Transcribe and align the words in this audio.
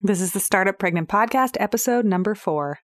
This 0.00 0.20
is 0.20 0.32
the 0.32 0.38
Startup 0.38 0.78
Pregnant 0.78 1.08
Podcast, 1.08 1.56
episode 1.58 2.04
number 2.04 2.36
four. 2.36 2.78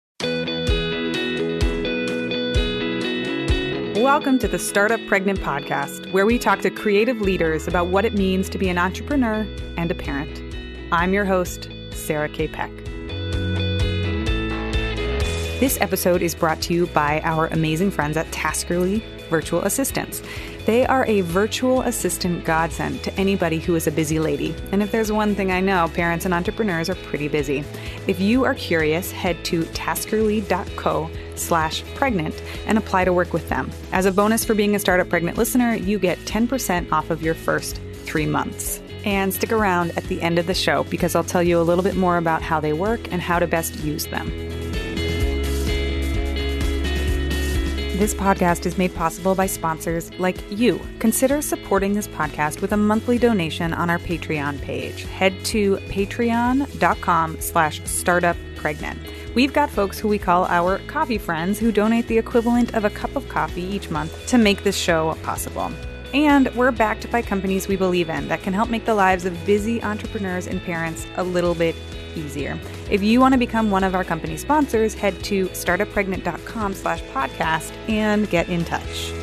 Welcome 4.02 4.38
to 4.38 4.48
the 4.48 4.58
Startup 4.58 4.98
Pregnant 5.08 5.38
Podcast, 5.40 6.10
where 6.14 6.24
we 6.24 6.38
talk 6.38 6.60
to 6.60 6.70
creative 6.70 7.20
leaders 7.20 7.68
about 7.68 7.88
what 7.88 8.06
it 8.06 8.14
means 8.14 8.48
to 8.48 8.56
be 8.56 8.70
an 8.70 8.78
entrepreneur 8.78 9.46
and 9.76 9.90
a 9.90 9.94
parent. 9.94 10.40
I'm 10.90 11.12
your 11.12 11.26
host, 11.26 11.68
Sarah 11.90 12.30
K. 12.30 12.48
Peck. 12.48 12.74
This 15.60 15.78
episode 15.82 16.22
is 16.22 16.34
brought 16.34 16.62
to 16.62 16.72
you 16.72 16.86
by 16.86 17.20
our 17.24 17.48
amazing 17.48 17.90
friends 17.90 18.16
at 18.16 18.26
Taskerly 18.28 19.02
Virtual 19.28 19.60
Assistants. 19.60 20.22
They 20.64 20.86
are 20.86 21.04
a 21.06 21.22
virtual 21.22 21.82
assistant 21.82 22.44
godsend 22.44 23.02
to 23.02 23.12
anybody 23.14 23.58
who 23.58 23.74
is 23.74 23.88
a 23.88 23.90
busy 23.90 24.20
lady. 24.20 24.54
And 24.70 24.80
if 24.80 24.92
there's 24.92 25.10
one 25.10 25.34
thing 25.34 25.50
I 25.50 25.60
know, 25.60 25.90
parents 25.92 26.24
and 26.24 26.32
entrepreneurs 26.32 26.88
are 26.88 26.94
pretty 26.94 27.26
busy. 27.26 27.64
If 28.06 28.20
you 28.20 28.44
are 28.44 28.54
curious, 28.54 29.10
head 29.10 29.44
to 29.46 29.62
taskerly.co 29.62 31.10
slash 31.34 31.82
pregnant 31.96 32.40
and 32.66 32.78
apply 32.78 33.04
to 33.06 33.12
work 33.12 33.32
with 33.32 33.48
them. 33.48 33.72
As 33.90 34.06
a 34.06 34.12
bonus 34.12 34.44
for 34.44 34.54
being 34.54 34.76
a 34.76 34.78
Startup 34.78 35.08
Pregnant 35.08 35.36
listener, 35.36 35.74
you 35.74 35.98
get 35.98 36.18
10% 36.20 36.92
off 36.92 37.10
of 37.10 37.22
your 37.22 37.34
first 37.34 37.80
three 38.04 38.26
months. 38.26 38.80
And 39.04 39.34
stick 39.34 39.50
around 39.50 39.90
at 39.96 40.04
the 40.04 40.22
end 40.22 40.38
of 40.38 40.46
the 40.46 40.54
show 40.54 40.84
because 40.84 41.16
I'll 41.16 41.24
tell 41.24 41.42
you 41.42 41.60
a 41.60 41.62
little 41.62 41.82
bit 41.82 41.96
more 41.96 42.18
about 42.18 42.40
how 42.40 42.60
they 42.60 42.72
work 42.72 43.12
and 43.12 43.20
how 43.20 43.40
to 43.40 43.48
best 43.48 43.74
use 43.80 44.06
them. 44.06 44.51
This 47.96 48.14
podcast 48.14 48.64
is 48.64 48.78
made 48.78 48.94
possible 48.94 49.34
by 49.34 49.44
sponsors 49.44 50.10
like 50.18 50.38
you. 50.50 50.80
Consider 50.98 51.42
supporting 51.42 51.92
this 51.92 52.08
podcast 52.08 52.62
with 52.62 52.72
a 52.72 52.76
monthly 52.76 53.18
donation 53.18 53.74
on 53.74 53.90
our 53.90 53.98
Patreon 53.98 54.62
page. 54.62 55.04
Head 55.04 55.44
to 55.44 55.76
patreon.com 55.76 57.40
slash 57.42 57.82
startuppregnant. 57.82 59.34
We've 59.34 59.52
got 59.52 59.68
folks 59.68 59.98
who 59.98 60.08
we 60.08 60.18
call 60.18 60.46
our 60.46 60.78
coffee 60.86 61.18
friends 61.18 61.58
who 61.58 61.70
donate 61.70 62.06
the 62.06 62.16
equivalent 62.16 62.74
of 62.74 62.86
a 62.86 62.90
cup 62.90 63.14
of 63.14 63.28
coffee 63.28 63.62
each 63.62 63.90
month 63.90 64.26
to 64.28 64.38
make 64.38 64.64
this 64.64 64.76
show 64.76 65.14
possible. 65.22 65.70
And 66.14 66.48
we're 66.56 66.72
backed 66.72 67.10
by 67.10 67.20
companies 67.20 67.68
we 67.68 67.76
believe 67.76 68.08
in 68.08 68.26
that 68.28 68.42
can 68.42 68.54
help 68.54 68.70
make 68.70 68.86
the 68.86 68.94
lives 68.94 69.26
of 69.26 69.44
busy 69.44 69.82
entrepreneurs 69.82 70.46
and 70.46 70.62
parents 70.62 71.06
a 71.16 71.22
little 71.22 71.54
bit 71.54 71.76
easier. 72.16 72.58
If 72.92 73.02
you 73.02 73.20
want 73.20 73.32
to 73.32 73.38
become 73.38 73.70
one 73.70 73.84
of 73.84 73.94
our 73.94 74.04
company 74.04 74.36
sponsors, 74.36 74.92
head 74.92 75.18
to 75.24 75.46
startuppregnant.com 75.48 76.74
slash 76.74 77.00
podcast 77.04 77.72
and 77.88 78.28
get 78.28 78.50
in 78.50 78.66
touch. 78.66 79.21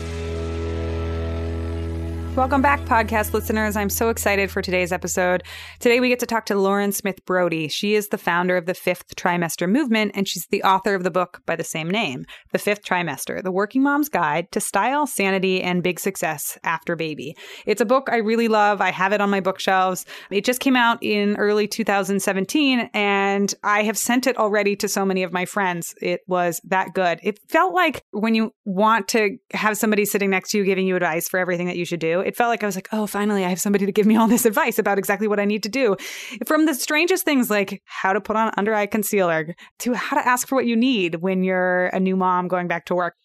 Welcome 2.36 2.62
back, 2.62 2.80
podcast 2.82 3.34
listeners. 3.34 3.76
I'm 3.76 3.90
so 3.90 4.08
excited 4.08 4.50
for 4.50 4.62
today's 4.62 4.94
episode. 4.94 5.44
Today, 5.80 6.00
we 6.00 6.08
get 6.08 6.20
to 6.20 6.26
talk 6.26 6.46
to 6.46 6.56
Lauren 6.56 6.94
Smith 6.94 7.26
Brody. 7.26 7.68
She 7.68 7.96
is 7.96 8.10
the 8.10 8.18
founder 8.18 8.56
of 8.56 8.66
the 8.66 8.74
Fifth 8.74 9.16
Trimester 9.18 9.70
Movement, 9.70 10.12
and 10.16 10.26
she's 10.26 10.46
the 10.48 10.64
author 10.64 10.96
of 10.96 11.04
the 11.04 11.12
book 11.12 11.42
by 11.46 11.58
the 11.58 11.66
same 11.66 11.90
name, 11.90 12.26
The 12.54 12.60
Fifth 12.60 12.86
Trimester 12.86 13.44
The 13.44 13.52
Working 13.52 13.84
Mom's 13.84 14.08
Guide 14.08 14.50
to 14.54 14.62
Style, 14.62 15.06
Sanity, 15.06 15.62
and 15.62 15.84
Big 15.84 16.00
Success 16.00 16.58
After 16.64 16.96
Baby. 16.96 17.36
It's 17.66 17.82
a 17.82 17.86
book 17.86 18.08
I 18.10 18.18
really 18.18 18.48
love. 18.48 18.80
I 18.80 18.92
have 18.92 19.12
it 19.12 19.22
on 19.22 19.30
my 19.30 19.42
bookshelves. 19.42 20.06
It 20.32 20.46
just 20.46 20.62
came 20.62 20.78
out 20.78 21.00
in 21.02 21.36
early 21.36 21.68
2017, 21.68 22.90
and 22.94 23.54
I 23.64 23.84
have 23.84 23.98
sent 23.98 24.28
it 24.28 24.38
already 24.38 24.78
to 24.78 24.88
so 24.88 25.04
many 25.04 25.24
of 25.24 25.34
my 25.34 25.44
friends. 25.44 25.94
It 26.02 26.22
was 26.28 26.62
that 26.66 26.94
good. 26.94 27.20
It 27.22 27.40
felt 27.50 27.74
like 27.74 28.06
when 28.12 28.34
you 28.34 28.54
want 28.64 29.10
to 29.10 29.40
have 29.52 29.78
somebody 29.78 30.06
sitting 30.06 30.30
next 30.30 30.52
to 30.52 30.60
you 30.60 30.64
giving 30.64 30.88
you 30.88 30.96
advice 30.96 31.28
for 31.28 31.38
everything 31.40 31.68
that 31.68 31.76
you 31.76 31.86
should 31.86 32.00
do, 32.00 32.19
it 32.20 32.36
felt 32.36 32.50
like 32.50 32.64
I 32.64 32.66
was 32.66 32.76
like, 32.76 32.90
oh, 32.92 33.08
finally, 33.08 33.46
I 33.46 33.50
have 33.50 33.60
somebody 33.60 33.86
to 33.86 33.92
give 33.92 34.06
me 34.06 34.16
all 34.16 34.28
this 34.28 34.46
advice 34.46 34.80
about 34.80 34.98
exactly 34.98 35.28
what 35.28 35.40
I 35.40 35.46
need 35.46 35.64
to 35.64 35.70
do. 35.70 35.96
From 36.46 36.66
the 36.66 36.74
strangest 36.74 37.26
things 37.26 37.50
like 37.50 37.82
how 37.86 38.14
to 38.14 38.22
put 38.22 38.36
on 38.36 38.52
under 38.58 38.74
eye 38.74 38.86
concealer 38.86 39.56
to 39.80 39.94
how 39.94 40.18
to 40.18 40.28
ask 40.28 40.48
for 40.48 40.56
what 40.56 40.66
you 40.66 40.76
need 40.76 41.16
when 41.16 41.44
you're 41.44 41.88
a 41.88 42.00
new 42.00 42.16
mom 42.16 42.48
going 42.48 42.68
back 42.68 42.86
to 42.86 42.96
work. 42.96 43.16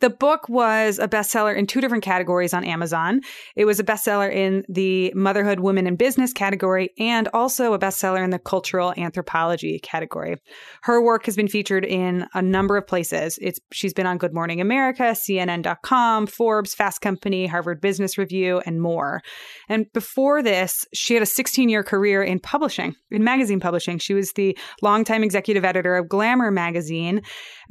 The 0.00 0.10
book 0.10 0.48
was 0.48 0.98
a 0.98 1.06
bestseller 1.08 1.56
in 1.56 1.66
two 1.66 1.80
different 1.80 2.04
categories 2.04 2.52
on 2.52 2.64
Amazon. 2.64 3.20
It 3.56 3.64
was 3.64 3.78
a 3.78 3.84
bestseller 3.84 4.30
in 4.30 4.64
the 4.68 5.12
motherhood, 5.14 5.60
women, 5.60 5.86
and 5.86 5.96
business 5.96 6.32
category, 6.32 6.90
and 6.98 7.28
also 7.32 7.72
a 7.72 7.78
bestseller 7.78 8.22
in 8.22 8.30
the 8.30 8.38
cultural 8.38 8.92
anthropology 8.96 9.78
category. 9.78 10.36
Her 10.82 11.02
work 11.02 11.26
has 11.26 11.36
been 11.36 11.48
featured 11.48 11.84
in 11.84 12.26
a 12.34 12.42
number 12.42 12.76
of 12.76 12.86
places. 12.86 13.38
It's 13.40 13.60
she's 13.72 13.94
been 13.94 14.06
on 14.06 14.18
Good 14.18 14.34
Morning 14.34 14.60
America, 14.60 15.14
CNN.com, 15.14 16.26
Forbes, 16.26 16.74
Fast 16.74 17.00
Company, 17.00 17.46
Harvard 17.46 17.80
Business 17.80 18.18
Review, 18.18 18.60
and 18.66 18.82
more. 18.82 19.22
And 19.68 19.86
before 19.92 20.42
this, 20.42 20.84
she 20.92 21.14
had 21.14 21.22
a 21.22 21.26
16 21.26 21.68
year 21.68 21.84
career 21.84 22.22
in 22.22 22.40
publishing, 22.40 22.94
in 23.10 23.22
magazine 23.22 23.60
publishing. 23.60 23.98
She 23.98 24.14
was 24.14 24.32
the 24.32 24.58
longtime 24.82 25.22
executive 25.22 25.64
editor 25.64 25.96
of 25.96 26.08
Glamour 26.08 26.50
magazine 26.50 27.22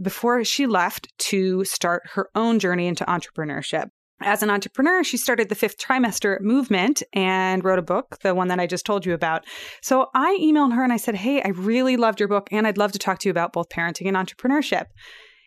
before 0.01 0.43
she 0.43 0.65
left 0.65 1.07
to 1.19 1.63
start 1.65 2.01
her 2.13 2.22
own 2.35 2.59
journey 2.59 2.87
into 2.87 3.05
entrepreneurship. 3.05 3.89
As 4.21 4.41
an 4.41 4.49
entrepreneur, 4.49 5.03
she 5.03 5.17
started 5.17 5.49
the 5.49 5.55
fifth 5.55 5.77
trimester 5.77 6.39
movement 6.39 7.03
and 7.11 7.63
wrote 7.63 7.79
a 7.79 7.83
book, 7.83 8.19
the 8.21 8.33
one 8.33 8.47
that 8.47 8.59
I 8.59 8.67
just 8.67 8.85
told 8.85 9.05
you 9.05 9.13
about. 9.13 9.43
So 9.81 10.09
I 10.13 10.37
emailed 10.41 10.73
her 10.73 10.83
and 10.83 10.93
I 10.93 10.97
said, 10.97 11.15
Hey, 11.15 11.41
I 11.41 11.49
really 11.49 11.97
loved 11.97 12.19
your 12.19 12.29
book 12.29 12.47
and 12.51 12.65
I'd 12.65 12.77
love 12.77 12.93
to 12.93 12.99
talk 12.99 13.19
to 13.19 13.27
you 13.27 13.31
about 13.31 13.53
both 13.53 13.69
parenting 13.69 14.07
and 14.07 14.15
entrepreneurship. 14.15 14.85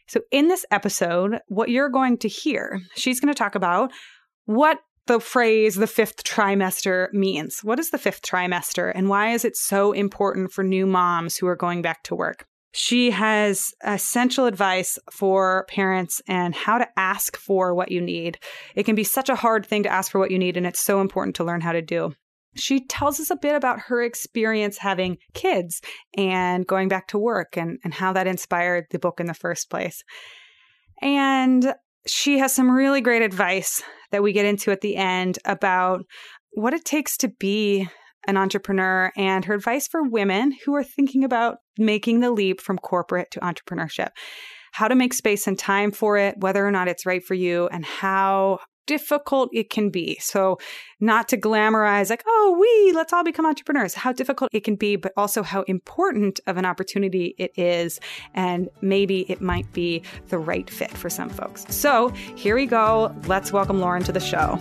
So 0.08 0.20
in 0.30 0.48
this 0.48 0.66
episode, 0.70 1.38
what 1.48 1.70
you're 1.70 1.88
going 1.88 2.18
to 2.18 2.28
hear, 2.28 2.80
she's 2.96 3.18
going 3.18 3.32
to 3.32 3.38
talk 3.38 3.54
about 3.54 3.92
what 4.44 4.78
the 5.06 5.20
phrase 5.20 5.76
the 5.76 5.86
fifth 5.86 6.24
trimester 6.24 7.12
means. 7.12 7.60
What 7.62 7.78
is 7.78 7.90
the 7.90 7.98
fifth 7.98 8.22
trimester 8.22 8.92
and 8.94 9.08
why 9.08 9.30
is 9.32 9.44
it 9.44 9.56
so 9.56 9.92
important 9.92 10.52
for 10.52 10.64
new 10.64 10.86
moms 10.86 11.36
who 11.36 11.46
are 11.46 11.56
going 11.56 11.82
back 11.82 12.02
to 12.04 12.14
work? 12.14 12.46
She 12.78 13.10
has 13.10 13.72
essential 13.82 14.44
advice 14.44 14.98
for 15.10 15.64
parents 15.70 16.20
and 16.28 16.54
how 16.54 16.76
to 16.76 16.86
ask 16.98 17.34
for 17.34 17.74
what 17.74 17.90
you 17.90 18.02
need. 18.02 18.38
It 18.74 18.82
can 18.82 18.94
be 18.94 19.02
such 19.02 19.30
a 19.30 19.34
hard 19.34 19.64
thing 19.64 19.82
to 19.84 19.88
ask 19.88 20.12
for 20.12 20.18
what 20.18 20.30
you 20.30 20.38
need, 20.38 20.58
and 20.58 20.66
it's 20.66 20.78
so 20.78 21.00
important 21.00 21.36
to 21.36 21.44
learn 21.44 21.62
how 21.62 21.72
to 21.72 21.80
do. 21.80 22.14
She 22.54 22.84
tells 22.84 23.18
us 23.18 23.30
a 23.30 23.36
bit 23.36 23.54
about 23.54 23.80
her 23.80 24.02
experience 24.02 24.76
having 24.76 25.16
kids 25.32 25.80
and 26.18 26.66
going 26.66 26.88
back 26.88 27.08
to 27.08 27.18
work 27.18 27.56
and, 27.56 27.78
and 27.82 27.94
how 27.94 28.12
that 28.12 28.26
inspired 28.26 28.84
the 28.90 28.98
book 28.98 29.20
in 29.20 29.26
the 29.26 29.32
first 29.32 29.70
place. 29.70 30.04
And 31.00 31.72
she 32.06 32.40
has 32.40 32.54
some 32.54 32.70
really 32.70 33.00
great 33.00 33.22
advice 33.22 33.82
that 34.10 34.22
we 34.22 34.34
get 34.34 34.44
into 34.44 34.70
at 34.70 34.82
the 34.82 34.96
end 34.96 35.38
about 35.46 36.04
what 36.52 36.74
it 36.74 36.84
takes 36.84 37.16
to 37.18 37.28
be 37.28 37.88
an 38.26 38.36
entrepreneur, 38.36 39.12
and 39.16 39.44
her 39.44 39.54
advice 39.54 39.88
for 39.88 40.02
women 40.02 40.52
who 40.64 40.74
are 40.74 40.84
thinking 40.84 41.24
about 41.24 41.58
making 41.78 42.20
the 42.20 42.30
leap 42.30 42.60
from 42.60 42.78
corporate 42.78 43.30
to 43.32 43.40
entrepreneurship. 43.40 44.08
How 44.72 44.88
to 44.88 44.94
make 44.94 45.14
space 45.14 45.46
and 45.46 45.58
time 45.58 45.90
for 45.90 46.18
it, 46.18 46.38
whether 46.38 46.66
or 46.66 46.70
not 46.70 46.88
it's 46.88 47.06
right 47.06 47.24
for 47.24 47.34
you, 47.34 47.68
and 47.68 47.84
how 47.84 48.60
difficult 48.86 49.50
it 49.52 49.68
can 49.68 49.90
be. 49.90 50.16
So, 50.20 50.58
not 51.00 51.28
to 51.28 51.36
glamorize, 51.36 52.08
like, 52.08 52.22
oh, 52.26 52.56
we, 52.58 52.92
let's 52.92 53.12
all 53.12 53.24
become 53.24 53.44
entrepreneurs, 53.44 53.94
how 53.94 54.12
difficult 54.12 54.50
it 54.52 54.64
can 54.64 54.76
be, 54.76 54.96
but 54.96 55.12
also 55.16 55.42
how 55.42 55.62
important 55.62 56.40
of 56.46 56.56
an 56.56 56.64
opportunity 56.64 57.34
it 57.38 57.52
is. 57.56 58.00
And 58.34 58.68
maybe 58.80 59.30
it 59.30 59.40
might 59.40 59.70
be 59.72 60.02
the 60.28 60.38
right 60.38 60.68
fit 60.70 60.90
for 60.90 61.10
some 61.10 61.28
folks. 61.28 61.66
So, 61.74 62.08
here 62.36 62.54
we 62.54 62.66
go. 62.66 63.14
Let's 63.26 63.52
welcome 63.52 63.80
Lauren 63.80 64.02
to 64.04 64.12
the 64.12 64.20
show. 64.20 64.58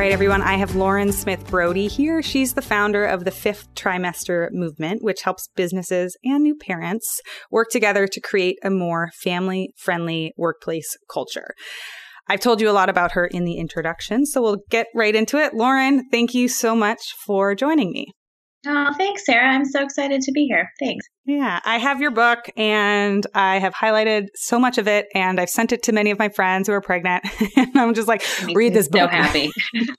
Right, 0.00 0.12
everyone. 0.12 0.40
I 0.40 0.54
have 0.54 0.76
Lauren 0.76 1.12
Smith 1.12 1.46
Brody 1.50 1.86
here. 1.86 2.22
She's 2.22 2.54
the 2.54 2.62
founder 2.62 3.04
of 3.04 3.26
the 3.26 3.30
Fifth 3.30 3.68
Trimester 3.74 4.48
Movement, 4.50 5.02
which 5.02 5.20
helps 5.20 5.50
businesses 5.56 6.16
and 6.24 6.42
new 6.42 6.56
parents 6.56 7.20
work 7.50 7.68
together 7.68 8.06
to 8.06 8.18
create 8.18 8.56
a 8.64 8.70
more 8.70 9.10
family 9.22 9.74
friendly 9.76 10.32
workplace 10.38 10.96
culture. 11.12 11.52
I've 12.28 12.40
told 12.40 12.62
you 12.62 12.70
a 12.70 12.72
lot 12.72 12.88
about 12.88 13.12
her 13.12 13.26
in 13.26 13.44
the 13.44 13.58
introduction, 13.58 14.24
so 14.24 14.40
we'll 14.40 14.62
get 14.70 14.86
right 14.94 15.14
into 15.14 15.36
it. 15.36 15.52
Lauren, 15.52 16.08
thank 16.10 16.32
you 16.32 16.48
so 16.48 16.74
much 16.74 17.02
for 17.26 17.54
joining 17.54 17.92
me. 17.92 18.14
Oh, 18.66 18.92
thanks, 18.96 19.24
Sarah. 19.24 19.48
I'm 19.48 19.64
so 19.64 19.82
excited 19.82 20.20
to 20.22 20.32
be 20.32 20.46
here. 20.46 20.68
Thanks. 20.78 21.06
Yeah, 21.24 21.60
I 21.64 21.78
have 21.78 22.00
your 22.00 22.10
book 22.10 22.40
and 22.56 23.26
I 23.34 23.58
have 23.58 23.72
highlighted 23.74 24.26
so 24.34 24.58
much 24.58 24.76
of 24.76 24.86
it 24.86 25.06
and 25.14 25.40
I've 25.40 25.48
sent 25.48 25.72
it 25.72 25.82
to 25.84 25.92
many 25.92 26.10
of 26.10 26.18
my 26.18 26.28
friends 26.28 26.68
who 26.68 26.74
are 26.74 26.80
pregnant. 26.80 27.24
and 27.56 27.76
I'm 27.78 27.94
just 27.94 28.08
like, 28.08 28.22
read 28.54 28.74
this 28.74 28.88
book. 28.88 29.10
So 29.10 29.16
happy. 29.16 29.50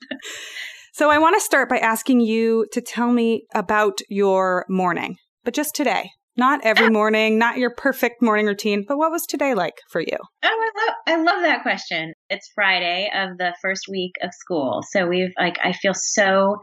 so 0.92 1.10
I 1.10 1.18
want 1.18 1.36
to 1.36 1.40
start 1.40 1.68
by 1.68 1.78
asking 1.78 2.20
you 2.20 2.66
to 2.72 2.80
tell 2.80 3.10
me 3.10 3.46
about 3.54 3.98
your 4.08 4.64
morning, 4.68 5.16
but 5.44 5.54
just 5.54 5.74
today. 5.74 6.10
Not 6.34 6.64
every 6.64 6.88
morning, 6.88 7.38
not 7.38 7.58
your 7.58 7.74
perfect 7.76 8.22
morning 8.22 8.46
routine, 8.46 8.86
but 8.88 8.96
what 8.96 9.10
was 9.10 9.26
today 9.26 9.52
like 9.52 9.74
for 9.90 10.00
you? 10.00 10.16
Oh, 10.42 10.48
I 10.48 10.86
love 10.86 10.94
I 11.06 11.22
love 11.22 11.42
that 11.42 11.60
question. 11.60 12.14
It's 12.30 12.50
Friday 12.54 13.10
of 13.14 13.36
the 13.36 13.54
first 13.60 13.82
week 13.90 14.12
of 14.22 14.30
school. 14.32 14.82
So 14.92 15.06
we've 15.06 15.32
like 15.38 15.58
I 15.62 15.74
feel 15.74 15.92
so 15.94 16.56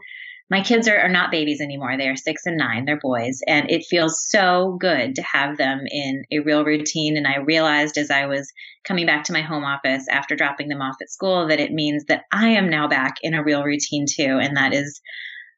my 0.50 0.62
kids 0.62 0.88
are, 0.88 0.98
are 0.98 1.08
not 1.08 1.30
babies 1.30 1.60
anymore. 1.60 1.96
They 1.96 2.08
are 2.08 2.16
six 2.16 2.44
and 2.44 2.56
nine. 2.56 2.84
They're 2.84 2.98
boys. 2.98 3.40
And 3.46 3.70
it 3.70 3.86
feels 3.88 4.26
so 4.28 4.76
good 4.80 5.14
to 5.14 5.22
have 5.22 5.56
them 5.56 5.84
in 5.88 6.24
a 6.32 6.40
real 6.40 6.64
routine. 6.64 7.16
And 7.16 7.26
I 7.26 7.38
realized 7.38 7.96
as 7.96 8.10
I 8.10 8.26
was 8.26 8.52
coming 8.84 9.06
back 9.06 9.24
to 9.24 9.32
my 9.32 9.42
home 9.42 9.64
office 9.64 10.06
after 10.10 10.34
dropping 10.34 10.68
them 10.68 10.82
off 10.82 10.96
at 11.00 11.10
school 11.10 11.46
that 11.48 11.60
it 11.60 11.72
means 11.72 12.06
that 12.06 12.24
I 12.32 12.48
am 12.48 12.68
now 12.68 12.88
back 12.88 13.14
in 13.22 13.34
a 13.34 13.44
real 13.44 13.62
routine 13.62 14.06
too. 14.10 14.38
And 14.42 14.56
that 14.56 14.74
is 14.74 15.00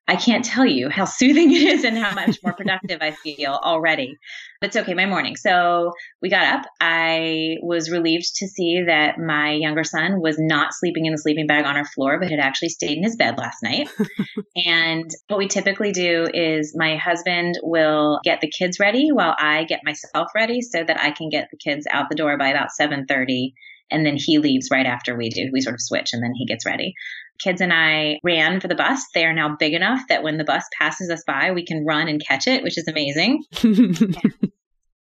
I 0.08 0.16
can't 0.16 0.44
tell 0.44 0.66
you 0.66 0.88
how 0.88 1.04
soothing 1.06 1.52
it 1.52 1.62
is 1.62 1.84
and 1.84 1.96
how 1.96 2.14
much 2.14 2.38
more 2.42 2.52
productive 2.52 3.00
I 3.00 3.12
feel 3.12 3.52
already. 3.52 4.18
But 4.60 4.68
it's 4.68 4.76
okay, 4.76 4.94
my 4.94 5.06
morning. 5.06 5.36
So 5.36 5.92
we 6.20 6.28
got 6.28 6.44
up. 6.44 6.66
I 6.80 7.56
was 7.62 7.90
relieved 7.90 8.36
to 8.36 8.48
see 8.48 8.84
that 8.86 9.18
my 9.18 9.52
younger 9.52 9.84
son 9.84 10.20
was 10.20 10.36
not 10.38 10.74
sleeping 10.74 11.06
in 11.06 11.12
the 11.12 11.18
sleeping 11.18 11.46
bag 11.46 11.64
on 11.64 11.76
our 11.76 11.84
floor, 11.84 12.18
but 12.18 12.30
had 12.30 12.40
actually 12.40 12.68
stayed 12.68 12.98
in 12.98 13.04
his 13.04 13.16
bed 13.16 13.38
last 13.38 13.62
night. 13.62 13.88
and 14.56 15.10
what 15.28 15.38
we 15.38 15.48
typically 15.48 15.92
do 15.92 16.26
is 16.32 16.74
my 16.76 16.96
husband 16.96 17.58
will 17.62 18.20
get 18.24 18.40
the 18.40 18.50
kids 18.50 18.78
ready 18.78 19.10
while 19.12 19.34
I 19.38 19.64
get 19.64 19.80
myself 19.84 20.28
ready 20.34 20.60
so 20.60 20.82
that 20.84 21.00
I 21.00 21.10
can 21.10 21.28
get 21.28 21.48
the 21.50 21.58
kids 21.58 21.86
out 21.90 22.08
the 22.08 22.16
door 22.16 22.36
by 22.38 22.48
about 22.48 22.68
7:30 22.78 23.52
and 23.90 24.06
then 24.06 24.16
he 24.16 24.38
leaves 24.38 24.68
right 24.70 24.86
after 24.86 25.16
we 25.16 25.28
do. 25.28 25.50
We 25.52 25.60
sort 25.60 25.74
of 25.74 25.80
switch 25.82 26.12
and 26.12 26.22
then 26.22 26.32
he 26.34 26.46
gets 26.46 26.64
ready 26.64 26.94
kids 27.42 27.60
and 27.60 27.72
I 27.72 28.18
ran 28.22 28.60
for 28.60 28.68
the 28.68 28.74
bus. 28.74 29.04
They 29.14 29.24
are 29.24 29.34
now 29.34 29.56
big 29.56 29.74
enough 29.74 30.02
that 30.08 30.22
when 30.22 30.38
the 30.38 30.44
bus 30.44 30.64
passes 30.78 31.10
us 31.10 31.22
by, 31.26 31.50
we 31.52 31.64
can 31.64 31.84
run 31.84 32.08
and 32.08 32.24
catch 32.24 32.46
it, 32.46 32.62
which 32.62 32.78
is 32.78 32.88
amazing. 32.88 33.44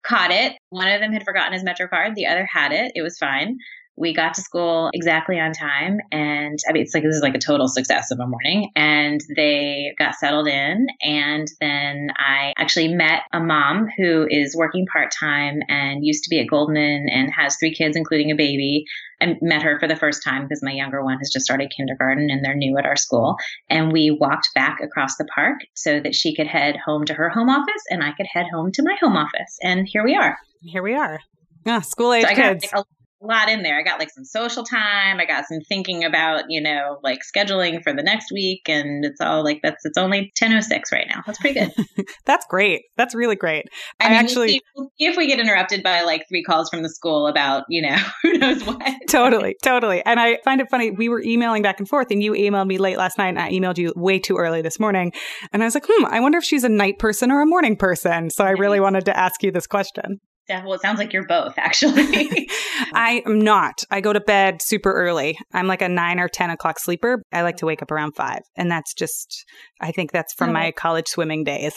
Caught 0.03 0.31
it. 0.31 0.53
One 0.69 0.87
of 0.87 1.01
them 1.01 1.11
had 1.11 1.25
forgotten 1.25 1.53
his 1.53 1.63
Metro 1.63 1.87
card, 1.87 2.15
the 2.15 2.27
other 2.27 2.45
had 2.45 2.71
it. 2.71 2.93
It 2.95 3.01
was 3.01 3.17
fine. 3.17 3.57
We 3.99 4.13
got 4.13 4.33
to 4.35 4.41
school 4.41 4.89
exactly 4.93 5.39
on 5.39 5.51
time. 5.51 5.99
And 6.11 6.57
I 6.67 6.71
mean, 6.71 6.83
it's 6.83 6.93
like 6.93 7.03
this 7.03 7.15
is 7.15 7.21
like 7.21 7.35
a 7.35 7.39
total 7.39 7.67
success 7.67 8.11
of 8.11 8.19
a 8.19 8.25
morning. 8.25 8.71
And 8.75 9.19
they 9.35 9.93
got 9.99 10.15
settled 10.15 10.47
in. 10.47 10.87
And 11.01 11.47
then 11.59 12.07
I 12.17 12.53
actually 12.57 12.87
met 12.87 13.23
a 13.33 13.41
mom 13.41 13.89
who 13.97 14.25
is 14.29 14.55
working 14.55 14.85
part 14.91 15.11
time 15.11 15.59
and 15.67 16.05
used 16.05 16.23
to 16.23 16.29
be 16.29 16.39
at 16.39 16.47
Goldman 16.47 17.07
and 17.11 17.29
has 17.33 17.57
three 17.57 17.73
kids, 17.73 17.97
including 17.97 18.31
a 18.31 18.35
baby. 18.35 18.85
I 19.21 19.35
met 19.41 19.63
her 19.63 19.77
for 19.79 19.87
the 19.87 19.97
first 19.97 20.23
time 20.23 20.43
because 20.43 20.63
my 20.63 20.71
younger 20.71 21.03
one 21.03 21.17
has 21.17 21.29
just 21.29 21.43
started 21.43 21.73
kindergarten 21.75 22.29
and 22.29 22.43
they're 22.43 22.55
new 22.55 22.77
at 22.77 22.85
our 22.85 22.95
school. 22.95 23.35
And 23.69 23.91
we 23.91 24.11
walked 24.11 24.47
back 24.55 24.79
across 24.81 25.17
the 25.17 25.25
park 25.25 25.59
so 25.73 25.99
that 25.99 26.15
she 26.15 26.33
could 26.33 26.47
head 26.47 26.77
home 26.77 27.03
to 27.03 27.13
her 27.13 27.27
home 27.27 27.49
office 27.49 27.83
and 27.89 28.01
I 28.01 28.13
could 28.13 28.27
head 28.31 28.45
home 28.49 28.71
to 28.71 28.81
my 28.81 28.95
home 29.01 29.17
office. 29.17 29.57
And 29.61 29.85
here 29.89 30.05
we 30.05 30.15
are. 30.15 30.37
Here 30.61 30.81
we 30.81 30.95
are. 30.95 31.19
Yeah, 31.65 31.81
school 31.81 32.13
age 32.13 32.25
so 32.25 32.33
kids. 32.33 32.65
Got, 32.71 32.77
like, 32.77 32.85
a 33.21 33.25
lot 33.25 33.49
in 33.49 33.63
there. 33.63 33.77
I 33.77 33.83
got 33.83 33.99
like 33.99 34.09
some 34.09 34.23
social 34.23 34.63
time. 34.63 35.19
I 35.19 35.25
got 35.25 35.45
some 35.45 35.59
thinking 35.67 36.03
about, 36.03 36.45
you 36.49 36.61
know, 36.61 36.99
like 37.03 37.19
scheduling 37.19 37.83
for 37.83 37.93
the 37.93 38.03
next 38.03 38.31
week. 38.31 38.67
And 38.67 39.03
it's 39.03 39.19
all 39.19 39.43
like 39.43 39.59
that's, 39.61 39.85
it's 39.85 39.97
only 39.97 40.31
10.06 40.41 40.91
right 40.91 41.07
now. 41.09 41.21
That's 41.25 41.37
pretty 41.37 41.59
good. 41.59 42.05
that's 42.25 42.45
great. 42.47 42.83
That's 42.97 43.13
really 43.13 43.35
great. 43.35 43.65
I, 43.99 44.05
I 44.05 44.09
mean, 44.09 44.19
actually, 44.19 44.61
if 44.97 45.17
we 45.17 45.27
get 45.27 45.39
interrupted 45.39 45.83
by 45.83 46.01
like 46.01 46.25
three 46.29 46.43
calls 46.43 46.69
from 46.69 46.81
the 46.81 46.89
school 46.89 47.27
about, 47.27 47.65
you 47.69 47.81
know, 47.81 47.97
who 48.23 48.33
knows 48.37 48.63
what. 48.63 48.81
totally. 49.09 49.55
Totally. 49.61 50.03
And 50.05 50.19
I 50.19 50.39
find 50.45 50.61
it 50.61 50.69
funny. 50.69 50.91
We 50.91 51.09
were 51.09 51.21
emailing 51.21 51.61
back 51.61 51.79
and 51.79 51.87
forth 51.87 52.07
and 52.11 52.23
you 52.23 52.33
emailed 52.33 52.67
me 52.67 52.77
late 52.77 52.97
last 52.97 53.17
night 53.17 53.29
and 53.29 53.39
I 53.39 53.51
emailed 53.51 53.77
you 53.77 53.93
way 53.95 54.19
too 54.19 54.37
early 54.37 54.61
this 54.61 54.79
morning. 54.79 55.11
And 55.51 55.61
I 55.61 55.65
was 55.65 55.75
like, 55.75 55.85
hmm, 55.87 56.05
I 56.05 56.19
wonder 56.19 56.37
if 56.37 56.43
she's 56.43 56.63
a 56.63 56.69
night 56.69 56.99
person 56.99 57.31
or 57.31 57.41
a 57.41 57.45
morning 57.45 57.75
person. 57.75 58.29
So 58.29 58.45
I 58.45 58.51
really 58.51 58.79
wanted 58.79 59.05
to 59.05 59.17
ask 59.17 59.43
you 59.43 59.51
this 59.51 59.67
question. 59.67 60.19
Well, 60.49 60.73
it 60.73 60.81
sounds 60.81 60.99
like 60.99 61.13
you're 61.13 61.27
both, 61.27 61.53
actually. 61.57 62.49
I 62.93 63.21
am 63.25 63.39
not. 63.39 63.83
I 63.91 64.01
go 64.01 64.13
to 64.13 64.19
bed 64.19 64.61
super 64.61 64.91
early. 64.91 65.37
I'm 65.53 65.67
like 65.67 65.81
a 65.81 65.89
nine 65.89 66.19
or 66.19 66.27
10 66.27 66.49
o'clock 66.49 66.79
sleeper. 66.79 67.21
I 67.31 67.41
like 67.41 67.57
to 67.57 67.65
wake 67.65 67.81
up 67.81 67.91
around 67.91 68.15
five. 68.15 68.41
And 68.55 68.69
that's 68.71 68.93
just, 68.93 69.45
I 69.79 69.91
think 69.91 70.11
that's 70.11 70.33
from 70.33 70.49
oh, 70.49 70.53
my 70.53 70.71
college 70.71 71.07
swimming 71.07 71.43
days. 71.43 71.73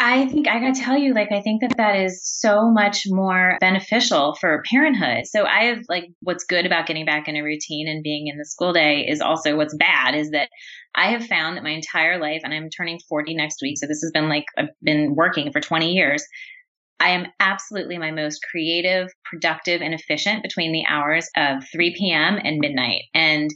I 0.00 0.26
think 0.28 0.46
I 0.46 0.60
got 0.60 0.76
to 0.76 0.80
tell 0.80 0.96
you, 0.96 1.12
like, 1.12 1.32
I 1.32 1.40
think 1.40 1.60
that 1.60 1.76
that 1.76 1.96
is 1.96 2.22
so 2.24 2.70
much 2.70 3.02
more 3.08 3.58
beneficial 3.60 4.36
for 4.40 4.62
parenthood. 4.70 5.26
So 5.26 5.44
I 5.44 5.64
have, 5.64 5.80
like, 5.88 6.04
what's 6.20 6.44
good 6.44 6.66
about 6.66 6.86
getting 6.86 7.04
back 7.04 7.26
in 7.26 7.34
a 7.34 7.42
routine 7.42 7.88
and 7.88 8.04
being 8.04 8.28
in 8.28 8.38
the 8.38 8.44
school 8.44 8.72
day 8.72 9.06
is 9.08 9.20
also 9.20 9.56
what's 9.56 9.74
bad 9.76 10.14
is 10.14 10.30
that 10.30 10.50
I 10.94 11.10
have 11.10 11.26
found 11.26 11.56
that 11.56 11.64
my 11.64 11.70
entire 11.70 12.20
life, 12.20 12.42
and 12.44 12.54
I'm 12.54 12.70
turning 12.70 13.00
40 13.08 13.34
next 13.34 13.58
week. 13.60 13.76
So 13.76 13.88
this 13.88 14.00
has 14.02 14.12
been 14.12 14.28
like, 14.28 14.44
I've 14.56 14.68
been 14.80 15.16
working 15.16 15.50
for 15.50 15.60
20 15.60 15.90
years. 15.92 16.24
I 17.00 17.10
am 17.10 17.26
absolutely 17.38 17.98
my 17.98 18.10
most 18.10 18.40
creative, 18.50 19.08
productive, 19.24 19.82
and 19.82 19.94
efficient 19.94 20.42
between 20.42 20.72
the 20.72 20.84
hours 20.88 21.28
of 21.36 21.64
3 21.70 21.94
p.m. 21.96 22.38
and 22.42 22.58
midnight. 22.58 23.02
And 23.14 23.50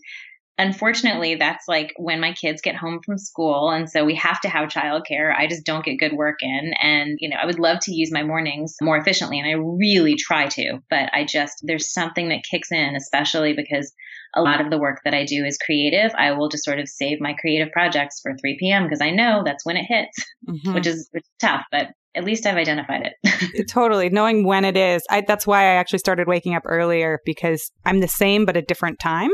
unfortunately, 0.58 1.34
that's 1.34 1.66
like 1.66 1.92
when 1.96 2.20
my 2.20 2.32
kids 2.34 2.62
get 2.62 2.76
home 2.76 3.00
from 3.04 3.18
school. 3.18 3.70
And 3.70 3.90
so 3.90 4.04
we 4.04 4.14
have 4.14 4.40
to 4.42 4.48
have 4.48 4.68
childcare. 4.68 5.34
I 5.36 5.48
just 5.48 5.64
don't 5.64 5.84
get 5.84 5.98
good 5.98 6.12
work 6.12 6.38
in. 6.40 6.72
And, 6.80 7.18
you 7.20 7.28
know, 7.28 7.36
I 7.36 7.46
would 7.46 7.58
love 7.58 7.78
to 7.82 7.94
use 7.94 8.12
my 8.12 8.22
mornings 8.22 8.76
more 8.80 8.96
efficiently. 8.96 9.40
And 9.40 9.48
I 9.48 9.52
really 9.52 10.14
try 10.14 10.46
to, 10.48 10.78
but 10.88 11.10
I 11.12 11.24
just, 11.24 11.54
there's 11.62 11.92
something 11.92 12.28
that 12.28 12.44
kicks 12.48 12.70
in, 12.70 12.94
especially 12.94 13.54
because 13.54 13.92
a 14.34 14.42
lot 14.42 14.60
of 14.60 14.70
the 14.70 14.78
work 14.78 15.00
that 15.04 15.14
I 15.14 15.24
do 15.24 15.44
is 15.44 15.58
creative. 15.58 16.12
I 16.16 16.32
will 16.32 16.48
just 16.48 16.64
sort 16.64 16.78
of 16.78 16.88
save 16.88 17.20
my 17.20 17.34
creative 17.34 17.72
projects 17.72 18.20
for 18.22 18.34
3 18.36 18.56
p.m. 18.58 18.84
because 18.84 19.00
I 19.00 19.10
know 19.10 19.42
that's 19.44 19.66
when 19.66 19.76
it 19.76 19.86
hits, 19.88 20.24
mm-hmm. 20.48 20.74
which 20.74 20.86
is 20.86 21.08
which 21.12 21.24
is 21.24 21.30
tough. 21.40 21.64
But 21.70 21.88
at 22.14 22.24
least 22.24 22.46
I've 22.46 22.56
identified 22.56 23.10
it. 23.22 23.68
totally. 23.68 24.10
Knowing 24.10 24.44
when 24.44 24.64
it 24.64 24.76
is. 24.76 25.02
I, 25.10 25.22
that's 25.26 25.46
why 25.46 25.62
I 25.62 25.74
actually 25.74 26.00
started 26.00 26.28
waking 26.28 26.54
up 26.54 26.62
earlier 26.66 27.20
because 27.24 27.70
I'm 27.84 28.00
the 28.00 28.08
same, 28.08 28.44
but 28.44 28.56
a 28.56 28.62
different 28.62 28.98
time. 29.00 29.30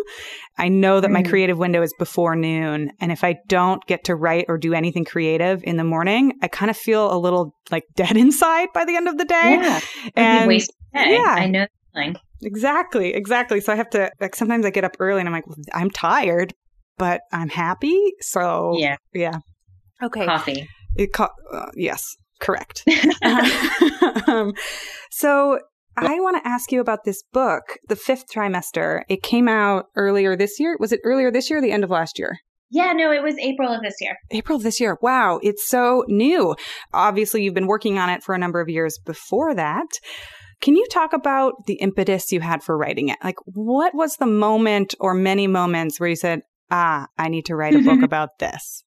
I 0.56 0.69
know 0.69 1.00
that 1.00 1.08
mm. 1.08 1.14
my 1.14 1.22
creative 1.22 1.58
window 1.58 1.82
is 1.82 1.92
before 1.98 2.36
noon. 2.36 2.90
And 3.00 3.10
if 3.10 3.25
I 3.25 3.36
don't 3.48 3.84
get 3.86 4.04
to 4.04 4.14
write 4.14 4.46
or 4.48 4.58
do 4.58 4.75
anything 4.75 5.04
creative 5.04 5.62
in 5.64 5.76
the 5.76 5.84
morning, 5.84 6.34
I 6.42 6.48
kind 6.48 6.70
of 6.70 6.76
feel 6.76 7.12
a 7.12 7.19
little 7.19 7.54
like 7.70 7.84
dead 7.96 8.16
inside 8.16 8.69
by 8.72 8.84
the 8.84 8.96
end 8.96 9.08
of 9.08 9.19
the 9.19 9.25
day. 9.25 9.58
Yeah. 9.60 9.80
And 10.14 10.52
yeah, 10.94 11.34
I 11.36 11.46
know. 11.46 11.66
Exactly. 12.42 13.14
Exactly. 13.14 13.60
So 13.60 13.72
I 13.72 13.76
have 13.76 13.90
to, 13.90 14.12
like, 14.20 14.36
sometimes 14.36 14.64
I 14.64 14.70
get 14.70 14.84
up 14.84 14.96
early 15.00 15.20
and 15.20 15.28
I'm 15.28 15.32
like, 15.32 15.44
I'm 15.75 15.90
tired, 15.90 16.54
but 16.96 17.22
I'm 17.32 17.48
happy. 17.48 18.12
So 18.20 18.75
yeah. 18.76 18.96
Yeah. 19.12 19.38
Okay. 20.00 20.25
Coffee. 20.25 20.69
It 20.96 21.12
co- 21.12 21.28
uh, 21.52 21.66
yes. 21.75 22.16
Correct. 22.40 22.85
um, 24.29 24.52
so 25.11 25.58
I 25.96 26.20
want 26.20 26.43
to 26.43 26.49
ask 26.49 26.70
you 26.70 26.81
about 26.81 27.05
this 27.05 27.23
book, 27.32 27.79
The 27.88 27.96
Fifth 27.96 28.26
Trimester. 28.32 29.02
It 29.08 29.23
came 29.23 29.49
out 29.49 29.87
earlier 29.96 30.37
this 30.37 30.61
year. 30.61 30.76
Was 30.79 30.93
it 30.93 31.00
earlier 31.05 31.31
this 31.31 31.50
year 31.50 31.58
or 31.58 31.62
the 31.62 31.73
end 31.73 31.85
of 31.85 31.90
last 31.90 32.19
year? 32.19 32.38
Yeah, 32.70 32.93
no, 32.93 33.11
it 33.11 33.23
was 33.23 33.37
April 33.38 33.73
of 33.73 33.82
this 33.82 33.96
year. 34.00 34.17
April 34.31 34.56
of 34.56 34.62
this 34.62 34.79
year. 34.79 34.99
Wow, 35.00 35.40
it's 35.43 35.69
so 35.69 36.05
new. 36.06 36.55
Obviously, 36.93 37.43
you've 37.43 37.55
been 37.55 37.67
working 37.67 37.99
on 37.99 38.11
it 38.11 38.23
for 38.23 38.35
a 38.35 38.38
number 38.38 38.61
of 38.61 38.69
years 38.69 38.99
before 39.05 39.55
that. 39.55 39.88
Can 40.61 40.76
you 40.76 40.87
talk 40.90 41.12
about 41.12 41.67
the 41.67 41.75
impetus 41.75 42.31
you 42.31 42.40
had 42.40 42.62
for 42.62 42.76
writing 42.76 43.08
it? 43.08 43.19
Like, 43.25 43.37
what 43.46 43.94
was 43.94 44.17
the 44.17 44.26
moment 44.26 44.94
or 45.00 45.14
many 45.14 45.46
moments 45.46 45.99
where 45.99 46.08
you 46.08 46.17
said, 46.17 46.43
ah, 46.70 47.06
I 47.17 47.29
need 47.29 47.46
to 47.46 47.56
write 47.56 47.75
a 47.75 47.81
book 47.82 48.02
about 48.05 48.38
this? 48.38 48.85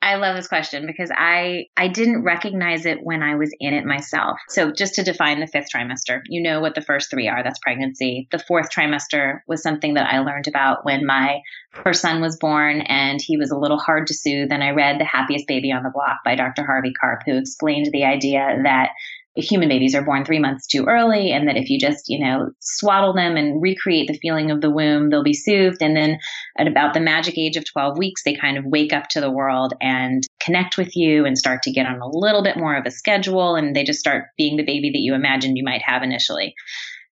I 0.00 0.14
love 0.14 0.36
this 0.36 0.46
question 0.46 0.86
because 0.86 1.10
I 1.14 1.66
I 1.76 1.88
didn't 1.88 2.22
recognize 2.22 2.86
it 2.86 3.02
when 3.02 3.22
I 3.22 3.34
was 3.34 3.52
in 3.58 3.74
it 3.74 3.84
myself. 3.84 4.38
So 4.48 4.70
just 4.70 4.94
to 4.94 5.02
define 5.02 5.40
the 5.40 5.46
fifth 5.48 5.68
trimester, 5.74 6.20
you 6.28 6.40
know 6.40 6.60
what 6.60 6.76
the 6.76 6.82
first 6.82 7.10
3 7.10 7.28
are, 7.28 7.42
that's 7.42 7.58
pregnancy. 7.58 8.28
The 8.30 8.38
fourth 8.38 8.70
trimester 8.70 9.40
was 9.48 9.62
something 9.62 9.94
that 9.94 10.12
I 10.12 10.20
learned 10.20 10.46
about 10.46 10.84
when 10.84 11.04
my 11.04 11.40
first 11.72 12.00
son 12.00 12.20
was 12.20 12.38
born 12.38 12.80
and 12.82 13.20
he 13.20 13.36
was 13.36 13.50
a 13.50 13.58
little 13.58 13.78
hard 13.78 14.06
to 14.06 14.14
soothe 14.14 14.52
and 14.52 14.62
I 14.62 14.70
read 14.70 15.00
The 15.00 15.04
Happiest 15.04 15.46
Baby 15.48 15.72
on 15.72 15.82
the 15.82 15.90
Block 15.90 16.18
by 16.24 16.36
Dr. 16.36 16.64
Harvey 16.64 16.92
Karp 16.92 17.22
who 17.26 17.36
explained 17.36 17.88
the 17.92 18.04
idea 18.04 18.60
that 18.62 18.90
human 19.38 19.68
babies 19.68 19.94
are 19.94 20.04
born 20.04 20.24
three 20.24 20.38
months 20.38 20.66
too 20.66 20.84
early 20.84 21.30
and 21.30 21.48
that 21.48 21.56
if 21.56 21.70
you 21.70 21.78
just, 21.78 22.04
you 22.08 22.18
know, 22.18 22.50
swaddle 22.60 23.12
them 23.12 23.36
and 23.36 23.62
recreate 23.62 24.08
the 24.08 24.18
feeling 24.18 24.50
of 24.50 24.60
the 24.60 24.70
womb, 24.70 25.10
they'll 25.10 25.22
be 25.22 25.34
soothed. 25.34 25.82
And 25.82 25.96
then 25.96 26.18
at 26.58 26.66
about 26.66 26.94
the 26.94 27.00
magic 27.00 27.38
age 27.38 27.56
of 27.56 27.64
12 27.64 27.98
weeks, 27.98 28.22
they 28.24 28.34
kind 28.34 28.58
of 28.58 28.64
wake 28.66 28.92
up 28.92 29.08
to 29.10 29.20
the 29.20 29.30
world 29.30 29.74
and 29.80 30.22
connect 30.40 30.76
with 30.76 30.96
you 30.96 31.24
and 31.24 31.38
start 31.38 31.62
to 31.62 31.72
get 31.72 31.86
on 31.86 32.00
a 32.00 32.08
little 32.08 32.42
bit 32.42 32.56
more 32.56 32.76
of 32.76 32.86
a 32.86 32.90
schedule. 32.90 33.54
And 33.54 33.74
they 33.74 33.84
just 33.84 34.00
start 34.00 34.26
being 34.36 34.56
the 34.56 34.64
baby 34.64 34.90
that 34.90 35.00
you 35.00 35.14
imagined 35.14 35.56
you 35.56 35.64
might 35.64 35.82
have 35.82 36.02
initially. 36.02 36.54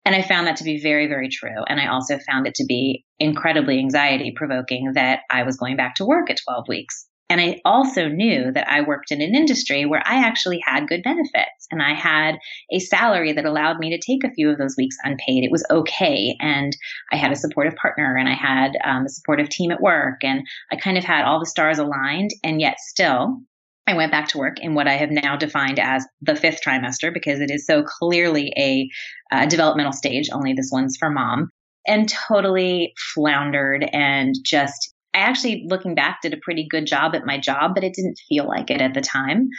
And 0.06 0.16
I 0.16 0.22
found 0.22 0.48
that 0.48 0.58
to 0.58 0.64
be 0.64 0.82
very, 0.82 1.08
very 1.08 1.30
true. 1.30 1.64
And 1.68 1.80
I 1.80 1.88
also 1.88 2.18
found 2.20 2.48
it 2.48 2.56
to 2.56 2.66
be 2.66 3.06
incredibly 3.20 3.78
anxiety 3.78 4.34
provoking 4.36 4.94
that 4.96 5.20
I 5.30 5.44
was 5.44 5.58
going 5.58 5.78
back 5.78 5.96
to 5.96 6.06
work 6.06 6.30
at 6.30 6.40
12 6.44 6.68
weeks. 6.68 7.08
And 7.32 7.40
I 7.40 7.62
also 7.64 8.10
knew 8.10 8.52
that 8.52 8.70
I 8.70 8.82
worked 8.82 9.10
in 9.10 9.22
an 9.22 9.34
industry 9.34 9.86
where 9.86 10.04
I 10.06 10.16
actually 10.16 10.60
had 10.66 10.90
good 10.90 11.02
benefits 11.02 11.66
and 11.72 11.82
I 11.82 11.94
had 11.94 12.36
a 12.70 12.80
salary 12.80 13.32
that 13.32 13.46
allowed 13.46 13.80
me 13.80 13.90
to 13.92 14.06
take 14.06 14.26
a 14.26 14.34
few 14.34 14.50
of 14.50 14.58
those 14.58 14.76
weeks 14.78 14.98
unpaid. 15.06 15.46
It 15.46 15.52
was 15.52 15.64
okay. 15.72 16.36
And 16.42 16.76
I 17.10 17.16
had 17.16 17.32
a 17.32 17.38
supportive 17.38 17.78
partner 17.78 18.18
and 18.18 18.28
I 18.28 18.34
had 18.34 18.74
um, 18.84 19.06
a 19.06 19.10
supportive 19.10 19.48
team 19.48 19.72
at 19.72 19.80
work 19.80 20.26
and 20.26 20.46
I 20.74 20.76
kind 20.76 20.98
of 20.98 21.06
had 21.06 21.24
all 21.24 21.40
the 21.40 21.46
stars 21.46 21.80
aligned. 21.80 22.32
And 22.44 22.60
yet 22.60 22.82
still, 22.82 23.38
I 23.88 23.94
went 23.94 24.12
back 24.12 24.28
to 24.30 24.38
work 24.38 24.60
in 24.60 24.74
what 24.74 24.90
I 24.90 24.98
have 24.98 25.10
now 25.10 25.38
defined 25.38 25.80
as 25.80 26.06
the 26.20 26.36
fifth 26.36 26.60
trimester 26.62 27.14
because 27.14 27.40
it 27.40 27.50
is 27.50 27.66
so 27.66 27.82
clearly 27.82 28.52
a, 28.58 28.90
a 29.32 29.48
developmental 29.48 29.94
stage. 29.94 30.28
Only 30.34 30.52
this 30.52 30.70
one's 30.70 30.98
for 30.98 31.10
mom 31.10 31.50
and 31.88 32.10
totally 32.10 32.92
floundered 33.16 33.88
and 33.94 34.36
just 34.44 34.94
I 35.14 35.20
actually, 35.20 35.66
looking 35.68 35.96
back, 35.96 36.20
did 36.22 36.34
a 36.34 36.40
pretty 36.42 36.68
good 36.70 36.86
job 36.86 37.16
at 37.16 37.26
my 37.26 37.38
job, 37.38 37.76
but 37.76 37.84
it 37.84 37.94
didn't 37.94 38.20
feel 38.30 38.48
like 38.48 38.72
it 38.72 38.82
at 38.82 38.94
the 38.94 39.02
time. 39.02 39.50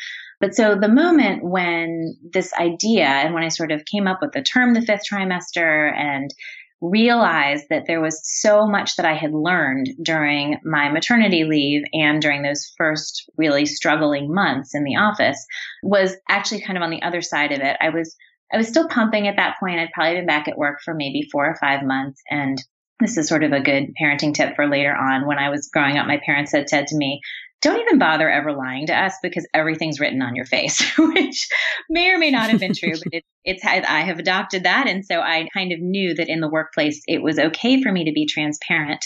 But 0.41 0.55
so 0.55 0.75
the 0.75 0.89
moment 0.89 1.45
when 1.45 2.17
this 2.33 2.53
idea 2.55 3.05
and 3.05 3.35
when 3.35 3.45
I 3.45 3.49
sort 3.49 3.71
of 3.71 3.85
came 3.85 4.07
up 4.07 4.19
with 4.21 4.33
the 4.33 4.43
term 4.43 4.75
the 4.75 4.83
fifth 4.83 5.03
trimester 5.11 5.93
and 5.95 6.33
realized 6.81 7.67
that 7.71 7.85
there 7.87 8.01
was 8.01 8.21
so 8.25 8.67
much 8.67 8.97
that 8.97 9.07
I 9.07 9.15
had 9.15 9.33
learned 9.33 9.91
during 10.03 10.59
my 10.65 10.91
maternity 10.91 11.45
leave 11.45 11.85
and 11.93 12.21
during 12.21 12.43
those 12.43 12.73
first 12.77 13.31
really 13.37 13.67
struggling 13.67 14.35
months 14.35 14.75
in 14.75 14.83
the 14.83 14.97
office 14.97 15.47
was 15.85 16.17
actually 16.29 16.63
kind 16.63 16.77
of 16.77 16.83
on 16.83 16.91
the 16.91 17.03
other 17.03 17.23
side 17.23 17.53
of 17.53 17.61
it. 17.61 17.77
I 17.81 17.91
was 17.91 18.17
I 18.53 18.59
was 18.59 18.69
still 18.69 18.89
pumping 18.89 19.29
at 19.29 19.37
that 19.37 19.57
point. 19.59 19.79
I'd 19.79 19.93
probably 19.95 20.17
been 20.17 20.27
back 20.27 20.47
at 20.47 20.59
work 20.59 20.81
for 20.85 20.93
maybe 20.93 21.27
four 21.33 21.47
or 21.47 21.57
five 21.57 21.83
months. 21.83 22.21
And 22.31 22.59
this 23.03 23.17
is 23.17 23.29
sort 23.29 23.45
of 23.45 23.53
a 23.53 23.61
good 23.61 23.95
parenting 24.01 24.35
tip 24.35 24.55
for 24.57 24.69
later 24.69 24.95
on. 24.95 25.27
When 25.27 25.39
I 25.39 25.51
was 25.51 25.69
growing 25.73 25.99
up, 25.99 26.07
my 26.07 26.21
parents 26.25 26.53
had 26.53 26.69
said 26.69 26.87
to 26.89 26.97
me, 26.97 27.21
don't 27.63 27.81
even 27.81 27.99
bother 27.99 28.29
ever 28.29 28.53
lying 28.53 28.87
to 28.89 28.99
us 28.99 29.15
because 29.23 29.47
everything's 29.55 30.01
written 30.01 30.21
on 30.21 30.35
your 30.35 30.45
face, 30.45 30.83
which 30.99 31.49
may 31.89 32.11
or 32.11 32.19
may 32.19 32.31
not 32.31 32.51
have 32.51 32.59
been 32.59 32.75
true, 32.75 32.93
but 32.93 33.13
it, 33.13 33.25
it's, 33.45 33.65
I 33.65 34.01
have 34.01 34.19
adopted 34.19 34.65
that. 34.65 34.89
And 34.89 35.05
so 35.05 35.21
I 35.21 35.49
kind 35.55 35.73
of 35.73 35.79
knew 35.81 36.15
that 36.15 36.29
in 36.29 36.41
the 36.41 36.51
workplace, 36.51 37.03
it 37.07 37.23
was 37.23 37.39
okay 37.39 37.81
for 37.81 37.93
me 37.93 38.05
to 38.05 38.13
be 38.13 38.27
transparent 38.27 39.05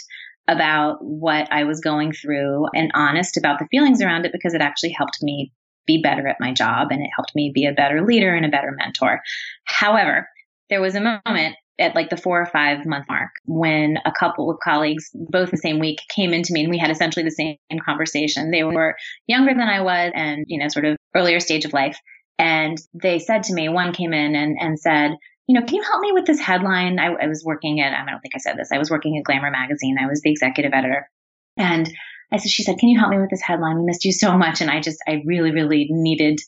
about 0.48 0.98
what 1.00 1.52
I 1.52 1.64
was 1.64 1.80
going 1.80 2.12
through 2.12 2.66
and 2.74 2.90
honest 2.94 3.36
about 3.36 3.58
the 3.58 3.66
feelings 3.70 4.00
around 4.00 4.24
it 4.24 4.32
because 4.32 4.54
it 4.54 4.62
actually 4.62 4.92
helped 4.92 5.18
me 5.20 5.52
be 5.86 6.00
better 6.02 6.26
at 6.26 6.40
my 6.40 6.52
job 6.52 6.88
and 6.90 7.02
it 7.02 7.10
helped 7.14 7.34
me 7.34 7.52
be 7.54 7.66
a 7.66 7.72
better 7.72 8.04
leader 8.04 8.34
and 8.34 8.46
a 8.46 8.50
better 8.50 8.74
mentor. 8.76 9.20
However, 9.64 10.28
there 10.70 10.80
was 10.80 10.94
a 10.94 11.00
moment 11.00 11.56
at 11.78 11.94
like 11.94 12.08
the 12.08 12.16
four 12.16 12.40
or 12.40 12.46
five 12.46 12.86
month 12.86 13.06
mark 13.08 13.30
when 13.44 13.98
a 14.04 14.12
couple 14.12 14.50
of 14.50 14.58
colleagues, 14.60 15.10
both 15.14 15.50
the 15.50 15.56
same 15.56 15.78
week, 15.78 16.00
came 16.08 16.32
into 16.32 16.52
me 16.52 16.62
and 16.62 16.70
we 16.70 16.78
had 16.78 16.90
essentially 16.90 17.24
the 17.24 17.30
same 17.30 17.56
conversation. 17.84 18.50
They 18.50 18.64
were 18.64 18.96
younger 19.26 19.52
than 19.52 19.68
I 19.68 19.82
was 19.82 20.12
and, 20.14 20.44
you 20.48 20.58
know, 20.58 20.68
sort 20.68 20.86
of 20.86 20.96
earlier 21.14 21.40
stage 21.40 21.64
of 21.64 21.72
life. 21.72 21.98
And 22.38 22.78
they 22.94 23.18
said 23.18 23.44
to 23.44 23.54
me, 23.54 23.68
one 23.68 23.92
came 23.92 24.12
in 24.12 24.34
and, 24.34 24.56
and 24.60 24.78
said, 24.78 25.12
you 25.46 25.58
know, 25.58 25.64
can 25.64 25.76
you 25.76 25.82
help 25.82 26.00
me 26.00 26.12
with 26.12 26.26
this 26.26 26.40
headline? 26.40 26.98
I, 26.98 27.06
I 27.06 27.26
was 27.28 27.44
working 27.44 27.80
at, 27.80 27.92
I 27.92 28.10
don't 28.10 28.20
think 28.20 28.34
I 28.34 28.38
said 28.38 28.56
this, 28.56 28.72
I 28.72 28.78
was 28.78 28.90
working 28.90 29.16
at 29.16 29.24
Glamour 29.24 29.50
magazine. 29.50 29.96
I 29.98 30.06
was 30.06 30.20
the 30.22 30.30
executive 30.30 30.72
editor. 30.72 31.08
And 31.56 31.90
I 32.32 32.38
said, 32.38 32.50
she 32.50 32.64
said, 32.64 32.78
can 32.78 32.88
you 32.88 32.98
help 32.98 33.10
me 33.10 33.18
with 33.18 33.30
this 33.30 33.42
headline? 33.42 33.78
We 33.78 33.84
missed 33.84 34.04
you 34.04 34.12
so 34.12 34.36
much. 34.36 34.60
And 34.60 34.70
I 34.70 34.80
just, 34.80 34.98
I 35.06 35.22
really, 35.24 35.52
really 35.52 35.86
needed, 35.90 36.40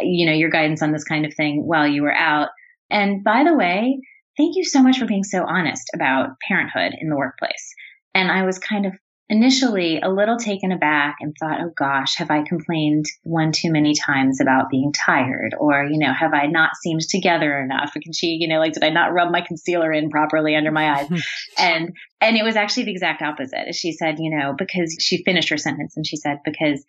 you 0.00 0.26
know, 0.26 0.32
your 0.32 0.50
guidance 0.50 0.82
on 0.82 0.92
this 0.92 1.04
kind 1.04 1.24
of 1.24 1.34
thing 1.34 1.66
while 1.66 1.86
you 1.86 2.02
were 2.02 2.14
out. 2.14 2.48
And 2.90 3.22
by 3.22 3.44
the 3.44 3.54
way, 3.54 4.00
thank 4.36 4.56
you 4.56 4.64
so 4.64 4.82
much 4.82 4.98
for 4.98 5.06
being 5.06 5.24
so 5.24 5.44
honest 5.44 5.90
about 5.94 6.36
parenthood 6.46 6.92
in 7.00 7.08
the 7.08 7.16
workplace. 7.16 7.74
And 8.14 8.30
I 8.30 8.44
was 8.44 8.58
kind 8.58 8.86
of 8.86 8.94
initially 9.30 10.00
a 10.00 10.10
little 10.10 10.36
taken 10.36 10.72
aback 10.72 11.16
and 11.20 11.34
thought, 11.38 11.60
oh 11.60 11.70
gosh, 11.78 12.16
have 12.16 12.32
I 12.32 12.42
complained 12.42 13.04
one 13.22 13.52
too 13.52 13.70
many 13.70 13.94
times 13.94 14.40
about 14.40 14.70
being 14.70 14.92
tired? 14.92 15.54
Or, 15.58 15.84
you 15.84 15.98
know, 15.98 16.12
have 16.12 16.34
I 16.34 16.46
not 16.46 16.70
seemed 16.82 17.02
together 17.02 17.56
enough? 17.60 17.92
Can 17.92 18.12
she, 18.12 18.38
you 18.40 18.48
know, 18.48 18.58
like, 18.58 18.72
did 18.72 18.82
I 18.82 18.90
not 18.90 19.12
rub 19.12 19.30
my 19.30 19.40
concealer 19.40 19.92
in 19.92 20.10
properly 20.10 20.56
under 20.56 20.72
my 20.72 20.98
eyes? 20.98 21.08
and, 21.58 21.96
and 22.20 22.36
it 22.36 22.42
was 22.42 22.56
actually 22.56 22.86
the 22.86 22.90
exact 22.90 23.22
opposite. 23.22 23.72
She 23.72 23.92
said, 23.92 24.16
you 24.18 24.36
know, 24.36 24.52
because 24.58 24.96
she 25.00 25.22
finished 25.22 25.50
her 25.50 25.56
sentence 25.56 25.96
and 25.96 26.04
she 26.04 26.16
said, 26.16 26.38
because 26.44 26.84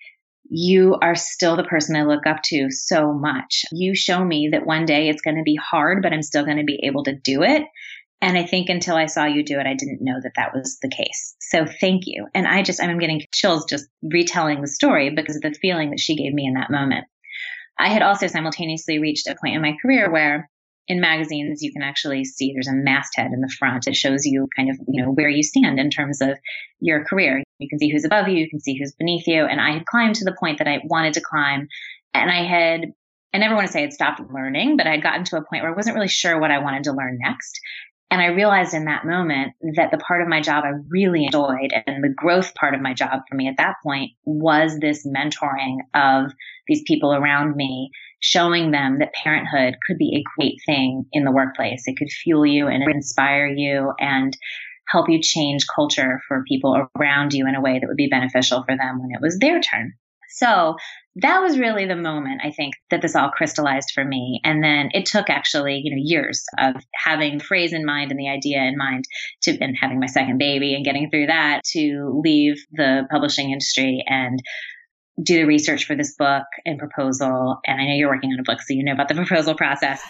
you 0.53 0.98
are 1.01 1.15
still 1.15 1.55
the 1.55 1.63
person 1.63 1.96
I 1.96 2.03
look 2.03 2.27
up 2.27 2.43
to 2.46 2.70
so 2.72 3.13
much. 3.13 3.63
You 3.72 3.96
show 3.96 4.24
me 4.24 4.50
that 4.51 4.65
one 4.65 4.86
day 4.86 5.08
it's 5.08 5.22
going 5.22 5.38
to 5.38 5.43
be 5.43 5.55
hard, 5.55 6.03
but 6.03 6.12
I'm 6.12 6.22
still 6.22 6.43
going 6.43 6.58
to 6.58 6.65
be 6.65 6.81
able 6.84 7.05
to 7.05 7.15
do 7.15 7.41
it. 7.41 7.63
And 8.22 8.38
I 8.38 8.43
think 8.43 8.67
until 8.67 8.98
I 8.98 9.05
saw 9.05 9.24
you 9.24 9.43
do 9.43 9.60
it, 9.60 9.65
I 9.65 9.75
didn't 9.75 10.01
know 10.01 10.20
that 10.22 10.34
that 10.36 10.53
was 10.53 10.77
the 10.81 10.89
case. 10.89 11.36
So 11.39 11.65
thank 11.65 12.03
you. 12.05 12.27
And 12.36 12.46
I 12.46 12.63
just, 12.63 12.84
I'm 12.84 13.00
getting 13.00 13.22
chills 13.34 13.65
just 13.70 13.88
retelling 14.03 14.60
the 14.60 14.67
story 14.67 15.10
because 15.10 15.38
of 15.38 15.41
the 15.41 15.53
feeling 15.53 15.91
that 15.91 16.01
she 16.01 16.17
gave 16.17 16.34
me 16.34 16.46
in 16.46 16.55
that 16.55 16.70
moment. 16.70 17.05
I 17.79 17.88
had 17.88 18.01
also 18.01 18.27
simultaneously 18.27 19.00
reached 19.00 19.27
a 19.27 19.36
point 19.41 19.55
in 19.55 19.62
my 19.62 19.77
career 19.81 20.12
where 20.12 20.50
in 20.88 21.00
magazines, 21.00 21.62
you 21.62 21.72
can 21.72 21.84
actually 21.84 22.25
see 22.25 22.51
there's 22.51 22.67
a 22.67 22.74
masthead 22.74 23.31
in 23.31 23.39
the 23.39 23.53
front. 23.58 23.88
It 23.88 23.96
shows 23.96 24.25
you 24.25 24.50
kind 24.58 24.70
of, 24.70 24.77
you 24.89 25.01
know, 25.01 25.12
where 25.12 25.29
you 25.29 25.43
stand 25.43 25.79
in 25.79 25.89
terms 25.89 26.22
of 26.22 26.38
your 26.81 27.05
career. 27.05 27.43
You 27.62 27.70
can 27.70 27.80
see 27.80 27.89
who's 27.91 28.06
above 28.06 28.27
you, 28.27 28.38
you 28.38 28.50
can 28.50 28.60
see 28.60 28.77
who's 28.77 28.94
beneath 28.94 29.27
you. 29.27 29.46
And 29.46 29.62
I 29.62 29.72
had 29.72 29.86
climbed 29.86 30.15
to 30.15 30.25
the 30.25 30.36
point 30.38 30.58
that 30.58 30.68
I 30.68 30.82
wanted 30.86 31.13
to 31.13 31.22
climb. 31.22 31.68
And 32.13 32.30
I 32.32 32.44
had, 32.44 32.91
I 33.34 33.38
never 33.38 33.56
want 33.56 33.68
to 33.68 33.74
say 33.74 33.84
I'd 33.84 33.94
stopped 33.94 34.22
learning, 34.32 34.77
but 34.77 34.88
I 34.88 34.91
had 34.91 35.03
gotten 35.03 35.24
to 35.25 35.38
a 35.38 35.46
point 35.46 35.63
where 35.63 35.72
I 35.72 35.75
wasn't 35.75 35.96
really 35.96 36.08
sure 36.08 36.39
what 36.39 36.51
I 36.51 36.60
wanted 36.60 36.84
to 36.86 36.94
learn 36.94 37.20
next. 37.22 37.60
And 38.12 38.22
I 38.22 38.25
realized 38.25 38.74
in 38.74 38.86
that 38.86 39.06
moment 39.06 39.53
that 39.77 39.89
the 39.91 39.98
part 39.98 40.22
of 40.22 40.27
my 40.27 40.41
job 40.41 40.65
I 40.65 40.74
really 40.89 41.25
enjoyed 41.25 41.72
and 41.88 42.03
the 42.03 42.13
growth 42.13 42.53
part 42.56 42.74
of 42.74 42.82
my 42.82 42.94
job 42.94 43.22
for 43.30 43.36
me 43.36 43.48
at 43.48 43.56
that 43.58 43.75
point 43.82 44.12
was 44.25 44.77
this 44.77 45.08
mentoring 45.08 45.77
of 45.94 46.32
these 46.68 46.84
people 46.86 47.13
around 47.13 47.56
me, 47.56 47.89
showing 48.20 48.72
them 48.72 49.00
that 49.00 49.13
parenthood 49.13 49.75
could 49.88 49.98
be 49.98 50.18
a 50.18 50.27
great 50.36 50.58
thing 50.65 51.06
in 51.13 51.24
the 51.24 51.32
workplace. 51.32 51.84
It 51.86 51.96
could 51.96 52.12
fuel 52.12 52.46
you 52.46 52.68
and 52.68 52.84
inspire 52.84 53.48
you 53.48 53.94
and 53.98 54.36
help 54.92 55.10
you 55.10 55.22
change 55.22 55.66
culture 55.74 56.20
for 56.28 56.44
people 56.48 56.88
around 56.98 57.34
you 57.34 57.48
in 57.48 57.56
a 57.56 57.62
way 57.62 57.80
that 57.80 57.88
would 57.88 57.98
be 57.98 58.10
beneficial 58.10 58.64
for 58.64 58.76
them 58.76 59.02
when 59.02 59.12
it 59.12 59.22
was 59.22 59.38
their 59.40 59.62
turn. 59.62 59.94
So 60.34 60.76
that 61.18 61.42
was 61.42 61.60
really 61.60 61.86
the 61.86 61.96
moment 61.96 62.42
I 62.44 62.52
think 62.52 62.76
that 62.90 63.02
this 63.02 63.16
all 63.16 63.30
crystallized 63.30 63.92
for 63.94 64.06
me. 64.06 64.40
And 64.46 64.64
then 64.64 64.90
it 64.94 65.06
took 65.06 65.30
actually, 65.30 65.82
you 65.84 65.92
know, 65.94 66.02
years 66.02 66.44
of 66.58 66.76
having 66.96 67.38
the 67.38 67.44
phrase 67.44 67.74
in 67.74 67.86
mind 67.86 68.12
and 68.12 68.20
the 68.20 68.30
idea 68.30 68.62
in 68.62 68.78
mind 68.78 69.04
to 69.44 69.58
and 69.60 69.76
having 69.80 70.00
my 70.00 70.06
second 70.06 70.38
baby 70.38 70.74
and 70.74 70.86
getting 70.86 71.10
through 71.10 71.28
that 71.28 71.62
to 71.74 72.22
leave 72.24 72.64
the 72.72 73.04
publishing 73.12 73.52
industry 73.52 74.04
and 74.08 74.40
do 75.22 75.36
the 75.36 75.46
research 75.46 75.86
for 75.86 75.96
this 75.96 76.16
book 76.16 76.46
and 76.66 76.80
proposal. 76.80 77.60
And 77.66 77.82
I 77.82 77.86
know 77.86 77.94
you're 77.94 78.10
working 78.10 78.32
on 78.32 78.40
a 78.40 78.44
book, 78.44 78.62
so 78.62 78.74
you 78.74 78.84
know 78.84 78.94
about 78.94 79.10
the 79.10 79.16
proposal 79.26 79.56
process 79.56 80.02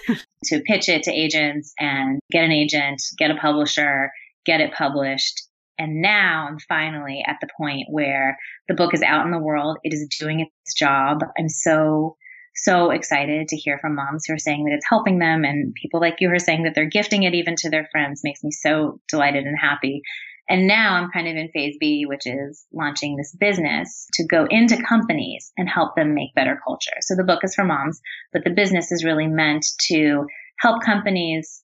to 0.45 0.61
pitch 0.61 0.87
it 0.87 1.03
to 1.03 1.11
agents 1.11 1.73
and 1.79 2.19
get 2.31 2.43
an 2.43 2.51
agent, 2.51 3.01
get 3.17 3.31
a 3.31 3.35
publisher, 3.35 4.11
get 4.45 4.61
it 4.61 4.73
published, 4.73 5.41
and 5.81 6.01
now 6.01 6.47
I'm 6.47 6.59
finally 6.59 7.23
at 7.25 7.37
the 7.41 7.49
point 7.57 7.87
where 7.89 8.37
the 8.67 8.75
book 8.75 8.93
is 8.93 9.01
out 9.01 9.25
in 9.25 9.31
the 9.31 9.39
world. 9.39 9.77
It 9.83 9.93
is 9.93 10.15
doing 10.19 10.41
its 10.41 10.75
job. 10.75 11.23
I'm 11.39 11.49
so, 11.49 12.17
so 12.55 12.91
excited 12.91 13.47
to 13.47 13.57
hear 13.57 13.79
from 13.79 13.95
moms 13.95 14.25
who 14.27 14.35
are 14.35 14.39
saying 14.39 14.65
that 14.65 14.75
it's 14.75 14.87
helping 14.87 15.17
them 15.17 15.43
and 15.43 15.73
people 15.73 15.99
like 15.99 16.17
you 16.19 16.29
who 16.29 16.35
are 16.35 16.39
saying 16.39 16.63
that 16.63 16.75
they're 16.75 16.85
gifting 16.85 17.23
it 17.23 17.33
even 17.33 17.55
to 17.57 17.71
their 17.71 17.87
friends 17.91 18.21
makes 18.23 18.43
me 18.43 18.51
so 18.51 18.99
delighted 19.09 19.45
and 19.45 19.57
happy. 19.59 20.03
And 20.47 20.67
now 20.67 20.95
I'm 20.95 21.09
kind 21.09 21.27
of 21.27 21.35
in 21.35 21.49
phase 21.49 21.77
B, 21.79 22.05
which 22.05 22.27
is 22.27 22.65
launching 22.71 23.15
this 23.15 23.35
business 23.39 24.07
to 24.13 24.27
go 24.27 24.45
into 24.49 24.83
companies 24.83 25.51
and 25.57 25.67
help 25.67 25.95
them 25.95 26.13
make 26.13 26.35
better 26.35 26.59
culture. 26.63 26.91
So 27.01 27.15
the 27.15 27.23
book 27.23 27.39
is 27.43 27.55
for 27.55 27.63
moms, 27.63 28.01
but 28.33 28.43
the 28.43 28.51
business 28.51 28.91
is 28.91 29.03
really 29.03 29.27
meant 29.27 29.65
to 29.87 30.27
help 30.59 30.83
companies, 30.83 31.63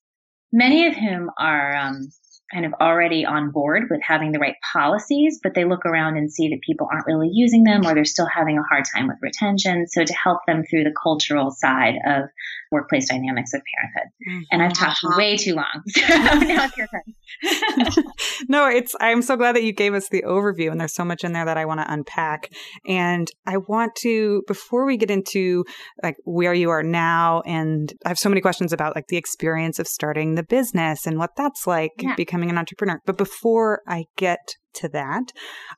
many 0.52 0.88
of 0.88 0.96
whom 0.96 1.30
are 1.38 1.76
um, 1.76 2.08
kind 2.54 2.66
of 2.66 2.74
already 2.80 3.26
on 3.26 3.52
board 3.52 3.84
with 3.90 4.02
having 4.02 4.32
the 4.32 4.40
right 4.40 4.56
policies, 4.74 5.40
but 5.44 5.54
they 5.54 5.66
look 5.66 5.86
around 5.86 6.18
and 6.18 6.32
see 6.32 6.50
that 6.50 6.60
people 6.66 6.88
aren't 6.92 7.06
really 7.06 7.30
using 7.32 7.64
them 7.64 7.86
or 7.86 7.94
they're 7.94 8.06
still 8.06 8.28
having 8.28 8.58
a 8.58 8.64
hard 8.64 8.86
time 8.96 9.08
with 9.08 9.18
retention. 9.22 9.88
So 9.88 10.04
to 10.04 10.14
help 10.14 10.40
them 10.48 10.64
through 10.64 10.86
the 10.86 10.94
cultural 11.04 11.52
side 11.52 11.96
of 12.06 12.30
workplace 12.72 13.10
dynamics 13.10 13.54
of 13.54 13.62
parenthood. 13.76 14.12
Mm-hmm. 14.28 14.42
And 14.52 14.64
I've 14.64 14.74
talked 14.74 15.00
uh-huh. 15.04 15.18
way 15.18 15.38
too 15.38 15.56
long. 15.56 15.66
So 16.08 16.14
now 16.40 16.66
it's 16.66 16.78
your 16.78 16.88
turn. 16.88 18.04
no, 18.50 18.68
it's 18.68 18.96
I'm 19.02 19.22
so 19.22 19.36
glad 19.36 19.56
that 19.56 19.64
you 19.64 19.74
gave 19.74 19.94
us 19.94 20.08
the 20.10 20.24
overview 20.24 20.72
and 20.72 20.80
there's 20.80 20.94
so 20.94 21.04
much 21.04 21.24
in 21.24 21.34
there 21.34 21.46
that 21.46 21.58
I 21.58 21.66
want 21.66 21.82
to 21.82 21.92
unpack. 21.92 22.52
And 22.88 23.30
I 23.46 23.58
want 23.58 23.96
to 24.02 24.44
before 24.48 24.86
we 24.86 24.96
get 24.98 25.12
into 25.12 25.66
like 26.02 26.16
where 26.24 26.54
you 26.54 26.70
are 26.70 26.84
now 26.84 27.42
and 27.46 27.92
I 28.06 28.10
have 28.10 28.20
so 28.20 28.30
many 28.30 28.42
questions 28.42 28.74
about 28.74 28.96
like 28.96 29.08
the 29.08 29.18
experience 29.18 29.80
of 29.80 29.88
starting 29.88 30.36
the 30.36 30.44
business 30.44 31.06
and 31.06 31.18
what 31.18 31.32
that's 31.36 31.68
like 31.68 31.92
yeah. 32.00 32.16
becoming 32.16 32.37
an 32.44 32.58
entrepreneur. 32.58 33.00
But 33.06 33.18
before 33.18 33.82
I 33.88 34.06
get 34.16 34.56
to 34.76 34.90
that, 34.90 35.32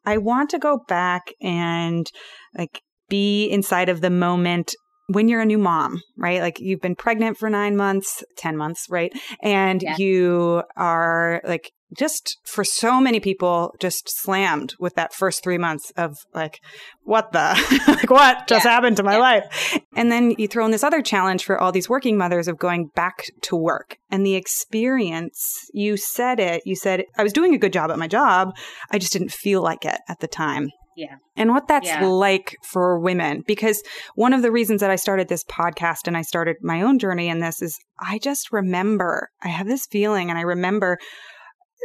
I 0.06 0.18
want 0.18 0.50
to 0.52 0.60
go 0.60 0.80
back 0.88 1.34
and 1.42 2.10
like 2.58 2.82
be 3.10 3.48
inside 3.48 3.90
of 3.90 4.02
the 4.02 4.10
moment 4.10 4.76
when 5.08 5.28
you're 5.28 5.42
a 5.42 5.46
new 5.46 5.58
mom, 5.58 6.02
right? 6.18 6.42
Like 6.42 6.60
you've 6.60 6.82
been 6.82 6.96
pregnant 6.96 7.38
for 7.38 7.50
nine 7.50 7.76
months, 7.76 8.24
10 8.38 8.56
months, 8.56 8.86
right? 8.90 9.12
And 9.42 9.82
yeah. 9.82 9.96
you 9.98 10.64
are 10.78 11.42
like, 11.44 11.72
just 11.98 12.38
for 12.44 12.64
so 12.64 13.02
many 13.02 13.20
people, 13.20 13.74
just 13.80 14.10
slammed 14.10 14.76
with 14.80 14.96
that 14.96 15.14
first 15.14 15.44
three 15.44 15.58
months 15.58 15.92
of 15.98 16.18
like, 16.34 16.60
what 17.04 17.32
the, 17.32 17.84
like, 17.88 18.10
what 18.10 18.48
just 18.48 18.66
yeah. 18.66 18.72
happened 18.72 18.98
to 18.98 19.04
my 19.04 19.14
yeah. 19.14 19.20
life? 19.20 19.80
And 19.96 20.12
then 20.12 20.36
you 20.38 20.48
throw 20.48 20.66
in 20.66 20.72
this 20.72 20.84
other 20.84 21.02
challenge 21.02 21.44
for 21.44 21.60
all 21.60 21.72
these 21.72 21.90
working 21.90 22.18
mothers 22.18 22.48
of 22.48 22.58
going 22.58 22.90
back 22.96 23.26
to 23.44 23.56
work 23.56 23.98
and 24.12 24.26
the 24.26 24.36
experience. 24.36 25.70
You 25.74 25.98
said 25.98 26.40
it, 26.40 26.64
you 26.66 26.76
said, 26.76 27.06
I 27.18 27.24
was 27.24 27.34
doing 27.34 27.54
a 27.54 27.60
good 27.60 27.74
job 27.74 27.92
at 27.92 28.00
my 28.00 28.08
job. 28.08 28.56
I 28.92 29.00
just 29.00 29.14
didn't 29.14 29.32
feel 29.32 29.62
like 29.62 29.86
it 29.86 30.00
at 30.08 30.20
the 30.20 30.28
time. 30.28 30.70
Yeah. 31.00 31.16
And 31.38 31.52
what 31.52 31.70
that's 31.70 31.88
yeah. 31.88 32.06
like 32.06 32.58
for 32.62 33.00
women. 33.00 33.42
Because 33.48 33.82
one 34.16 34.34
of 34.34 34.42
the 34.42 34.52
reasons 34.52 34.82
that 34.82 34.92
I 34.92 34.98
started 34.98 35.30
this 35.30 35.46
podcast 35.46 36.08
and 36.08 36.18
I 36.18 36.24
started 36.24 36.58
my 36.62 36.82
own 36.82 37.00
journey 37.00 37.30
in 37.30 37.40
this 37.40 37.62
is 37.62 37.80
I 37.98 38.20
just 38.20 38.52
remember, 38.52 39.30
I 39.42 39.48
have 39.48 39.66
this 39.66 39.86
feeling 39.86 40.30
and 40.30 40.38
I 40.38 40.42
remember 40.42 40.98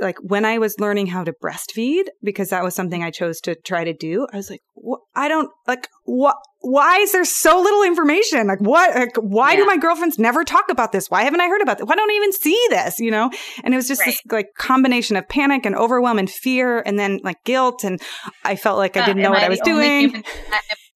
like 0.01 0.17
when 0.23 0.45
I 0.45 0.59
was 0.59 0.79
learning 0.79 1.07
how 1.07 1.25
to 1.25 1.33
breastfeed, 1.33 2.05
because 2.23 2.51
that 2.51 2.65
was 2.65 2.75
something 2.75 3.03
I 3.03 3.11
chose 3.11 3.41
to 3.43 3.55
try 3.55 3.85
to 3.85 3.93
do, 3.93 4.27
I 4.33 4.37
was 4.37 4.51
like, 4.51 4.63
I 5.15 5.29
don't 5.29 5.51
like 5.67 5.89
what, 6.05 6.37
why 6.61 6.99
is 6.99 7.13
there 7.13 7.25
so 7.25 7.61
little 7.61 7.83
information? 7.83 8.47
Like 8.47 8.61
what, 8.61 8.95
like, 8.95 9.17
why 9.17 9.53
yeah. 9.53 9.59
do 9.59 9.67
my 9.67 9.77
girlfriends 9.77 10.19
never 10.19 10.45
talk 10.45 10.65
about 10.71 10.93
this? 10.93 11.11
Why 11.11 11.23
haven't 11.23 11.41
I 11.41 11.49
heard 11.49 11.63
about 11.63 11.79
this? 11.79 11.87
Why 11.87 11.95
don't 11.95 12.11
I 12.11 12.15
even 12.15 12.33
see 12.33 12.67
this? 12.71 12.99
You 12.99 13.11
know? 13.11 13.31
And 13.63 13.73
it 13.73 13.77
was 13.77 13.89
just 13.89 14.01
right. 14.01 14.07
this 14.07 14.21
like 14.31 14.49
combination 14.59 15.17
of 15.17 15.29
panic 15.29 15.65
and 15.65 15.77
overwhelm 15.77 16.19
and 16.19 16.31
fear 16.31 16.83
and 16.85 16.99
then 16.99 17.21
like 17.23 17.43
guilt. 17.45 17.85
And 17.85 18.01
I 18.45 18.57
felt 18.57 18.79
like 18.79 18.97
I 18.97 19.03
uh, 19.03 19.07
didn't 19.07 19.25
uh, 19.25 19.29
know 19.29 19.31
what 19.31 19.43
I, 19.43 19.47
I 19.47 19.51
was 19.51 19.61
doing 19.61 20.25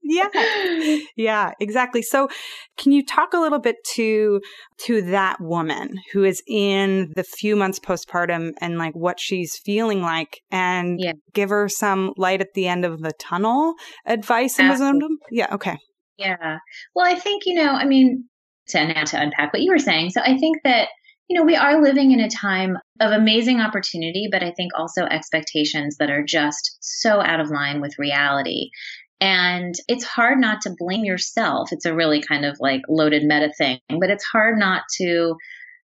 yeah. 0.02 0.98
Yeah, 1.16 1.52
exactly. 1.60 2.02
So 2.02 2.28
can 2.76 2.92
you 2.92 3.04
talk 3.04 3.32
a 3.32 3.38
little 3.38 3.58
bit 3.58 3.76
to 3.94 4.40
to 4.84 5.02
that 5.02 5.40
woman 5.40 5.98
who 6.12 6.24
is 6.24 6.42
in 6.46 7.12
the 7.16 7.24
few 7.24 7.56
months 7.56 7.78
postpartum 7.78 8.52
and 8.60 8.78
like 8.78 8.94
what 8.94 9.18
she's 9.20 9.56
feeling 9.56 10.02
like 10.02 10.40
and 10.50 10.98
yeah. 11.00 11.12
give 11.34 11.50
her 11.50 11.68
some 11.68 12.12
light 12.16 12.40
at 12.40 12.54
the 12.54 12.68
end 12.68 12.84
of 12.84 13.00
the 13.00 13.12
tunnel 13.18 13.74
advice 14.06 14.58
and 14.58 14.70
wisdom? 14.70 14.98
Yeah, 15.30 15.48
okay. 15.52 15.78
Yeah. 16.16 16.58
Well, 16.94 17.06
I 17.06 17.14
think, 17.14 17.44
you 17.46 17.54
know, 17.54 17.72
I 17.72 17.84
mean, 17.84 18.24
to 18.68 18.86
now 18.86 19.04
to 19.04 19.20
unpack 19.20 19.52
what 19.52 19.62
you 19.62 19.70
were 19.70 19.78
saying. 19.78 20.10
So 20.10 20.20
I 20.20 20.36
think 20.36 20.58
that 20.64 20.88
you 21.28 21.38
know, 21.38 21.44
we 21.44 21.56
are 21.56 21.82
living 21.82 22.12
in 22.12 22.20
a 22.20 22.30
time 22.30 22.78
of 23.00 23.12
amazing 23.12 23.60
opportunity, 23.60 24.28
but 24.32 24.42
I 24.42 24.50
think 24.52 24.72
also 24.74 25.04
expectations 25.04 25.96
that 25.98 26.10
are 26.10 26.24
just 26.24 26.78
so 26.80 27.20
out 27.20 27.38
of 27.38 27.50
line 27.50 27.82
with 27.82 27.98
reality. 27.98 28.70
And 29.20 29.74
it's 29.88 30.04
hard 30.04 30.38
not 30.38 30.60
to 30.62 30.74
blame 30.78 31.04
yourself. 31.04 31.72
It's 31.72 31.86
a 31.86 31.94
really 31.94 32.22
kind 32.22 32.44
of 32.44 32.56
like 32.60 32.82
loaded 32.88 33.24
meta 33.24 33.52
thing, 33.56 33.80
but 33.98 34.10
it's 34.10 34.24
hard 34.24 34.58
not 34.58 34.82
to 34.98 35.36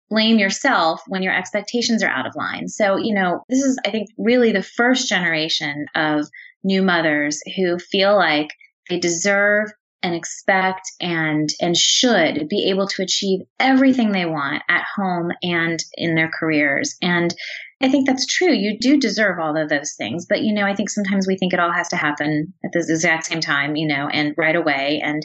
blame 0.10 0.38
yourself 0.38 1.02
when 1.08 1.24
your 1.24 1.36
expectations 1.36 2.04
are 2.04 2.10
out 2.10 2.28
of 2.28 2.36
line. 2.36 2.68
So, 2.68 2.98
you 2.98 3.16
know, 3.16 3.42
this 3.50 3.64
is, 3.64 3.80
I 3.86 3.90
think, 3.90 4.10
really 4.18 4.52
the 4.52 4.62
first 4.62 5.10
generation 5.10 5.88
of 5.96 6.28
new 6.64 6.84
mothers 6.84 7.42
who 7.56 7.80
feel 7.80 8.16
like 8.16 8.50
they 8.90 9.00
deserve 9.00 9.72
and 10.04 10.14
expect 10.14 10.82
and 11.00 11.50
and 11.62 11.76
should 11.76 12.48
be 12.50 12.70
able 12.70 12.88
to 12.88 13.02
achieve 13.02 13.40
everything 13.60 14.12
they 14.12 14.26
want 14.26 14.62
at 14.70 14.84
home 14.96 15.32
and 15.42 15.80
in 15.96 16.16
their 16.16 16.30
careers 16.40 16.96
and 17.02 17.34
I 17.82 17.90
think 17.90 18.08
that's 18.08 18.26
true. 18.26 18.54
You 18.54 18.78
do 18.80 18.98
deserve 18.98 19.40
all 19.40 19.58
of 19.58 19.68
those 19.68 19.94
things. 19.98 20.26
But, 20.26 20.42
you 20.42 20.54
know, 20.54 20.66
I 20.66 20.74
think 20.74 20.90
sometimes 20.90 21.28
we 21.28 21.38
think 21.38 21.52
it 21.52 21.60
all 21.60 21.74
has 21.74 21.90
to 21.90 21.98
happen 21.98 22.54
at 22.64 22.72
the 22.72 22.80
exact 22.80 23.26
same 23.26 23.42
time, 23.42 23.76
you 23.76 23.86
know, 23.86 24.08
and 24.08 24.34
right 24.38 24.56
away. 24.56 25.02
And 25.04 25.22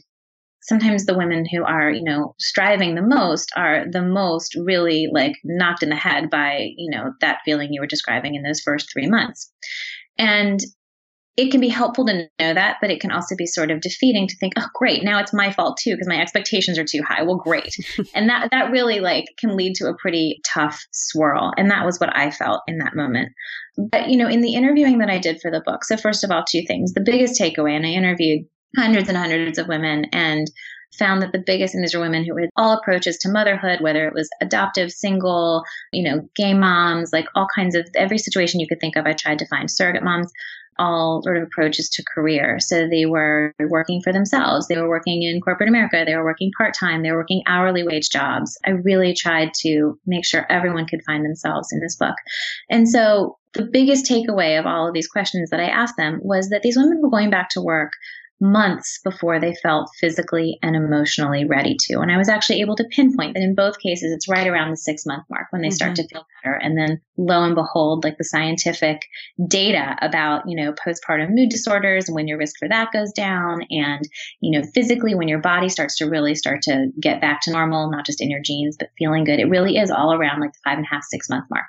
sometimes 0.63 1.07
the 1.07 1.17
women 1.17 1.45
who 1.47 1.65
are, 1.65 1.89
you 1.89 2.03
know, 2.03 2.35
striving 2.41 2.97
the 2.97 3.03
most 3.03 3.53
are 3.57 3.85
the 3.89 4.03
most 4.03 4.57
really 4.57 5.09
like 5.13 5.37
knocked 5.45 5.85
in 5.85 5.89
the 5.89 5.97
head 5.97 6.31
by, 6.31 6.71
you 6.77 6.91
know, 6.91 7.13
that 7.21 7.39
feeling 7.45 7.73
you 7.73 7.81
were 7.81 7.87
describing 7.87 8.35
in 8.35 8.43
those 8.43 8.61
first 8.61 8.93
three 8.93 9.09
months. 9.09 9.53
And 10.19 10.59
it 11.39 11.53
can 11.53 11.61
be 11.61 11.69
helpful 11.69 12.05
to 12.05 12.29
know 12.41 12.53
that, 12.53 12.79
but 12.81 12.91
it 12.91 13.01
can 13.01 13.13
also 13.13 13.37
be 13.37 13.47
sort 13.47 13.71
of 13.71 13.81
defeating 13.81 14.27
to 14.27 14.37
think, 14.39 14.55
oh, 14.57 14.67
great, 14.75 15.05
now 15.05 15.21
it's 15.21 15.33
my 15.33 15.53
fault 15.53 15.79
too 15.81 15.93
because 15.93 16.09
my 16.09 16.21
expectations 16.21 16.77
are 16.81 16.85
too 16.85 17.01
high. 17.07 17.23
Well, 17.23 17.37
great, 17.37 17.77
and 18.15 18.29
that 18.29 18.49
that 18.51 18.73
really 18.73 18.99
like 18.99 19.27
can 19.39 19.57
lead 19.57 19.77
to 19.77 19.87
a 19.87 19.97
pretty 19.97 20.41
tough 20.45 20.85
swirl, 20.91 21.53
and 21.57 21.71
that 21.71 21.87
was 21.87 22.01
what 22.01 22.15
I 22.15 22.33
felt 22.33 22.63
in 22.67 22.79
that 22.79 22.97
moment. 22.97 23.31
But 23.77 24.11
you 24.11 24.17
know, 24.17 24.29
in 24.29 24.41
the 24.41 24.55
interviewing 24.55 24.99
that 24.99 25.11
I 25.11 25.19
did 25.19 25.41
for 25.41 25.49
the 25.49 25.63
book, 25.65 25.85
so 25.85 25.97
first 25.97 26.25
of 26.25 26.33
all, 26.33 26.43
two 26.45 26.65
things. 26.67 26.93
The 26.93 27.01
biggest 27.01 27.41
takeaway, 27.41 27.77
and 27.77 27.87
I 27.87 27.91
interviewed 27.91 28.45
hundreds 28.77 29.09
and 29.09 29.17
hundreds 29.17 29.59
of 29.59 29.69
women, 29.69 30.07
and 30.13 30.49
found 30.99 31.23
that 31.23 31.31
the 31.31 31.43
biggest, 31.47 31.73
and 31.73 31.85
these 31.85 31.95
are 31.95 32.01
women 32.01 32.25
who 32.25 32.37
had 32.37 32.51
all 32.57 32.73
approaches 32.73 33.17
to 33.19 33.31
motherhood, 33.31 33.81
whether 33.81 34.09
it 34.09 34.15
was 34.15 34.29
adoptive, 34.41 34.91
single, 34.91 35.63
you 35.93 36.03
know, 36.03 36.29
gay 36.35 36.55
moms, 36.55 37.11
like 37.13 37.27
all 37.37 37.47
kinds 37.55 37.77
of 37.77 37.87
every 37.95 38.19
situation 38.19 38.59
you 38.59 38.67
could 38.67 38.81
think 38.81 38.97
of. 38.97 39.07
I 39.07 39.13
tried 39.13 39.39
to 39.39 39.47
find 39.47 39.71
surrogate 39.71 40.03
moms 40.03 40.33
all 40.79 41.23
sort 41.23 41.37
of 41.37 41.43
approaches 41.43 41.89
to 41.91 42.05
career. 42.15 42.59
So 42.61 42.89
they 42.89 43.07
were 43.07 43.53
working 43.69 44.01
for 44.03 44.13
themselves. 44.13 44.69
They 44.69 44.77
were 44.77 44.89
working 44.89 45.23
in 45.23 45.41
corporate 45.41 45.69
America. 45.69 46.05
They 46.07 46.17
were 46.17 46.25
working 46.25 46.51
part 46.57 46.75
time. 46.79 47.03
They 47.03 47.11
were 47.11 47.19
working 47.19 47.43
hourly 47.47 47.83
wage 47.83 48.11
jobs. 48.11 48.57
I 48.67 48.71
really 48.71 49.15
tried 49.15 49.53
to 49.61 49.99
make 50.07 50.25
sure 50.25 50.47
everyone 50.51 50.87
could 50.87 51.05
find 51.05 51.25
themselves 51.25 51.69
in 51.73 51.81
this 51.81 51.97
book. 51.97 52.17
And 52.71 52.89
so 52.89 53.37
the 53.55 53.65
biggest 53.65 54.07
takeaway 54.07 54.59
of 54.59 54.67
all 54.67 54.87
of 54.87 54.95
these 54.95 55.09
questions 55.09 55.51
that 55.51 55.61
I 55.61 55.69
asked 55.69 55.97
them 55.97 56.21
was 56.23 56.51
that 56.51 56.63
these 56.63 56.77
women 56.77 57.01
were 57.03 57.11
going 57.11 57.31
back 57.31 57.49
to 57.51 57.61
work 57.61 57.93
months 58.41 59.01
before 59.03 59.41
they 59.41 59.55
felt 59.63 59.91
physically 60.01 60.59
and 60.63 60.77
emotionally 60.77 61.45
ready 61.45 61.77
to. 61.81 61.99
And 61.99 62.11
I 62.11 62.17
was 62.17 62.29
actually 62.29 62.61
able 62.61 62.77
to 62.77 62.85
pinpoint 62.85 63.35
that 63.35 63.43
in 63.43 63.55
both 63.55 63.81
cases, 63.81 64.13
it's 64.13 64.29
right 64.29 64.47
around 64.47 64.71
the 64.71 64.77
six 64.77 65.05
month 65.05 65.25
mark 65.29 65.49
when 65.51 65.63
they 65.63 65.69
mm-hmm. 65.69 65.75
start 65.75 65.97
to 65.97 66.07
feel 66.07 66.25
better. 66.43 66.55
And 66.55 66.79
then 66.79 67.01
lo 67.17 67.43
and 67.43 67.57
behold, 67.57 68.05
like 68.05 68.17
the 68.17 68.25
scientific 68.25 69.03
data 69.49 69.97
about, 70.01 70.49
you 70.49 70.57
know, 70.57 70.73
postpartum 70.73 71.31
mood 71.31 71.49
disorders 71.51 72.09
and 72.09 72.15
when 72.15 72.29
your 72.29 72.39
risk 72.39 72.57
for 72.59 72.69
that 72.69 72.93
goes 72.93 73.13
down 73.13 73.63
and, 73.71 74.09
you 74.41 74.59
know, 74.59 74.67
physically 74.73 75.15
when 75.15 75.29
your 75.29 75.41
body 75.41 75.69
starts 75.69 75.97
to 75.97 76.07
really 76.07 76.35
start 76.37 76.63
to 76.63 76.91
get 77.01 77.21
back 77.21 77.41
to 77.43 77.51
normal, 77.51 77.91
not 77.91 78.07
just 78.07 78.23
in 78.23 78.31
your 78.31 78.41
jeans, 78.45 78.77
but 78.79 78.91
feeling 78.97 79.25
good. 79.25 79.41
It 79.41 79.51
really 79.51 79.79
is 79.79 79.91
all 79.91 80.15
around 80.15 80.41
like 80.41 80.53
the 80.53 80.61
five 80.65 80.79
and 80.79 80.87
a 80.87 80.95
half, 80.95 81.03
six 81.05 81.29
month 81.29 81.47
mark. 81.51 81.67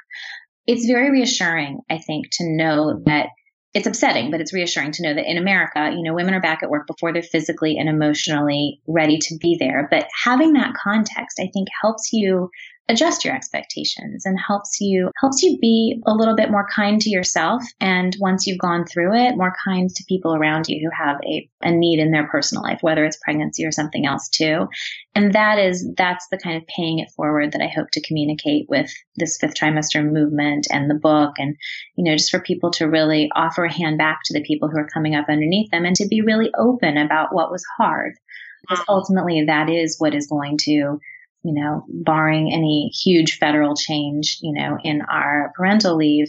It's 0.67 0.85
very 0.85 1.09
reassuring, 1.09 1.79
I 1.89 1.97
think, 1.97 2.27
to 2.33 2.43
know 2.47 3.01
that 3.05 3.29
it's 3.73 3.87
upsetting, 3.87 4.31
but 4.31 4.41
it's 4.41 4.53
reassuring 4.53 4.91
to 4.93 5.03
know 5.03 5.13
that 5.13 5.29
in 5.29 5.37
America, 5.37 5.91
you 5.95 6.01
know, 6.01 6.13
women 6.13 6.33
are 6.33 6.41
back 6.41 6.63
at 6.63 6.69
work 6.69 6.87
before 6.87 7.13
they're 7.13 7.21
physically 7.21 7.77
and 7.77 7.87
emotionally 7.87 8.81
ready 8.87 9.19
to 9.19 9.37
be 9.39 9.57
there. 9.59 9.87
But 9.91 10.07
having 10.23 10.53
that 10.53 10.73
context, 10.73 11.39
I 11.39 11.49
think 11.53 11.67
helps 11.81 12.11
you 12.11 12.49
adjust 12.89 13.23
your 13.23 13.35
expectations 13.35 14.25
and 14.25 14.37
helps 14.39 14.81
you 14.81 15.11
helps 15.19 15.41
you 15.41 15.57
be 15.59 16.01
a 16.05 16.13
little 16.13 16.35
bit 16.35 16.51
more 16.51 16.67
kind 16.73 16.99
to 17.01 17.09
yourself. 17.09 17.63
And 17.79 18.15
once 18.19 18.45
you've 18.45 18.59
gone 18.59 18.85
through 18.85 19.15
it 19.15 19.37
more 19.37 19.53
kind 19.63 19.89
to 19.89 20.03
people 20.07 20.35
around 20.35 20.67
you 20.67 20.79
who 20.83 21.03
have 21.03 21.17
a, 21.23 21.49
a 21.61 21.71
need 21.71 21.99
in 21.99 22.11
their 22.11 22.27
personal 22.27 22.63
life 22.63 22.79
whether 22.81 23.05
it's 23.05 23.19
pregnancy 23.23 23.65
or 23.65 23.71
something 23.71 24.05
else 24.05 24.27
too. 24.27 24.67
And 25.15 25.33
that 25.33 25.59
is 25.59 25.87
that's 25.95 26.27
the 26.31 26.37
kind 26.37 26.57
of 26.57 26.67
paying 26.67 26.99
it 26.99 27.09
forward 27.11 27.51
that 27.51 27.61
i 27.61 27.67
hope 27.67 27.89
to 27.91 28.01
communicate 28.01 28.67
with 28.69 28.91
this 29.15 29.37
fifth 29.37 29.55
trimester 29.55 30.03
movement 30.03 30.67
and 30.71 30.89
the 30.89 30.95
book 30.95 31.33
and 31.37 31.55
you 31.95 32.03
know 32.03 32.15
just 32.15 32.31
for 32.31 32.39
people 32.39 32.71
to 32.71 32.85
really 32.85 33.29
offer 33.35 33.65
a 33.65 33.73
hand 33.73 33.97
back 33.97 34.19
to 34.23 34.33
the 34.33 34.43
people 34.43 34.69
who 34.69 34.77
are 34.77 34.87
coming 34.87 35.15
up 35.15 35.25
underneath 35.29 35.69
them 35.71 35.85
and 35.85 35.95
to 35.95 36.07
be 36.07 36.21
really 36.21 36.51
open 36.57 36.97
about 36.97 37.33
what 37.33 37.51
was 37.51 37.65
hard. 37.77 38.13
Because 38.61 38.83
ultimately 38.89 39.45
that 39.45 39.69
is 39.69 39.95
what 39.99 40.13
is 40.13 40.27
going 40.27 40.57
to 40.63 40.99
you 41.43 41.53
know, 41.53 41.83
barring 41.89 42.51
any 42.51 42.91
huge 43.03 43.37
federal 43.37 43.75
change, 43.75 44.37
you 44.41 44.53
know, 44.53 44.77
in 44.83 45.01
our 45.01 45.51
parental 45.55 45.95
leave, 45.95 46.27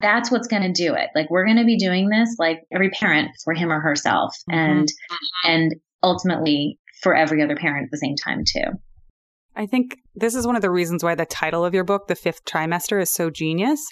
that's 0.00 0.30
what's 0.30 0.48
going 0.48 0.62
to 0.62 0.72
do 0.72 0.94
it. 0.94 1.08
Like 1.14 1.30
we're 1.30 1.44
going 1.44 1.56
to 1.56 1.64
be 1.64 1.76
doing 1.76 2.08
this 2.08 2.36
like 2.38 2.60
every 2.72 2.90
parent 2.90 3.30
for 3.44 3.54
him 3.54 3.72
or 3.72 3.80
herself 3.80 4.34
mm-hmm. 4.50 4.58
and 4.58 4.88
and 5.44 5.74
ultimately 6.02 6.78
for 7.02 7.14
every 7.14 7.42
other 7.42 7.56
parent 7.56 7.84
at 7.84 7.90
the 7.90 7.98
same 7.98 8.14
time 8.16 8.44
too. 8.46 8.78
I 9.58 9.66
think 9.66 9.98
this 10.14 10.36
is 10.36 10.46
one 10.46 10.54
of 10.54 10.62
the 10.62 10.70
reasons 10.70 11.02
why 11.02 11.16
the 11.16 11.26
title 11.26 11.64
of 11.64 11.74
your 11.74 11.82
book, 11.82 12.06
The 12.06 12.14
Fifth 12.14 12.44
Trimester, 12.44 13.02
is 13.02 13.10
so 13.10 13.28
genius. 13.28 13.84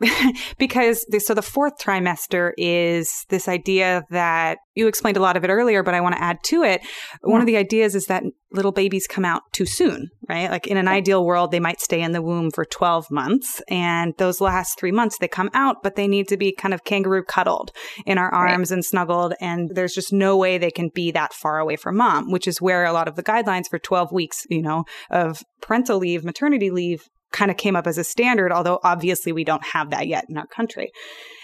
because 0.58 1.06
the, 1.10 1.20
so 1.20 1.32
the 1.32 1.42
fourth 1.42 1.74
trimester 1.80 2.50
is 2.58 3.24
this 3.28 3.46
idea 3.46 4.02
that 4.10 4.58
you 4.74 4.88
explained 4.88 5.16
a 5.16 5.20
lot 5.20 5.36
of 5.36 5.44
it 5.44 5.48
earlier, 5.48 5.84
but 5.84 5.94
I 5.94 6.00
want 6.00 6.16
to 6.16 6.22
add 6.22 6.38
to 6.46 6.64
it. 6.64 6.80
Yeah. 6.82 7.30
One 7.30 7.40
of 7.40 7.46
the 7.46 7.56
ideas 7.56 7.94
is 7.94 8.06
that 8.06 8.24
little 8.52 8.72
babies 8.72 9.06
come 9.06 9.24
out 9.24 9.42
too 9.52 9.66
soon, 9.66 10.10
right? 10.28 10.50
Like 10.50 10.66
in 10.66 10.76
an 10.76 10.86
yeah. 10.86 10.92
ideal 10.92 11.24
world, 11.24 11.50
they 11.50 11.60
might 11.60 11.80
stay 11.80 12.00
in 12.00 12.12
the 12.12 12.22
womb 12.22 12.50
for 12.50 12.64
12 12.64 13.10
months 13.10 13.62
and 13.68 14.14
those 14.18 14.40
last 14.40 14.78
three 14.78 14.92
months 14.92 15.18
they 15.18 15.28
come 15.28 15.50
out, 15.54 15.82
but 15.82 15.96
they 15.96 16.06
need 16.06 16.28
to 16.28 16.36
be 16.36 16.52
kind 16.52 16.74
of 16.74 16.84
kangaroo 16.84 17.24
cuddled 17.24 17.72
in 18.06 18.18
our 18.18 18.32
arms 18.32 18.70
right. 18.70 18.76
and 18.76 18.84
snuggled. 18.84 19.34
And 19.40 19.70
there's 19.74 19.94
just 19.94 20.12
no 20.12 20.36
way 20.36 20.58
they 20.58 20.70
can 20.70 20.90
be 20.94 21.10
that 21.12 21.32
far 21.32 21.58
away 21.58 21.76
from 21.76 21.96
mom, 21.96 22.30
which 22.30 22.46
is 22.46 22.60
where 22.60 22.84
a 22.84 22.92
lot 22.92 23.08
of 23.08 23.16
the 23.16 23.22
guidelines 23.22 23.68
for 23.68 23.78
12 23.78 24.12
weeks, 24.12 24.46
you 24.48 24.62
know, 24.62 24.84
of 25.10 25.42
parental 25.60 25.98
leave, 25.98 26.24
maternity 26.24 26.70
leave 26.70 27.08
kind 27.32 27.50
of 27.50 27.56
came 27.56 27.76
up 27.76 27.86
as 27.86 27.98
a 27.98 28.04
standard, 28.04 28.52
although 28.52 28.78
obviously 28.84 29.32
we 29.32 29.44
don't 29.44 29.64
have 29.64 29.90
that 29.90 30.06
yet 30.06 30.26
in 30.28 30.36
our 30.36 30.46
country. 30.46 30.90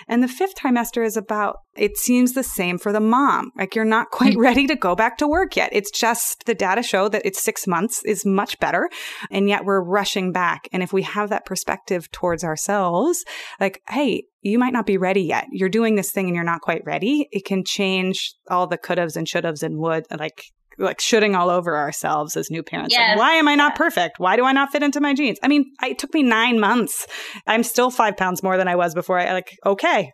And 0.06 0.22
the 0.22 0.28
fifth 0.28 0.54
trimester 0.54 1.04
is 1.04 1.16
about, 1.16 1.58
it 1.76 1.98
seems 1.98 2.32
the 2.32 2.42
same 2.42 2.78
for 2.78 2.92
the 2.92 3.00
mom. 3.00 3.50
Like 3.56 3.74
you're 3.74 3.84
not 3.84 4.10
quite 4.10 4.34
mm. 4.34 4.40
ready 4.40 4.66
to 4.66 4.74
go 4.74 4.94
back 4.94 5.18
to 5.18 5.28
work 5.28 5.56
yet. 5.56 5.70
It's 5.72 5.90
just 5.90 6.44
the 6.46 6.54
data 6.54 6.82
show 6.82 7.08
that 7.08 7.22
it's 7.24 7.42
six 7.42 7.66
months 7.66 8.02
is 8.04 8.24
much 8.24 8.58
better. 8.58 8.88
And 9.30 9.48
yet 9.48 9.64
we're 9.64 9.82
rushing 9.82 10.32
back. 10.32 10.68
And 10.72 10.82
if 10.82 10.92
we 10.92 11.02
have 11.02 11.30
that 11.30 11.44
perspective 11.44 12.10
towards 12.10 12.42
ourselves, 12.42 13.24
like, 13.60 13.82
hey, 13.88 14.24
you 14.40 14.58
might 14.58 14.72
not 14.72 14.86
be 14.86 14.96
ready 14.96 15.22
yet. 15.22 15.46
You're 15.50 15.68
doing 15.68 15.96
this 15.96 16.10
thing 16.10 16.26
and 16.26 16.34
you're 16.34 16.44
not 16.44 16.62
quite 16.62 16.82
ready. 16.86 17.28
It 17.30 17.44
can 17.44 17.64
change 17.64 18.34
all 18.48 18.66
the 18.66 18.78
could 18.78 18.98
haves 18.98 19.16
and 19.16 19.28
should 19.28 19.44
haves 19.44 19.62
and 19.62 19.78
would 19.78 20.06
like 20.18 20.44
like 20.78 21.00
shooting 21.00 21.34
all 21.34 21.50
over 21.50 21.76
ourselves 21.76 22.36
as 22.36 22.50
new 22.50 22.62
parents. 22.62 22.94
Yes. 22.94 23.10
Like, 23.10 23.18
why 23.18 23.32
am 23.34 23.48
I 23.48 23.54
not 23.54 23.74
perfect? 23.74 24.18
Why 24.18 24.36
do 24.36 24.44
I 24.44 24.52
not 24.52 24.70
fit 24.70 24.82
into 24.82 25.00
my 25.00 25.14
jeans? 25.14 25.38
I 25.42 25.48
mean, 25.48 25.66
it 25.82 25.98
took 25.98 26.14
me 26.14 26.22
nine 26.22 26.60
months. 26.60 27.06
I'm 27.46 27.62
still 27.62 27.90
five 27.90 28.16
pounds 28.16 28.42
more 28.42 28.56
than 28.56 28.68
I 28.68 28.76
was 28.76 28.94
before. 28.94 29.18
I 29.18 29.32
like, 29.32 29.50
okay. 29.66 30.12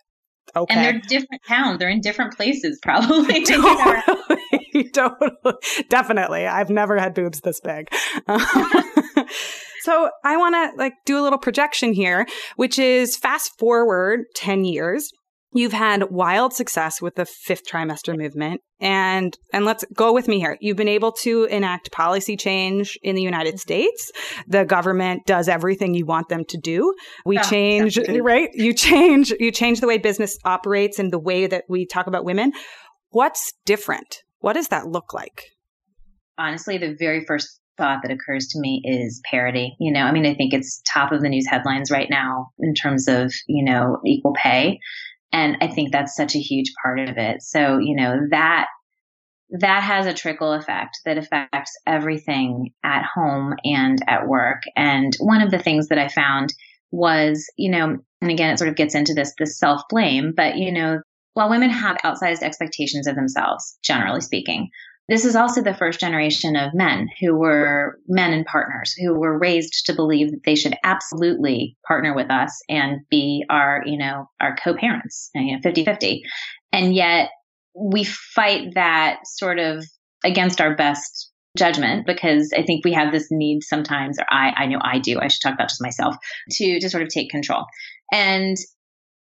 Okay. 0.57 0.75
And 0.75 0.85
they're 0.85 1.01
different 1.01 1.43
towns. 1.49 1.79
They're 1.79 1.89
in 1.89 2.01
different 2.01 2.37
places, 2.37 2.79
probably. 2.83 3.45
totally. 3.45 4.91
totally. 4.93 5.31
Definitely. 5.89 6.47
I've 6.47 6.71
never 6.71 6.99
had 6.99 7.15
boobs 7.15 7.41
this 7.41 7.61
big. 7.61 7.89
So 9.85 10.09
I 10.25 10.39
want 10.39 10.55
to 10.55 10.79
like 10.79 10.95
do 11.05 11.19
a 11.19 11.23
little 11.23 11.39
projection 11.39 11.93
here, 11.93 12.27
which 12.57 12.79
is 12.79 13.19
fast 13.19 13.53
forward 13.59 14.21
10 14.35 14.65
years. 14.65 15.11
You've 15.55 15.73
had 15.73 16.11
wild 16.11 16.53
success 16.53 17.01
with 17.01 17.15
the 17.15 17.25
fifth 17.25 17.67
trimester 17.67 18.17
movement. 18.17 18.61
And, 18.81 19.39
and 19.53 19.65
let's 19.65 19.85
go 19.95 20.13
with 20.13 20.27
me 20.29 20.41
here. 20.41 20.59
You've 20.61 20.77
been 20.77 20.89
able 20.89 21.13
to 21.23 21.45
enact 21.45 21.93
policy 21.93 22.37
change 22.37 22.99
in 23.03 23.15
the 23.15 23.23
United 23.23 23.55
mm-hmm. 23.55 23.59
States. 23.59 24.13
The 24.49 24.65
government 24.65 25.23
does 25.27 25.49
everything 25.49 25.95
you 25.95 26.07
want 26.07 26.29
them 26.29 26.45
to 26.49 26.59
do. 26.59 26.93
We 27.25 27.39
oh, 27.39 27.43
change, 27.43 27.95
definitely. 27.95 28.21
right? 28.21 28.51
You 28.53 28.75
change, 28.75 29.33
you 29.39 29.53
change 29.53 29.81
the 29.81 29.87
way 29.87 29.99
business 29.99 30.37
operates 30.45 30.99
and 30.99 31.13
the 31.13 31.21
way 31.21 31.47
that 31.47 31.65
we 31.69 31.87
talk 31.87 32.09
about 32.09 32.25
women. 32.25 32.53
What's 33.11 33.53
different? 33.65 34.23
What 34.41 34.55
does 34.55 34.69
that 34.69 34.89
look 34.89 35.15
like? 35.15 35.45
Honestly, 36.37 36.79
the 36.79 36.97
very 36.99 37.25
first 37.27 37.61
thought 37.79 38.01
that 38.03 38.11
occurs 38.11 38.49
to 38.49 38.61
me 38.61 38.83
is 38.85 39.21
parity. 39.31 39.77
You 39.81 39.93
know, 39.93 40.03
I 40.03 40.13
mean, 40.13 40.27
I 40.27 40.35
think 40.35 40.53
it's 40.53 40.83
top 40.93 41.13
of 41.13 41.23
the 41.23 41.29
news 41.29 41.47
headlines 41.49 41.91
right 41.91 42.09
now 42.11 42.49
in 42.59 42.75
terms 42.75 43.09
of, 43.09 43.33
you 43.47 43.65
know, 43.65 43.99
equal 44.05 44.35
pay. 44.35 44.79
And 45.35 45.57
I 45.61 45.67
think 45.67 45.91
that's 45.91 46.15
such 46.15 46.37
a 46.37 46.41
huge 46.41 46.73
part 46.81 47.01
of 47.01 47.19
it. 47.19 47.43
So, 47.43 47.79
you 47.79 47.97
know, 47.97 48.21
that 48.31 48.69
that 49.51 49.83
has 49.83 50.07
a 50.07 50.15
trickle 50.15 50.53
effect 50.53 51.01
that 51.05 51.19
affects 51.19 51.73
everything 51.87 52.71
at 52.85 53.05
home 53.05 53.55
and 53.65 53.99
at 54.07 54.29
work. 54.29 54.63
And 54.77 55.13
one 55.19 55.43
of 55.43 55.51
the 55.51 55.59
things 55.59 55.89
that 55.89 55.99
I 55.99 56.07
found 56.07 56.55
was, 56.93 57.51
you 57.57 57.71
know, 57.71 57.97
and 58.21 58.31
again, 58.31 58.51
it 58.51 58.59
sort 58.59 58.71
of 58.71 58.77
gets 58.77 58.95
into 58.95 59.13
this, 59.13 59.35
this 59.37 59.59
self 59.59 59.83
blame, 59.91 60.33
but 60.37 60.57
you 60.57 60.73
know, 60.73 61.01
while 61.35 61.51
women 61.51 61.71
have 61.71 61.97
outsized 62.05 62.43
expectations 62.43 63.09
of 63.09 63.17
themselves, 63.17 63.77
generally 63.83 64.21
speaking, 64.21 64.69
this 65.09 65.25
is 65.25 65.37
also 65.37 65.63
the 65.63 65.75
first 65.75 66.01
generation 66.01 66.57
of 66.57 66.73
men 66.75 67.09
who 67.21 67.37
were 67.37 67.99
men 68.09 68.33
and 68.33 68.47
partners 68.47 68.95
who 68.99 69.19
were 69.19 69.39
raised 69.39 69.85
to 69.87 69.95
believe 69.95 70.31
that 70.31 70.45
they 70.45 70.55
should 70.55 70.75
absolutely 70.83 71.77
partner 71.87 72.15
with 72.15 72.31
us 72.31 72.63
and 72.69 73.01
be 73.11 73.45
our, 73.51 73.83
you 73.85 73.99
know, 73.99 74.29
our 74.41 74.57
co-parents, 74.57 75.31
you 75.35 75.53
know, 75.53 75.59
50-50. 75.59 76.21
And 76.73 76.95
yet 76.95 77.31
we 77.75 78.05
fight 78.05 78.75
that 78.75 79.19
sort 79.27 79.59
of 79.59 79.85
against 80.25 80.61
our 80.61 80.75
best 80.75 81.31
judgment 81.57 82.07
because 82.07 82.53
I 82.57 82.63
think 82.63 82.85
we 82.85 82.93
have 82.93 83.13
this 83.13 83.29
need 83.31 83.63
sometimes, 83.63 84.19
or 84.19 84.25
I, 84.31 84.53
I 84.57 84.67
know 84.67 84.79
I 84.83 84.99
do, 84.99 85.21
I 85.21 85.29
should 85.29 85.43
talk 85.43 85.55
about 85.55 85.69
just 85.69 85.83
myself, 85.83 86.17
to, 86.53 86.81
to 86.81 86.91
sort 86.91 87.03
of 87.03 87.11
take 87.11 87.31
control. 87.31 87.65
And 88.13 88.57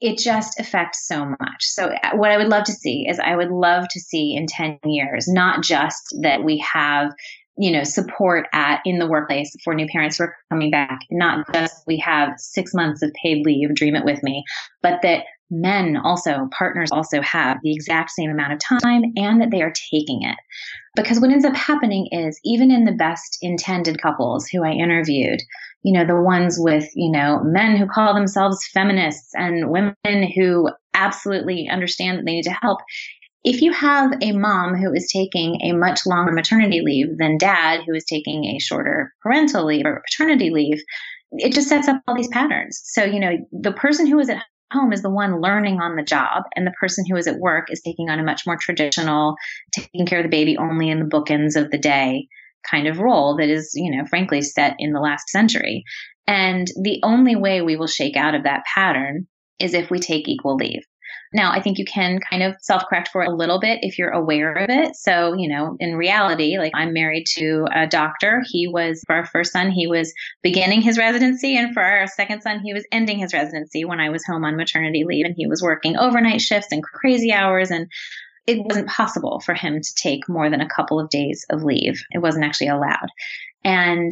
it 0.01 0.17
just 0.17 0.59
affects 0.59 1.07
so 1.07 1.25
much. 1.25 1.61
So 1.61 1.87
uh, 1.87 2.11
what 2.15 2.31
I 2.31 2.37
would 2.37 2.47
love 2.47 2.63
to 2.65 2.71
see 2.71 3.05
is 3.07 3.19
I 3.19 3.35
would 3.35 3.51
love 3.51 3.85
to 3.89 3.99
see 3.99 4.35
in 4.35 4.47
10 4.47 4.79
years, 4.85 5.27
not 5.27 5.63
just 5.63 6.15
that 6.21 6.43
we 6.43 6.57
have 6.73 7.11
you 7.57 7.71
know 7.71 7.83
support 7.83 8.47
at 8.53 8.79
in 8.85 8.99
the 8.99 9.07
workplace 9.07 9.53
for 9.63 9.75
new 9.75 9.85
parents 9.87 10.17
who 10.17 10.23
are 10.23 10.35
coming 10.49 10.71
back 10.71 10.99
not 11.11 11.45
just 11.53 11.83
we 11.85 11.97
have 11.97 12.29
six 12.37 12.73
months 12.73 13.01
of 13.01 13.11
paid 13.21 13.45
leave 13.45 13.75
dream 13.75 13.95
it 13.95 14.05
with 14.05 14.23
me 14.23 14.45
but 14.81 15.01
that 15.01 15.25
men 15.49 15.97
also 15.97 16.47
partners 16.57 16.91
also 16.91 17.21
have 17.21 17.57
the 17.63 17.73
exact 17.73 18.11
same 18.11 18.29
amount 18.29 18.53
of 18.53 18.59
time 18.81 19.03
and 19.15 19.41
that 19.41 19.51
they 19.51 19.61
are 19.61 19.73
taking 19.91 20.21
it 20.23 20.37
because 20.95 21.19
what 21.19 21.31
ends 21.31 21.45
up 21.45 21.55
happening 21.55 22.07
is 22.11 22.39
even 22.43 22.71
in 22.71 22.85
the 22.85 22.91
best 22.91 23.37
intended 23.41 24.01
couples 24.01 24.47
who 24.47 24.63
i 24.63 24.71
interviewed 24.71 25.41
you 25.83 25.93
know, 25.93 26.05
the 26.05 26.21
ones 26.21 26.57
with, 26.59 26.89
you 26.95 27.11
know, 27.11 27.41
men 27.43 27.77
who 27.77 27.87
call 27.87 28.13
themselves 28.13 28.67
feminists 28.73 29.31
and 29.35 29.69
women 29.69 29.95
who 30.35 30.69
absolutely 30.93 31.69
understand 31.69 32.17
that 32.17 32.25
they 32.25 32.33
need 32.33 32.43
to 32.43 32.57
help. 32.61 32.79
If 33.45 33.61
you 33.61 33.71
have 33.71 34.11
a 34.21 34.33
mom 34.33 34.75
who 34.75 34.93
is 34.93 35.09
taking 35.11 35.61
a 35.61 35.71
much 35.71 36.05
longer 36.05 36.33
maternity 36.33 36.81
leave 36.83 37.17
than 37.17 37.37
dad 37.37 37.81
who 37.85 37.93
is 37.93 38.03
taking 38.03 38.43
a 38.45 38.59
shorter 38.59 39.13
parental 39.23 39.65
leave 39.65 39.85
or 39.85 40.03
paternity 40.11 40.49
leave, 40.49 40.81
it 41.31 41.53
just 41.53 41.69
sets 41.69 41.87
up 41.87 42.01
all 42.07 42.15
these 42.15 42.27
patterns. 42.27 42.81
So, 42.83 43.05
you 43.05 43.19
know, 43.19 43.37
the 43.53 43.71
person 43.71 44.07
who 44.07 44.19
is 44.19 44.29
at 44.29 44.43
home 44.71 44.93
is 44.93 45.01
the 45.01 45.09
one 45.09 45.41
learning 45.41 45.79
on 45.81 45.95
the 45.95 46.03
job 46.03 46.43
and 46.55 46.65
the 46.65 46.73
person 46.79 47.05
who 47.09 47.17
is 47.17 47.27
at 47.27 47.39
work 47.39 47.71
is 47.71 47.81
taking 47.81 48.09
on 48.09 48.19
a 48.19 48.23
much 48.23 48.45
more 48.45 48.57
traditional 48.59 49.35
taking 49.73 50.05
care 50.05 50.19
of 50.19 50.23
the 50.23 50.29
baby 50.29 50.57
only 50.57 50.89
in 50.89 50.99
the 50.99 51.05
bookends 51.05 51.55
of 51.55 51.71
the 51.71 51.77
day 51.77 52.27
kind 52.69 52.87
of 52.87 52.99
role 52.99 53.37
that 53.37 53.49
is, 53.49 53.71
you 53.75 53.95
know, 53.95 54.05
frankly 54.05 54.41
set 54.41 54.75
in 54.79 54.93
the 54.93 54.99
last 54.99 55.29
century. 55.29 55.83
And 56.27 56.67
the 56.83 56.99
only 57.03 57.35
way 57.35 57.61
we 57.61 57.75
will 57.75 57.87
shake 57.87 58.15
out 58.15 58.35
of 58.35 58.43
that 58.43 58.63
pattern 58.73 59.27
is 59.59 59.73
if 59.73 59.89
we 59.89 59.99
take 59.99 60.27
equal 60.27 60.55
leave. 60.55 60.83
Now, 61.31 61.51
I 61.51 61.61
think 61.61 61.77
you 61.77 61.85
can 61.85 62.19
kind 62.27 62.41
of 62.41 62.55
self 62.59 62.83
correct 62.89 63.09
for 63.09 63.21
it 63.21 63.27
a 63.27 63.35
little 63.35 63.59
bit 63.59 63.79
if 63.83 63.99
you're 63.99 64.09
aware 64.09 64.53
of 64.53 64.69
it. 64.69 64.95
So, 64.95 65.33
you 65.35 65.47
know, 65.47 65.75
in 65.79 65.95
reality, 65.95 66.57
like 66.57 66.71
I'm 66.73 66.91
married 66.91 67.25
to 67.37 67.67
a 67.71 67.85
doctor. 67.85 68.41
He 68.49 68.67
was, 68.67 69.03
for 69.05 69.15
our 69.15 69.25
first 69.25 69.53
son, 69.53 69.69
he 69.69 69.85
was 69.85 70.11
beginning 70.41 70.81
his 70.81 70.97
residency. 70.97 71.55
And 71.55 71.73
for 71.73 71.83
our 71.83 72.07
second 72.07 72.41
son, 72.41 72.61
he 72.61 72.73
was 72.73 72.85
ending 72.91 73.19
his 73.19 73.33
residency 73.33 73.85
when 73.85 73.99
I 73.99 74.09
was 74.09 74.25
home 74.25 74.43
on 74.43 74.57
maternity 74.57 75.03
leave. 75.05 75.25
And 75.25 75.35
he 75.37 75.45
was 75.45 75.61
working 75.61 75.97
overnight 75.97 76.41
shifts 76.41 76.71
and 76.71 76.83
crazy 76.83 77.31
hours. 77.31 77.69
And 77.69 77.87
it 78.47 78.65
wasn't 78.65 78.89
possible 78.89 79.39
for 79.41 79.53
him 79.53 79.79
to 79.79 79.95
take 79.95 80.27
more 80.27 80.49
than 80.49 80.61
a 80.61 80.69
couple 80.69 80.99
of 80.99 81.11
days 81.11 81.45
of 81.51 81.61
leave. 81.61 82.01
It 82.11 82.19
wasn't 82.19 82.45
actually 82.45 82.69
allowed. 82.69 83.09
And 83.63 84.11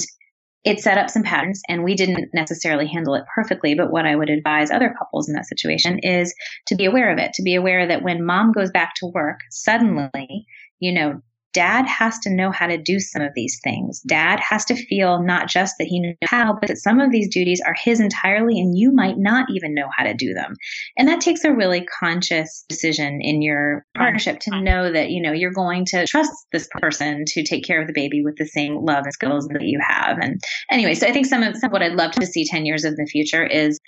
it 0.67 0.82
set 0.82 0.97
up 0.97 1.10
some 1.10 1.23
patterns 1.23 1.62
and 1.69 1.84
we 1.84 1.95
didn't 1.95 2.30
necessarily 2.34 2.88
handle 2.88 3.15
it 3.15 3.23
perfectly. 3.34 3.73
But 3.73 3.89
what 3.89 4.06
I 4.06 4.15
would 4.15 4.30
advise 4.30 4.69
other 4.69 4.93
couples 4.97 5.30
in 5.30 5.36
that 5.36 5.45
situation 5.45 5.99
is 5.99 6.36
to 6.67 6.75
be 6.75 6.84
aware 6.84 7.12
of 7.12 7.19
it, 7.19 7.32
to 7.36 7.41
be 7.41 7.56
aware 7.56 7.88
that 7.88 8.03
when 8.03 8.25
mom 8.25 8.51
goes 8.51 8.69
back 8.69 8.93
to 8.95 9.08
work, 9.08 9.39
suddenly, 9.49 10.45
you 10.80 10.93
know, 10.93 11.21
dad 11.58 11.88
has 11.88 12.20
to 12.20 12.30
know 12.30 12.52
how 12.52 12.67
to 12.67 12.78
do 12.78 13.00
some 13.00 13.24
of 13.24 13.32
these 13.34 13.60
things. 13.63 14.00
Dad 14.02 14.39
has 14.39 14.63
to 14.65 14.76
feel 14.76 15.24
not 15.24 15.48
just 15.48 15.74
that 15.80 15.88
he 15.88 16.00
knows 16.00 16.13
how, 16.26 16.54
but 16.54 16.67
that 16.67 16.78
some 16.78 17.00
of 17.00 17.12
these 17.12 17.28
duties 17.34 17.60
are 17.65 17.74
his 17.84 18.00
entirely 18.00 18.60
and 18.60 18.78
you 18.78 18.91
might 18.91 19.17
not 19.17 19.48
even 19.50 19.74
know 19.74 19.88
how 19.98 20.04
to 20.04 20.13
do 20.13 20.36
them. 20.36 20.54
And 21.00 21.08
that 21.08 21.20
takes 21.20 21.43
a 21.43 21.52
really 21.52 21.84
conscious 22.00 22.63
decision 22.70 23.22
in 23.24 23.41
your 23.41 23.84
partnership 23.96 24.39
to 24.41 24.62
know 24.62 24.91
that, 24.91 25.10
you 25.10 25.20
know, 25.20 25.32
you're 25.32 25.50
going 25.50 25.86
to 25.86 26.06
trust 26.06 26.32
this 26.52 26.70
person 26.74 27.24
to 27.26 27.43
take 27.43 27.65
care 27.65 27.82
of 27.82 27.88
the 27.88 27.93
baby 27.93 28.22
with 28.24 28.36
the 28.38 28.46
same 28.46 28.86
love 28.86 29.06
and 29.06 29.13
skills 29.13 29.48
that 29.48 29.63
you 29.63 29.80
have. 29.82 30.20
And 30.20 30.39
anyway, 30.70 30.93
so 30.93 31.08
I 31.08 31.12
think 31.12 31.26
some 31.26 31.41
of, 31.41 31.58
some 31.58 31.70
of 31.70 31.72
what 31.72 31.82
I'd 31.82 31.93
love 31.93 32.12
to 32.12 32.28
see 32.28 32.46
10 32.46 32.67
years 32.67 32.86
of 32.86 32.96
the 32.98 33.08
future 33.12 33.43
is 33.43 33.80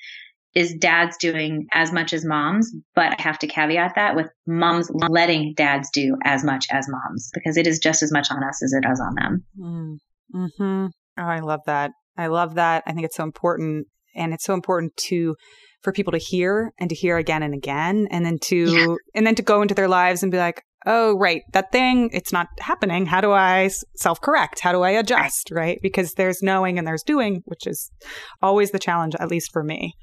is 0.55 0.73
dads 0.73 1.17
doing 1.17 1.67
as 1.71 1.91
much 1.91 2.11
as 2.13 2.25
moms, 2.25 2.73
but 2.95 3.15
I 3.19 3.21
have 3.21 3.39
to 3.39 3.47
caveat 3.47 3.93
that 3.95 4.15
with 4.15 4.27
moms 4.47 4.89
letting 4.91 5.53
dads 5.55 5.89
do 5.93 6.15
as 6.23 6.43
much 6.43 6.65
as 6.71 6.87
moms 6.89 7.29
because 7.33 7.55
it 7.55 7.67
is 7.67 7.79
just 7.79 8.01
as 8.01 8.11
much 8.11 8.31
on 8.31 8.43
us 8.43 8.63
as 8.63 8.73
it 8.73 8.83
is 8.89 8.99
on 8.99 9.15
them. 9.15 9.43
Mm. 9.59 9.97
Hmm. 10.57 10.85
Oh, 11.17 11.23
I 11.23 11.39
love 11.39 11.61
that. 11.65 11.91
I 12.17 12.27
love 12.27 12.55
that. 12.55 12.83
I 12.85 12.93
think 12.93 13.05
it's 13.05 13.15
so 13.15 13.23
important, 13.23 13.87
and 14.15 14.33
it's 14.33 14.43
so 14.43 14.53
important 14.53 14.95
to 15.07 15.35
for 15.81 15.93
people 15.93 16.11
to 16.11 16.17
hear 16.17 16.73
and 16.79 16.89
to 16.89 16.95
hear 16.95 17.17
again 17.17 17.43
and 17.43 17.53
again, 17.53 18.07
and 18.11 18.25
then 18.25 18.37
to 18.43 18.55
yeah. 18.55 18.95
and 19.15 19.25
then 19.25 19.35
to 19.35 19.41
go 19.41 19.61
into 19.61 19.75
their 19.75 19.87
lives 19.87 20.23
and 20.23 20.31
be 20.31 20.37
like, 20.37 20.63
oh, 20.85 21.17
right, 21.17 21.41
that 21.53 21.71
thing, 21.71 22.09
it's 22.13 22.31
not 22.31 22.47
happening. 22.59 23.05
How 23.05 23.21
do 23.21 23.31
I 23.31 23.69
self 23.95 24.19
correct? 24.21 24.59
How 24.59 24.71
do 24.71 24.81
I 24.81 24.91
adjust? 24.91 25.49
Right? 25.51 25.79
Because 25.81 26.13
there's 26.13 26.41
knowing 26.41 26.77
and 26.77 26.87
there's 26.87 27.03
doing, 27.03 27.41
which 27.45 27.67
is 27.67 27.91
always 28.41 28.71
the 28.71 28.79
challenge, 28.79 29.15
at 29.19 29.29
least 29.29 29.51
for 29.51 29.63
me. 29.63 29.93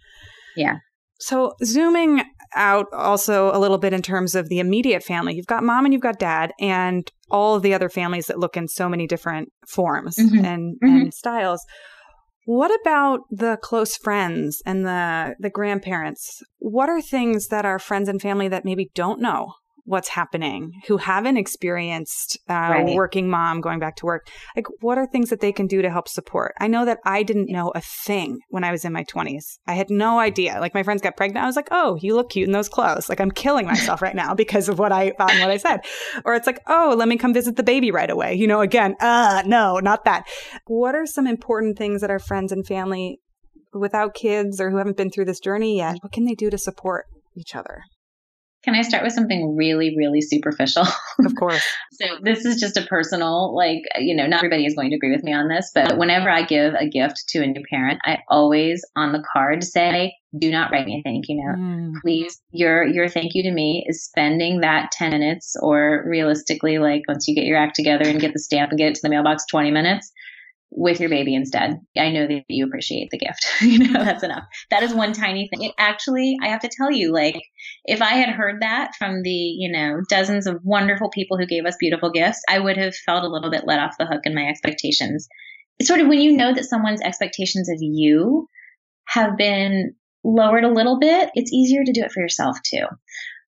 Yeah. 0.56 0.76
So, 1.18 1.54
zooming 1.64 2.22
out 2.54 2.86
also 2.92 3.50
a 3.54 3.58
little 3.58 3.78
bit 3.78 3.92
in 3.92 4.02
terms 4.02 4.34
of 4.34 4.48
the 4.48 4.58
immediate 4.58 5.02
family, 5.02 5.34
you've 5.34 5.46
got 5.46 5.64
mom 5.64 5.84
and 5.84 5.92
you've 5.94 6.02
got 6.02 6.18
dad, 6.18 6.52
and 6.60 7.10
all 7.30 7.54
of 7.54 7.62
the 7.62 7.74
other 7.74 7.88
families 7.88 8.26
that 8.26 8.38
look 8.38 8.56
in 8.56 8.68
so 8.68 8.88
many 8.88 9.06
different 9.06 9.50
forms 9.66 10.16
mm-hmm. 10.16 10.44
and, 10.44 10.74
mm-hmm. 10.74 10.96
and 10.96 11.14
styles. 11.14 11.64
What 12.44 12.70
about 12.80 13.20
the 13.30 13.58
close 13.60 13.96
friends 13.96 14.62
and 14.64 14.86
the 14.86 15.34
the 15.40 15.50
grandparents? 15.50 16.42
What 16.58 16.88
are 16.88 17.02
things 17.02 17.48
that 17.48 17.64
our 17.64 17.80
friends 17.80 18.08
and 18.08 18.22
family 18.22 18.46
that 18.48 18.64
maybe 18.64 18.90
don't 18.94 19.20
know 19.20 19.54
what's 19.86 20.08
happening 20.08 20.72
who 20.88 20.96
haven't 20.96 21.36
experienced 21.36 22.38
uh, 22.50 22.52
right. 22.52 22.94
working 22.94 23.30
mom 23.30 23.60
going 23.60 23.78
back 23.78 23.96
to 23.96 24.04
work. 24.04 24.28
Like 24.54 24.66
what 24.80 24.98
are 24.98 25.06
things 25.06 25.30
that 25.30 25.40
they 25.40 25.52
can 25.52 25.66
do 25.66 25.80
to 25.80 25.90
help 25.90 26.08
support? 26.08 26.54
I 26.60 26.66
know 26.66 26.84
that 26.84 26.98
i 27.04 27.22
didn't 27.22 27.50
know 27.50 27.72
a 27.74 27.80
thing 27.80 28.40
when 28.48 28.64
i 28.64 28.72
was 28.72 28.84
in 28.84 28.92
my 28.92 29.04
20s 29.04 29.58
i 29.66 29.74
had 29.74 29.88
no 29.88 30.18
idea. 30.18 30.58
Like 30.60 30.74
my 30.74 30.82
friends 30.82 31.02
got 31.02 31.16
pregnant. 31.16 31.42
I 31.42 31.46
was 31.46 31.56
like 31.56 31.68
oh 31.70 31.96
you 32.02 32.14
look 32.14 32.30
cute 32.30 32.48
in 32.48 32.52
those 32.52 32.68
clothes. 32.68 33.08
Like 33.08 33.20
i'm 33.20 33.30
killing 33.30 33.66
myself 33.66 34.02
right 34.02 34.14
now 34.14 34.34
because 34.42 34.68
of 34.68 34.78
what 34.78 34.92
i 34.92 35.10
thought 35.12 35.30
and 35.30 35.40
what 35.40 35.50
i 35.50 35.56
said. 35.56 35.80
Or 36.24 36.34
it's 36.34 36.46
like 36.46 36.60
oh 36.66 36.94
let 36.98 37.08
me 37.08 37.16
come 37.16 37.32
visit 37.32 37.56
the 37.56 37.62
baby 37.62 37.90
right 37.90 38.10
away. 38.10 38.34
You 38.34 38.46
know 38.46 38.60
again 38.60 38.96
uh 39.00 39.44
no 39.46 39.78
not 39.78 40.04
that. 40.04 40.26
What 40.66 40.94
are 40.94 41.06
some 41.06 41.26
important 41.26 41.78
things 41.78 42.00
that 42.00 42.10
our 42.10 42.18
friends 42.18 42.50
and 42.52 42.66
family 42.66 43.20
without 43.72 44.14
kids 44.14 44.60
or 44.60 44.70
who 44.70 44.78
haven't 44.78 44.96
been 44.96 45.10
through 45.10 45.26
this 45.26 45.40
journey 45.40 45.76
yet 45.76 45.98
what 46.00 46.12
can 46.12 46.24
they 46.24 46.34
do 46.34 46.48
to 46.48 46.56
support 46.56 47.06
each 47.36 47.54
other 47.54 47.82
can 48.66 48.74
I 48.74 48.82
start 48.82 49.04
with 49.04 49.12
something 49.12 49.54
really, 49.56 49.94
really 49.96 50.20
superficial? 50.20 50.84
Of 51.24 51.34
course. 51.34 51.64
so 51.92 52.06
this 52.22 52.44
is 52.44 52.60
just 52.60 52.76
a 52.76 52.82
personal, 52.82 53.54
like, 53.56 53.82
you 53.98 54.14
know, 54.14 54.26
not 54.26 54.38
everybody 54.38 54.66
is 54.66 54.74
going 54.74 54.90
to 54.90 54.96
agree 54.96 55.10
with 55.10 55.24
me 55.24 55.32
on 55.32 55.48
this, 55.48 55.70
but 55.74 55.96
whenever 55.96 56.28
I 56.28 56.42
give 56.42 56.74
a 56.74 56.88
gift 56.88 57.24
to 57.30 57.42
a 57.42 57.46
new 57.46 57.62
parent, 57.70 58.00
I 58.04 58.18
always 58.28 58.84
on 58.96 59.12
the 59.12 59.24
card 59.32 59.64
say, 59.64 60.14
do 60.38 60.50
not 60.50 60.70
write 60.70 60.86
me 60.86 60.98
a 60.98 61.02
thank 61.02 61.28
you 61.28 61.36
note. 61.36 61.58
Mm. 61.58 61.92
Please, 62.02 62.40
your 62.50 62.86
your 62.86 63.08
thank 63.08 63.34
you 63.34 63.42
to 63.44 63.50
me 63.50 63.84
is 63.88 64.04
spending 64.04 64.60
that 64.60 64.90
10 64.92 65.10
minutes 65.10 65.56
or 65.62 66.04
realistically, 66.06 66.78
like 66.78 67.02
once 67.08 67.26
you 67.26 67.34
get 67.34 67.44
your 67.44 67.56
act 67.56 67.76
together 67.76 68.04
and 68.06 68.20
get 68.20 68.34
the 68.34 68.38
stamp 68.38 68.70
and 68.70 68.78
get 68.78 68.88
it 68.88 68.94
to 68.96 69.02
the 69.02 69.08
mailbox, 69.08 69.46
20 69.46 69.70
minutes 69.70 70.12
with 70.70 71.00
your 71.00 71.08
baby 71.08 71.34
instead. 71.34 71.80
I 71.96 72.10
know 72.10 72.26
that 72.26 72.44
you 72.48 72.66
appreciate 72.66 73.08
the 73.10 73.18
gift. 73.18 73.46
you 73.60 73.78
know, 73.78 74.04
that's 74.04 74.22
enough. 74.22 74.44
That 74.70 74.82
is 74.82 74.94
one 74.94 75.12
tiny 75.12 75.48
thing. 75.48 75.62
It 75.62 75.74
actually, 75.78 76.36
I 76.42 76.48
have 76.48 76.60
to 76.60 76.70
tell 76.70 76.90
you, 76.90 77.12
like, 77.12 77.40
if 77.84 78.02
I 78.02 78.14
had 78.14 78.28
heard 78.28 78.60
that 78.60 78.94
from 78.98 79.22
the, 79.22 79.30
you 79.30 79.70
know, 79.70 80.00
dozens 80.08 80.46
of 80.46 80.60
wonderful 80.64 81.10
people 81.10 81.38
who 81.38 81.46
gave 81.46 81.64
us 81.64 81.76
beautiful 81.78 82.10
gifts, 82.10 82.42
I 82.48 82.58
would 82.58 82.76
have 82.76 82.94
felt 82.94 83.24
a 83.24 83.28
little 83.28 83.50
bit 83.50 83.66
let 83.66 83.80
off 83.80 83.98
the 83.98 84.06
hook 84.06 84.22
in 84.24 84.34
my 84.34 84.46
expectations. 84.46 85.28
It's 85.78 85.88
sort 85.88 86.00
of 86.00 86.08
when 86.08 86.20
you 86.20 86.36
know 86.36 86.52
that 86.52 86.64
someone's 86.64 87.02
expectations 87.02 87.68
of 87.68 87.78
you 87.80 88.48
have 89.08 89.36
been 89.36 89.94
lowered 90.24 90.64
a 90.64 90.72
little 90.72 90.98
bit, 90.98 91.30
it's 91.34 91.52
easier 91.52 91.84
to 91.84 91.92
do 91.92 92.02
it 92.02 92.10
for 92.10 92.20
yourself 92.20 92.58
too. 92.62 92.86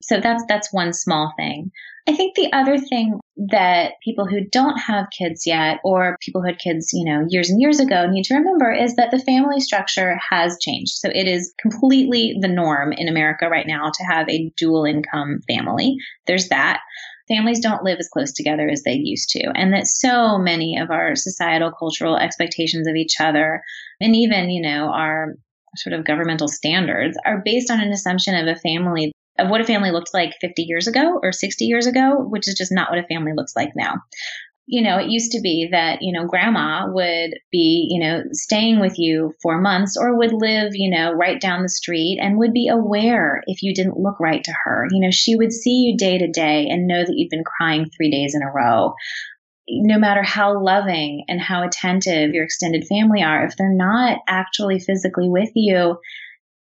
So 0.03 0.21
that's 0.21 0.45
that's 0.49 0.73
one 0.73 0.93
small 0.93 1.33
thing. 1.37 1.73
I 2.09 2.15
think 2.15 2.35
the 2.35 2.51
other 2.55 2.79
thing 2.79 3.21
that 3.51 3.93
people 4.03 4.27
who 4.27 4.41
don't 4.51 4.79
have 4.79 5.11
kids 5.17 5.47
yet 5.47 5.79
or 5.85 6.17
people 6.23 6.41
who 6.41 6.47
had 6.47 6.59
kids, 6.59 6.89
you 6.95 7.05
know, 7.05 7.27
years 7.29 7.51
and 7.51 7.61
years 7.61 7.81
ago 7.81 8.07
need 8.09 8.25
to 8.25 8.35
remember 8.35 8.73
is 8.73 8.97
that 8.97 9.11
the 9.11 9.19
family 9.19 9.61
structure 9.61 10.19
has 10.31 10.57
changed. 10.59 10.93
So 10.93 11.11
it 11.15 11.29
is 11.29 11.53
completely 11.61 12.35
the 12.41 12.49
norm 12.49 12.95
in 12.95 13.09
America 13.09 13.51
right 13.51 13.67
now 13.67 13.91
to 13.93 14.05
have 14.05 14.27
a 14.31 14.51
dual 14.57 14.87
income 14.87 15.41
family. 15.47 15.97
There's 16.27 16.49
that. 16.49 16.81
Families 17.29 17.61
don't 17.61 17.85
live 17.85 17.99
as 17.99 18.09
close 18.09 18.33
together 18.33 18.71
as 18.71 18.85
they 18.85 18.95
used 18.95 19.29
to. 19.31 19.53
And 19.55 19.75
that 19.75 19.87
so 19.87 20.39
many 20.39 20.79
of 20.79 20.91
our 20.91 21.15
societal 21.15 21.73
cultural 21.79 22.17
expectations 22.17 22.89
of 22.89 22.97
each 22.97 23.17
other 23.21 23.61
and 24.01 24.17
even, 24.17 24.49
you 24.49 24.63
know, 24.63 24.91
our 24.95 25.35
sort 25.77 25.93
of 25.93 26.07
governmental 26.07 26.49
standards 26.49 27.19
are 27.27 27.43
based 27.45 27.71
on 27.71 27.81
an 27.81 27.93
assumption 27.93 28.35
of 28.35 28.47
a 28.47 28.59
family 28.59 29.13
of 29.39 29.49
what 29.49 29.61
a 29.61 29.65
family 29.65 29.91
looked 29.91 30.15
like 30.15 30.35
50 30.41 30.63
years 30.63 30.87
ago 30.87 31.19
or 31.23 31.33
60 31.33 31.65
years 31.65 31.87
ago, 31.87 32.17
which 32.29 32.49
is 32.49 32.55
just 32.55 32.73
not 32.73 32.91
what 32.91 32.99
a 32.99 33.07
family 33.07 33.33
looks 33.35 33.55
like 33.57 33.71
now. 33.77 33.97
You 34.71 34.83
know, 34.83 34.99
it 34.99 35.09
used 35.09 35.33
to 35.33 35.41
be 35.41 35.69
that, 35.71 36.03
you 36.03 36.13
know, 36.13 36.27
grandma 36.27 36.87
would 36.89 37.39
be, 37.51 37.89
you 37.91 38.01
know, 38.01 38.25
staying 38.33 38.81
with 38.81 38.99
you 38.99 39.33
for 39.41 39.59
months 39.59 39.97
or 39.97 40.19
would 40.19 40.33
live, 40.33 40.73
you 40.75 40.91
know, 40.91 41.13
right 41.13 41.41
down 41.41 41.63
the 41.63 41.71
street 41.71 42.19
and 42.21 42.37
would 42.37 42.53
be 42.53 42.69
aware 42.69 43.43
if 43.47 43.63
you 43.63 43.73
didn't 43.73 43.99
look 43.99 44.21
right 44.21 44.45
to 44.45 44.53
her. 44.65 44.87
You 44.91 45.01
know, 45.01 45.11
she 45.11 45.37
would 45.37 45.53
see 45.53 45.85
you 45.85 45.97
day 45.97 46.19
to 46.19 46.31
day 46.31 46.67
and 46.69 46.87
know 46.87 47.03
that 47.03 47.15
you've 47.17 47.31
been 47.31 47.45
crying 47.45 47.87
three 47.87 48.11
days 48.11 48.35
in 48.35 48.43
a 48.43 48.53
row 48.53 48.95
no 49.69 49.99
matter 49.99 50.23
how 50.23 50.63
loving 50.63 51.25
and 51.29 51.41
how 51.41 51.63
attentive 51.63 52.33
your 52.33 52.45
extended 52.45 52.87
family 52.87 53.23
are, 53.23 53.45
if 53.45 53.57
they're 53.57 53.73
not 53.73 54.19
actually 54.27 54.79
physically 54.79 55.29
with 55.29 55.51
you, 55.55 55.99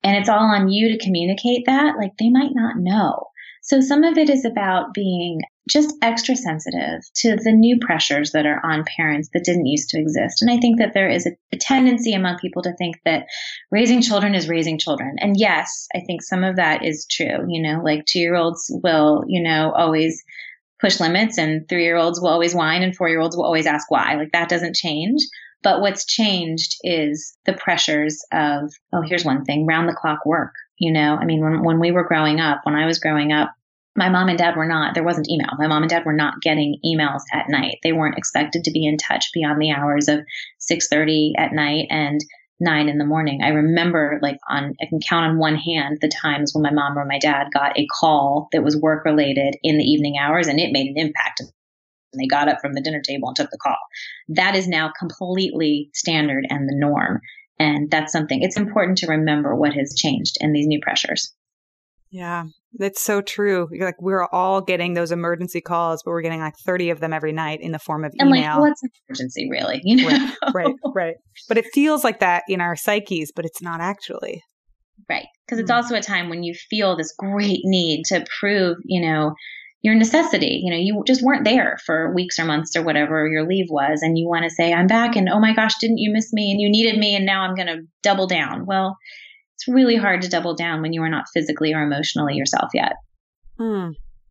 and 0.03 0.15
it's 0.15 0.29
all 0.29 0.39
on 0.39 0.69
you 0.69 0.89
to 0.89 1.03
communicate 1.03 1.65
that, 1.65 1.97
like 1.97 2.11
they 2.17 2.29
might 2.29 2.53
not 2.53 2.77
know. 2.77 3.27
So 3.63 3.81
some 3.81 4.03
of 4.03 4.17
it 4.17 4.29
is 4.29 4.45
about 4.45 4.93
being 4.93 5.41
just 5.69 5.93
extra 6.01 6.35
sensitive 6.35 7.01
to 7.17 7.35
the 7.35 7.51
new 7.51 7.77
pressures 7.79 8.31
that 8.31 8.45
are 8.45 8.65
on 8.65 8.85
parents 8.95 9.29
that 9.33 9.43
didn't 9.43 9.65
used 9.65 9.89
to 9.89 9.99
exist. 9.99 10.41
And 10.41 10.49
I 10.49 10.57
think 10.57 10.79
that 10.79 10.93
there 10.93 11.09
is 11.09 11.27
a, 11.27 11.57
tendency 11.57 12.13
among 12.13 12.37
people 12.37 12.61
to 12.61 12.73
think 12.77 12.95
that 13.03 13.25
raising 13.71 14.01
children 14.01 14.35
is 14.35 14.47
raising 14.47 14.79
children. 14.79 15.15
And 15.19 15.35
yes, 15.37 15.87
I 15.93 15.99
think 15.99 16.21
some 16.21 16.43
of 16.43 16.55
that 16.55 16.85
is 16.85 17.05
true. 17.09 17.45
You 17.49 17.61
know, 17.61 17.81
like 17.83 18.05
two 18.05 18.19
year 18.19 18.35
olds 18.35 18.71
will, 18.83 19.23
you 19.27 19.43
know, 19.43 19.73
always 19.75 20.23
push 20.79 20.99
limits 20.99 21.37
and 21.37 21.67
three 21.67 21.83
year 21.83 21.97
olds 21.97 22.21
will 22.21 22.29
always 22.29 22.55
whine 22.55 22.83
and 22.83 22.95
four 22.95 23.09
year 23.09 23.19
olds 23.19 23.35
will 23.35 23.43
always 23.43 23.65
ask 23.65 23.89
why. 23.91 24.15
Like 24.15 24.31
that 24.31 24.49
doesn't 24.49 24.75
change. 24.75 25.19
But 25.63 25.81
what's 25.81 26.05
changed 26.05 26.75
is 26.83 27.35
the 27.45 27.53
pressures 27.53 28.23
of, 28.31 28.71
oh, 28.93 29.01
here's 29.01 29.25
one 29.25 29.43
thing, 29.43 29.65
round 29.65 29.89
the 29.89 29.93
clock 29.93 30.25
work. 30.25 30.53
You 30.77 30.91
know, 30.91 31.15
I 31.15 31.25
mean, 31.25 31.41
when, 31.41 31.63
when 31.63 31.79
we 31.79 31.91
were 31.91 32.07
growing 32.07 32.39
up, 32.39 32.61
when 32.63 32.75
I 32.75 32.85
was 32.85 32.99
growing 32.99 33.31
up, 33.31 33.53
my 33.95 34.09
mom 34.09 34.29
and 34.29 34.37
dad 34.37 34.55
were 34.55 34.67
not, 34.67 34.93
there 34.93 35.03
wasn't 35.03 35.29
email. 35.29 35.49
My 35.57 35.65
mom 35.65 35.81
and 35.81 35.89
dad 35.89 36.05
were 36.05 36.13
not 36.13 36.41
getting 36.41 36.79
emails 36.85 37.21
at 37.33 37.49
night. 37.49 37.79
They 37.81 37.93
weren't 37.93 38.17
expected 38.17 38.63
to 38.63 38.71
be 38.71 38.85
in 38.85 38.97
touch 38.97 39.31
beyond 39.33 39.59
the 39.59 39.71
hours 39.71 40.07
of 40.07 40.19
6.30 40.71 41.31
at 41.37 41.51
night 41.51 41.87
and 41.89 42.21
nine 42.59 42.89
in 42.89 42.97
the 42.97 43.05
morning. 43.05 43.41
I 43.43 43.49
remember 43.49 44.19
like 44.21 44.37
on, 44.49 44.75
I 44.81 44.85
can 44.85 44.99
count 44.99 45.25
on 45.25 45.37
one 45.37 45.55
hand 45.55 45.99
the 46.01 46.09
times 46.09 46.53
when 46.53 46.63
my 46.63 46.71
mom 46.71 46.97
or 46.97 47.05
my 47.05 47.19
dad 47.19 47.47
got 47.53 47.77
a 47.77 47.87
call 47.99 48.47
that 48.51 48.63
was 48.63 48.77
work 48.77 49.05
related 49.05 49.55
in 49.63 49.77
the 49.77 49.83
evening 49.83 50.17
hours 50.19 50.47
and 50.47 50.59
it 50.59 50.71
made 50.71 50.87
an 50.87 50.97
impact 50.97 51.41
and 52.17 52.23
they 52.23 52.27
got 52.27 52.49
up 52.49 52.59
from 52.61 52.73
the 52.73 52.81
dinner 52.81 53.01
table 53.01 53.27
and 53.27 53.35
took 53.35 53.49
the 53.51 53.57
call. 53.57 53.77
That 54.29 54.55
is 54.55 54.67
now 54.67 54.91
completely 54.97 55.89
standard 55.93 56.45
and 56.49 56.67
the 56.67 56.75
norm. 56.75 57.21
And 57.59 57.89
that's 57.89 58.11
something 58.11 58.41
it's 58.41 58.57
important 58.57 58.99
to 58.99 59.07
remember 59.07 59.55
what 59.55 59.73
has 59.73 59.95
changed 59.97 60.37
in 60.39 60.53
these 60.53 60.67
new 60.67 60.79
pressures. 60.81 61.33
Yeah, 62.09 62.45
that's 62.73 63.03
so 63.03 63.21
true. 63.21 63.67
Like 63.79 64.01
we're 64.01 64.25
all 64.25 64.61
getting 64.61 64.93
those 64.93 65.11
emergency 65.11 65.59
calls, 65.59 66.03
but 66.03 66.11
we're 66.11 66.21
getting 66.21 66.39
like 66.39 66.55
30 66.65 66.91
of 66.91 66.99
them 66.99 67.13
every 67.13 67.33
night 67.33 67.59
in 67.61 67.71
the 67.71 67.79
form 67.79 68.05
of 68.05 68.13
email. 68.21 68.29
And 68.29 68.45
like, 68.45 68.59
what's 68.59 68.83
an 68.83 68.89
emergency 69.09 69.49
really? 69.49 69.81
You 69.83 69.97
know? 69.97 70.31
Right, 70.53 70.53
right, 70.53 70.75
right. 70.95 71.15
But 71.47 71.57
it 71.57 71.65
feels 71.73 72.03
like 72.03 72.19
that 72.19 72.43
in 72.47 72.61
our 72.61 72.75
psyches, 72.75 73.31
but 73.35 73.45
it's 73.45 73.61
not 73.61 73.81
actually. 73.81 74.41
Right. 75.09 75.27
Because 75.45 75.59
it's 75.59 75.69
mm-hmm. 75.69 75.77
also 75.77 75.95
a 75.95 76.01
time 76.01 76.29
when 76.29 76.43
you 76.43 76.53
feel 76.53 76.95
this 76.95 77.13
great 77.17 77.61
need 77.63 78.05
to 78.05 78.25
prove, 78.39 78.77
you 78.85 79.01
know, 79.01 79.33
your 79.81 79.95
necessity. 79.95 80.61
You 80.63 80.71
know, 80.71 80.77
you 80.79 81.03
just 81.05 81.21
weren't 81.21 81.45
there 81.45 81.77
for 81.85 82.13
weeks 82.13 82.39
or 82.39 82.45
months 82.45 82.75
or 82.75 82.83
whatever 82.83 83.27
your 83.27 83.47
leave 83.47 83.67
was, 83.69 84.01
and 84.01 84.17
you 84.17 84.27
want 84.27 84.43
to 84.43 84.49
say, 84.49 84.73
I'm 84.73 84.87
back, 84.87 85.15
and 85.15 85.29
oh 85.29 85.39
my 85.39 85.53
gosh, 85.53 85.77
didn't 85.79 85.99
you 85.99 86.11
miss 86.11 86.33
me? 86.33 86.51
And 86.51 86.59
you 86.59 86.69
needed 86.69 86.99
me, 86.99 87.15
and 87.15 87.25
now 87.25 87.43
I'm 87.43 87.55
going 87.55 87.67
to 87.67 87.83
double 88.03 88.27
down. 88.27 88.65
Well, 88.65 88.97
it's 89.55 89.67
really 89.67 89.95
hard 89.95 90.21
to 90.21 90.29
double 90.29 90.55
down 90.55 90.81
when 90.81 90.93
you 90.93 91.01
are 91.01 91.09
not 91.09 91.25
physically 91.33 91.73
or 91.73 91.81
emotionally 91.81 92.35
yourself 92.35 92.69
yet. 92.73 92.93
Hmm. 93.57 93.89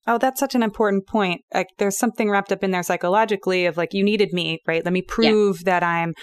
Oh, 0.09 0.18
that's 0.18 0.38
such 0.38 0.54
an 0.54 0.62
important 0.62 1.09
point. 1.09 1.40
Like, 1.52 1.66
there's 1.78 1.98
something 1.98 2.30
wrapped 2.30 2.52
up 2.52 2.62
in 2.62 2.70
there 2.70 2.85
psychologically 2.85 3.66
of 3.66 3.76
like, 3.76 3.92
you 3.92 4.04
needed 4.04 4.32
me, 4.32 4.61
right? 4.64 4.85
Let 4.85 4.92
me 4.92 5.02
prove 5.02 5.59
yeah. 5.59 5.64
that 5.64 5.82
I'm 5.82 6.14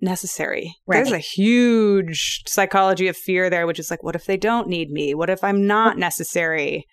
necessary. 0.00 0.72
Right. 0.86 0.98
There's 0.98 1.10
a 1.10 1.18
huge 1.18 2.42
psychology 2.46 3.08
of 3.08 3.16
fear 3.16 3.50
there, 3.50 3.66
which 3.66 3.80
is 3.80 3.90
like, 3.90 4.04
what 4.04 4.14
if 4.14 4.26
they 4.26 4.36
don't 4.36 4.68
need 4.68 4.90
me? 4.90 5.12
What 5.12 5.28
if 5.28 5.42
I'm 5.42 5.66
not 5.66 5.98
necessary? 5.98 6.86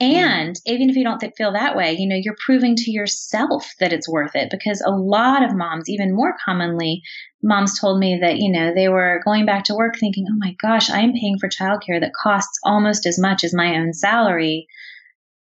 Mm-hmm. 0.00 0.14
And 0.14 0.60
even 0.66 0.90
if 0.90 0.96
you 0.96 1.04
don't 1.04 1.22
feel 1.36 1.52
that 1.52 1.74
way, 1.74 1.96
you 1.98 2.06
know, 2.06 2.16
you're 2.16 2.36
proving 2.44 2.76
to 2.76 2.90
yourself 2.90 3.72
that 3.80 3.92
it's 3.92 4.08
worth 4.08 4.34
it 4.34 4.50
because 4.50 4.82
a 4.82 4.90
lot 4.90 5.42
of 5.42 5.56
moms, 5.56 5.88
even 5.88 6.14
more 6.14 6.34
commonly, 6.44 7.02
moms 7.42 7.80
told 7.80 7.98
me 7.98 8.18
that, 8.20 8.36
you 8.36 8.50
know, 8.52 8.74
they 8.74 8.88
were 8.88 9.22
going 9.24 9.46
back 9.46 9.64
to 9.64 9.74
work 9.74 9.94
thinking, 9.98 10.26
oh 10.30 10.36
my 10.36 10.54
gosh, 10.60 10.90
I'm 10.90 11.14
paying 11.14 11.38
for 11.38 11.48
childcare 11.48 12.00
that 12.00 12.12
costs 12.12 12.58
almost 12.62 13.06
as 13.06 13.18
much 13.18 13.42
as 13.42 13.54
my 13.54 13.76
own 13.76 13.94
salary 13.94 14.66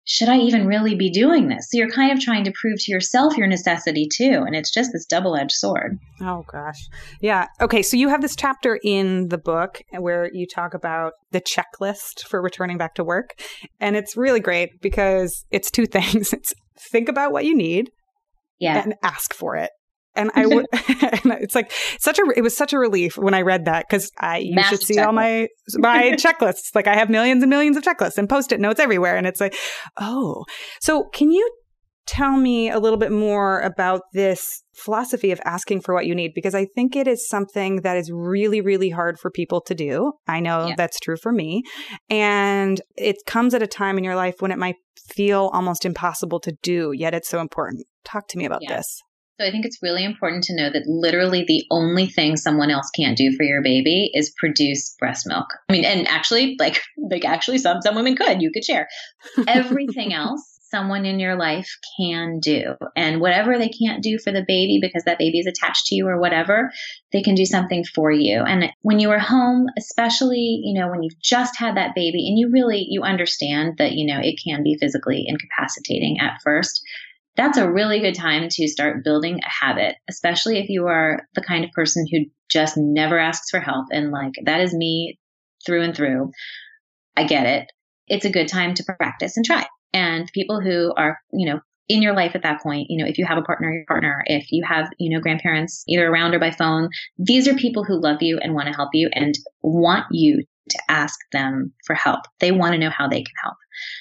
should 0.07 0.29
I 0.29 0.39
even 0.39 0.67
really 0.67 0.95
be 0.95 1.11
doing 1.11 1.49
this? 1.49 1.69
So 1.69 1.79
you're 1.79 1.91
kind 1.91 2.13
of 2.13 2.21
trying 2.21 2.45
to 2.45 2.53
prove 2.53 2.79
to 2.79 2.93
yourself 2.93 3.37
your 3.37 3.49
necessity 3.49 4.09
too. 4.11 4.45
And 4.47 4.55
it's 4.55 4.73
just 4.73 4.93
this 4.93 5.05
double 5.05 5.35
edged 5.35 5.53
sword. 5.53 5.99
Oh, 6.21 6.45
gosh. 6.51 6.79
Yeah. 7.21 7.49
Okay. 7.61 7.83
So 7.83 7.97
you 7.97 8.09
have 8.09 8.23
this 8.23 8.37
chapter 8.37 8.79
in 8.85 9.29
the 9.29 9.39
book 9.39 9.83
where 9.99 10.31
you 10.33 10.47
talk 10.47 10.75
about 10.75 11.15
the 11.33 11.41
checklist 11.41 12.25
for 12.29 12.41
returning 12.41 12.79
back 12.79 12.95
to 12.95 13.05
work. 13.05 13.35
And 13.81 13.97
it's 13.97 14.17
really 14.17 14.41
great 14.41 14.81
because 14.81 15.45
it's 15.51 15.73
two 15.73 15.87
things 15.97 16.33
it's 16.33 16.55
think 16.79 17.09
about 17.09 17.33
what 17.33 17.45
you 17.45 17.57
need 17.57 17.91
yeah. 18.61 18.83
and 18.83 18.95
ask 19.03 19.35
for 19.35 19.57
it 19.57 19.71
and 20.17 20.31
I 20.35 20.47
would, 20.47 20.67
it's 20.73 21.55
like 21.55 21.73
such 21.99 22.19
a, 22.19 22.23
it 22.37 22.43
was 22.43 22.57
such 22.57 22.73
a 22.73 22.79
relief 22.79 23.17
when 23.17 23.35
I 23.35 23.43
read 23.43 23.67
that 23.67 23.87
because 23.89 24.11
I, 24.19 24.39
you 24.39 24.55
Massive 24.55 24.79
should 24.79 24.87
see 24.87 24.97
checklist. 24.97 25.07
all 25.07 25.13
my, 25.13 25.49
my 25.77 26.03
checklists. 26.13 26.75
Like 26.75 26.87
I 26.87 26.95
have 26.95 27.11
millions 27.11 27.43
and 27.43 27.51
millions 27.51 27.77
of 27.77 27.83
checklists 27.83 28.19
and 28.19 28.29
post 28.29 28.53
it 28.53 28.61
notes 28.61 28.81
everywhere. 28.81 29.17
And 29.17 29.27
it's 29.27 29.41
like, 29.41 29.55
oh, 29.99 30.45
so 30.81 31.05
can 31.13 31.31
you 31.31 31.49
tell 32.07 32.37
me 32.37 32.71
a 32.71 32.79
little 32.79 32.97
bit 32.97 33.11
more 33.11 33.61
about 33.61 34.03
this 34.13 34.63
philosophy 34.75 35.33
of 35.33 35.41
asking 35.45 35.81
for 35.81 35.93
what 35.93 36.07
you 36.07 36.15
need? 36.15 36.33
Because 36.35 36.55
I 36.55 36.65
think 36.65 36.95
it 36.95 37.09
is 37.09 37.29
something 37.29 37.83
that 37.83 37.97
is 37.97 38.11
really, 38.13 38.61
really 38.61 38.91
hard 38.91 39.19
for 39.19 39.31
people 39.31 39.61
to 39.63 39.75
do. 39.75 40.13
I 40.27 40.41
know 40.41 40.69
yeah. 40.69 40.75
that's 40.77 41.01
true 41.01 41.17
for 41.17 41.33
me. 41.33 41.65
And 42.09 42.81
it 42.97 43.17
comes 43.27 43.55
at 43.55 43.63
a 43.63 43.67
time 43.67 43.99
in 43.99 44.05
your 44.05 44.17
life 44.17 44.37
when 44.39 44.53
it 44.53 44.59
might 44.59 44.77
feel 45.09 45.51
almost 45.53 45.85
impossible 45.85 46.41
to 46.41 46.53
do, 46.63 46.93
yet 46.95 47.15
it's 47.15 47.29
so 47.29 47.41
important. 47.41 47.87
Talk 48.05 48.29
to 48.29 48.39
me 48.39 48.45
about 48.45 48.61
yeah. 48.63 48.77
this. 48.77 49.03
So 49.39 49.47
I 49.47 49.51
think 49.51 49.67
it's 49.67 49.83
really 49.83 50.05
important 50.05 50.45
to 50.45 50.57
know 50.57 50.71
that 50.71 50.87
literally 50.87 51.45
the 51.47 51.65
only 51.71 52.07
thing 52.07 52.37
someone 52.37 52.71
else 52.71 52.89
can't 52.97 53.19
do 53.19 53.33
for 53.37 53.43
your 53.43 53.63
baby 53.63 54.11
is 54.15 54.33
produce 54.39 54.97
breast 54.99 55.27
milk. 55.27 55.47
I 55.69 55.73
mean, 55.73 55.85
and 55.85 56.09
actually, 56.09 56.57
like, 56.59 56.81
like 56.97 57.25
actually, 57.25 57.59
some 57.59 57.83
some 57.83 57.95
women 57.95 58.17
could. 58.17 58.41
You 58.41 58.51
could 58.51 58.65
share 58.65 58.89
everything 59.49 60.15
else. 60.15 60.53
Someone 60.69 61.07
in 61.07 61.21
your 61.21 61.37
life 61.37 61.69
can 61.97 62.41
do. 62.41 62.75
And 62.97 63.21
whatever 63.21 63.57
they 63.57 63.69
can't 63.69 64.03
do 64.03 64.19
for 64.19 64.33
the 64.33 64.45
baby 64.47 64.81
because 64.83 65.05
that 65.05 65.19
baby 65.19 65.39
is 65.39 65.47
attached 65.47 65.87
to 65.87 65.95
you 65.95 66.09
or 66.09 66.19
whatever, 66.19 66.73
they 67.13 67.23
can 67.23 67.37
do 67.37 67.47
something 67.47 67.85
for 67.95 68.11
you. 68.11 68.41
And 68.41 68.73
when 68.83 68.99
you 68.99 69.11
are 69.13 69.19
home, 69.19 69.67
especially, 69.79 70.61
you 70.65 70.79
know, 70.79 70.91
when 70.91 71.05
you've 71.05 71.21
just 71.23 71.57
had 71.57 71.77
that 71.77 71.95
baby 71.95 72.27
and 72.27 72.37
you 72.37 72.51
really, 72.51 72.85
you 72.89 73.03
understand 73.03 73.75
that, 73.79 73.93
you 73.93 74.07
know, 74.13 74.19
it 74.21 74.41
can 74.45 74.65
be 74.65 74.77
physically 74.81 75.25
incapacitating 75.29 76.19
at 76.21 76.41
first 76.43 76.83
that's 77.37 77.59
a 77.59 77.71
really 77.71 78.01
good 78.01 78.15
time 78.15 78.49
to 78.49 78.69
start 78.69 79.05
building 79.05 79.41
a 79.45 79.65
habit, 79.65 79.97
especially 80.09 80.59
if 80.59 80.69
you 80.69 80.87
are 80.87 81.23
the 81.35 81.43
kind 81.43 81.65
of 81.65 81.71
person 81.73 82.07
who 82.11 82.21
just 82.51 82.77
never 82.77 83.19
asks 83.19 83.51
for 83.51 83.61
help. 83.61 83.87
And 83.91 84.11
like, 84.11 84.33
that 84.45 84.61
is 84.61 84.73
me 84.73 85.19
through 85.65 85.83
and 85.83 85.95
through. 85.95 86.31
I 87.17 87.25
get 87.25 87.47
it. 87.47 87.71
It's 88.09 88.25
a 88.25 88.31
good 88.31 88.49
time 88.49 88.75
to 88.75 88.85
practice 88.85 89.37
and 89.37 89.45
try. 89.45 89.67
And 89.93 90.31
people 90.33 90.61
who 90.61 90.93
are, 90.97 91.19
you 91.33 91.47
know, 91.47 91.61
in 91.89 92.03
your 92.03 92.15
life 92.15 92.33
at 92.35 92.43
that 92.43 92.63
point, 92.63 92.87
you 92.91 93.03
know, 93.03 93.09
if 93.09 93.19
you 93.19 93.25
have 93.25 93.39
a 93.39 93.43
partner, 93.43 93.73
your 93.73 93.85
partner, 93.87 94.23
if 94.27 94.51
you 94.51 94.65
have, 94.65 94.89
you 94.99 95.15
know, 95.15 95.21
grandparents 95.21 95.85
either 95.87 96.09
around 96.09 96.35
or 96.35 96.39
by 96.39 96.51
phone, 96.51 96.89
these 97.19 97.47
are 97.47 97.55
people 97.55 97.85
who 97.85 98.01
love 98.01 98.23
you 98.23 98.39
and 98.39 98.55
want 98.55 98.67
to 98.69 98.75
help 98.75 98.91
you 98.93 99.09
and 99.13 99.35
want 99.63 100.05
you 100.11 100.43
to 100.69 100.79
ask 100.89 101.17
them 101.33 101.73
for 101.85 101.95
help. 101.95 102.21
They 102.41 102.51
want 102.51 102.73
to 102.73 102.79
know 102.79 102.91
how 102.91 103.07
they 103.07 103.23
can 103.23 103.35
help. 103.43 103.57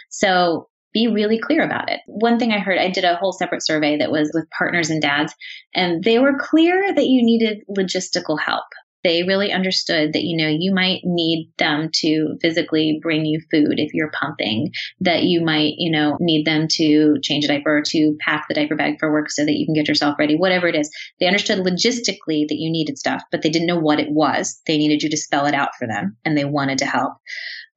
So 0.09 0.67
be 0.95 1.07
really 1.07 1.37
clear 1.37 1.61
about 1.61 1.91
it. 1.91 1.99
One 2.07 2.39
thing 2.39 2.53
I 2.53 2.59
heard, 2.59 2.79
I 2.79 2.89
did 2.89 3.03
a 3.03 3.17
whole 3.17 3.33
separate 3.33 3.65
survey 3.65 3.97
that 3.97 4.11
was 4.11 4.31
with 4.33 4.49
partners 4.49 4.89
and 4.89 5.01
dads, 5.01 5.35
and 5.75 6.01
they 6.01 6.19
were 6.19 6.39
clear 6.39 6.93
that 6.95 7.05
you 7.05 7.21
needed 7.21 7.63
logistical 7.69 8.39
help 8.39 8.63
they 9.05 9.21
really 9.21 9.51
understood 9.51 10.13
that, 10.13 10.23
you 10.23 10.35
know, 10.35 10.49
you 10.49 10.73
might 10.73 11.01
need 11.03 11.51
them 11.59 11.89
to 11.93 12.37
physically 12.41 12.99
bring 13.03 13.23
you 13.23 13.39
food 13.51 13.75
if 13.77 13.93
you're 13.93 14.09
pumping, 14.19 14.71
that 14.99 15.23
you 15.23 15.45
might, 15.45 15.73
you 15.77 15.91
know, 15.91 16.17
need 16.19 16.43
them 16.43 16.67
to 16.71 17.15
change 17.21 17.45
a 17.45 17.47
diaper, 17.47 17.83
to 17.85 18.17
pack 18.19 18.47
the 18.47 18.55
diaper 18.55 18.75
bag 18.75 18.95
for 18.99 19.11
work 19.11 19.29
so 19.29 19.45
that 19.45 19.53
you 19.53 19.67
can 19.67 19.75
get 19.75 19.87
yourself 19.87 20.15
ready, 20.17 20.35
whatever 20.35 20.67
it 20.67 20.75
is. 20.75 20.89
They 21.19 21.27
understood 21.27 21.59
logistically 21.59 22.47
that 22.47 22.57
you 22.57 22.71
needed 22.71 22.97
stuff, 22.97 23.21
but 23.31 23.43
they 23.43 23.51
didn't 23.51 23.67
know 23.67 23.79
what 23.79 23.99
it 23.99 24.09
was. 24.09 24.59
They 24.65 24.77
needed 24.77 25.03
you 25.03 25.09
to 25.11 25.17
spell 25.17 25.45
it 25.45 25.53
out 25.53 25.75
for 25.77 25.85
them 25.85 26.17
and 26.25 26.35
they 26.35 26.45
wanted 26.45 26.79
to 26.79 26.87
help. 26.87 27.13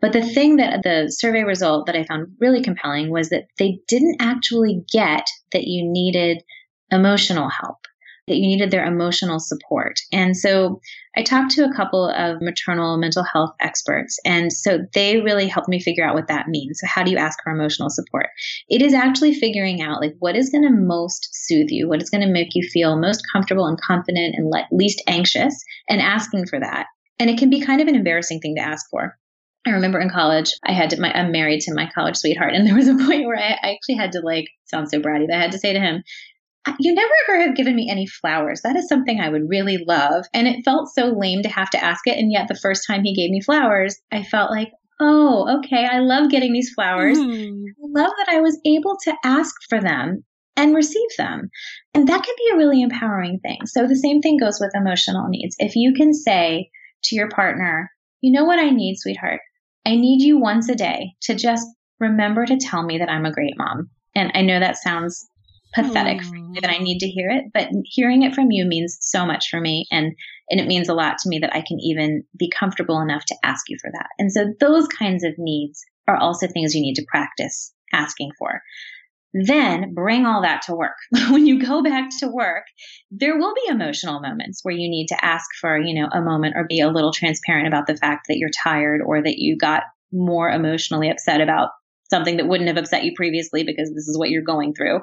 But 0.00 0.14
the 0.14 0.22
thing 0.22 0.56
that 0.56 0.82
the 0.82 1.12
survey 1.14 1.42
result 1.42 1.84
that 1.86 1.96
I 1.96 2.04
found 2.04 2.28
really 2.40 2.62
compelling 2.62 3.10
was 3.10 3.28
that 3.28 3.48
they 3.58 3.80
didn't 3.86 4.16
actually 4.20 4.82
get 4.90 5.26
that 5.52 5.64
you 5.64 5.82
needed 5.84 6.42
emotional 6.90 7.50
help 7.50 7.78
that 8.28 8.36
you 8.36 8.46
needed 8.46 8.70
their 8.70 8.84
emotional 8.84 9.40
support. 9.40 9.98
And 10.12 10.36
so 10.36 10.80
I 11.16 11.22
talked 11.22 11.50
to 11.52 11.64
a 11.64 11.74
couple 11.74 12.08
of 12.08 12.40
maternal 12.40 12.96
mental 12.96 13.24
health 13.24 13.50
experts. 13.60 14.18
And 14.24 14.52
so 14.52 14.78
they 14.94 15.20
really 15.20 15.48
helped 15.48 15.68
me 15.68 15.80
figure 15.80 16.06
out 16.06 16.14
what 16.14 16.28
that 16.28 16.48
means. 16.48 16.78
So 16.80 16.86
how 16.86 17.02
do 17.02 17.10
you 17.10 17.16
ask 17.16 17.42
for 17.42 17.50
emotional 17.50 17.90
support? 17.90 18.28
It 18.68 18.82
is 18.82 18.94
actually 18.94 19.34
figuring 19.34 19.82
out 19.82 20.00
like 20.00 20.14
what 20.20 20.36
is 20.36 20.50
going 20.50 20.64
to 20.64 20.70
most 20.70 21.28
soothe 21.32 21.70
you, 21.70 21.88
what 21.88 22.02
is 22.02 22.10
going 22.10 22.26
to 22.26 22.32
make 22.32 22.54
you 22.54 22.68
feel 22.68 22.98
most 22.98 23.22
comfortable 23.32 23.66
and 23.66 23.80
confident 23.80 24.36
and 24.36 24.50
le- 24.50 24.68
least 24.70 25.02
anxious 25.08 25.54
and 25.88 26.00
asking 26.00 26.46
for 26.46 26.60
that. 26.60 26.86
And 27.18 27.28
it 27.28 27.38
can 27.38 27.50
be 27.50 27.60
kind 27.60 27.80
of 27.80 27.88
an 27.88 27.96
embarrassing 27.96 28.40
thing 28.40 28.54
to 28.56 28.62
ask 28.62 28.88
for. 28.90 29.18
I 29.66 29.70
remember 29.70 29.98
in 29.98 30.08
college, 30.08 30.52
I 30.64 30.72
had 30.72 30.90
to, 30.90 31.00
my, 31.00 31.12
I'm 31.12 31.32
married 31.32 31.60
to 31.62 31.74
my 31.74 31.90
college 31.94 32.16
sweetheart. 32.16 32.54
And 32.54 32.66
there 32.66 32.76
was 32.76 32.88
a 32.88 32.94
point 33.06 33.26
where 33.26 33.38
I, 33.38 33.58
I 33.62 33.72
actually 33.72 33.96
had 33.96 34.12
to 34.12 34.20
like, 34.20 34.46
sound 34.66 34.88
so 34.88 35.00
bratty, 35.00 35.26
but 35.26 35.36
I 35.36 35.40
had 35.40 35.52
to 35.52 35.58
say 35.58 35.72
to 35.72 35.80
him, 35.80 36.02
you 36.78 36.94
never 36.94 37.12
ever 37.28 37.40
have 37.40 37.57
given 37.57 37.74
me 37.74 37.88
any 37.90 38.07
flowers. 38.07 38.61
That 38.62 38.76
is 38.76 38.88
something 38.88 39.20
I 39.20 39.28
would 39.28 39.48
really 39.48 39.85
love. 39.87 40.24
And 40.33 40.46
it 40.46 40.64
felt 40.64 40.88
so 40.88 41.14
lame 41.16 41.42
to 41.42 41.48
have 41.48 41.70
to 41.70 41.83
ask 41.83 42.07
it. 42.07 42.18
And 42.18 42.33
yet, 42.33 42.48
the 42.48 42.59
first 42.61 42.85
time 42.87 43.02
he 43.04 43.14
gave 43.14 43.31
me 43.31 43.40
flowers, 43.40 43.96
I 44.12 44.22
felt 44.22 44.50
like, 44.50 44.70
oh, 45.00 45.59
okay, 45.59 45.87
I 45.87 46.00
love 46.00 46.31
getting 46.31 46.52
these 46.52 46.72
flowers. 46.72 47.18
Mm. 47.18 47.62
I 47.62 48.00
love 48.00 48.12
that 48.18 48.35
I 48.35 48.40
was 48.40 48.61
able 48.64 48.96
to 49.04 49.14
ask 49.24 49.54
for 49.68 49.81
them 49.81 50.24
and 50.57 50.74
receive 50.74 51.09
them. 51.16 51.50
And 51.94 52.09
that 52.09 52.24
can 52.24 52.35
be 52.37 52.50
a 52.52 52.57
really 52.57 52.83
empowering 52.83 53.38
thing. 53.40 53.59
So, 53.66 53.87
the 53.87 53.96
same 53.96 54.20
thing 54.20 54.38
goes 54.38 54.59
with 54.61 54.74
emotional 54.74 55.28
needs. 55.28 55.57
If 55.59 55.76
you 55.76 55.94
can 55.94 56.12
say 56.12 56.70
to 57.04 57.14
your 57.14 57.28
partner, 57.28 57.90
you 58.20 58.33
know 58.33 58.44
what 58.44 58.59
I 58.59 58.70
need, 58.70 58.96
sweetheart? 58.96 59.40
I 59.87 59.94
need 59.94 60.22
you 60.22 60.38
once 60.38 60.68
a 60.68 60.74
day 60.74 61.12
to 61.22 61.35
just 61.35 61.66
remember 62.00 62.44
to 62.46 62.57
tell 62.57 62.83
me 62.83 62.98
that 62.98 63.09
I'm 63.09 63.24
a 63.24 63.33
great 63.33 63.54
mom. 63.57 63.90
And 64.14 64.33
I 64.35 64.42
know 64.42 64.59
that 64.59 64.76
sounds 64.76 65.28
pathetic 65.74 66.20
mm. 66.20 66.54
that 66.61 66.70
I 66.70 66.78
need 66.78 66.98
to 67.00 67.09
hear 67.09 67.31
it, 67.31 67.44
but 67.52 67.68
hearing 67.85 68.22
it 68.22 68.35
from 68.35 68.50
you 68.50 68.64
means 68.64 68.98
so 69.00 69.26
much 69.26 69.48
for 69.50 69.61
me. 69.61 69.87
And, 69.90 70.14
and 70.50 70.61
it 70.61 70.66
means 70.66 70.88
a 70.88 70.94
lot 70.94 71.18
to 71.18 71.28
me 71.28 71.38
that 71.40 71.54
I 71.54 71.62
can 71.66 71.78
even 71.81 72.24
be 72.38 72.50
comfortable 72.50 73.00
enough 73.00 73.24
to 73.26 73.37
ask 73.44 73.68
you 73.68 73.76
for 73.81 73.90
that. 73.92 74.09
And 74.18 74.33
so 74.33 74.46
those 74.61 74.87
kinds 74.88 75.24
of 75.24 75.35
needs 75.38 75.85
are 76.07 76.16
also 76.16 76.46
things 76.46 76.74
you 76.74 76.83
need 76.83 76.94
to 76.94 77.07
practice 77.09 77.72
asking 77.92 78.31
for. 78.38 78.62
Then 79.35 79.92
bring 79.94 80.24
all 80.24 80.42
that 80.42 80.62
to 80.62 80.74
work. 80.74 80.96
when 81.31 81.46
you 81.46 81.61
go 81.61 81.83
back 81.83 82.09
to 82.20 82.28
work, 82.28 82.64
there 83.11 83.38
will 83.38 83.54
be 83.54 83.70
emotional 83.70 84.20
moments 84.20 84.61
where 84.62 84.74
you 84.74 84.88
need 84.88 85.09
to 85.09 85.24
ask 85.24 85.46
for, 85.61 85.78
you 85.78 86.00
know, 86.00 86.09
a 86.11 86.22
moment 86.22 86.54
or 86.57 86.64
be 86.66 86.81
a 86.81 86.88
little 86.88 87.12
transparent 87.12 87.68
about 87.68 87.87
the 87.87 87.96
fact 87.96 88.26
that 88.28 88.38
you're 88.38 88.50
tired 88.62 89.02
or 89.04 89.22
that 89.22 89.38
you 89.38 89.59
got 89.59 89.83
more 90.12 90.48
emotionally 90.48 91.11
upset 91.11 91.42
about 91.42 91.70
something 92.10 92.36
that 92.36 92.48
wouldn't 92.48 92.68
have 92.68 92.76
upset 92.76 93.04
you 93.04 93.12
previously 93.14 93.64
because 93.64 93.90
this 93.90 94.08
is 94.08 94.18
what 94.18 94.30
you're 94.30 94.42
going 94.42 94.74
through. 94.74 95.00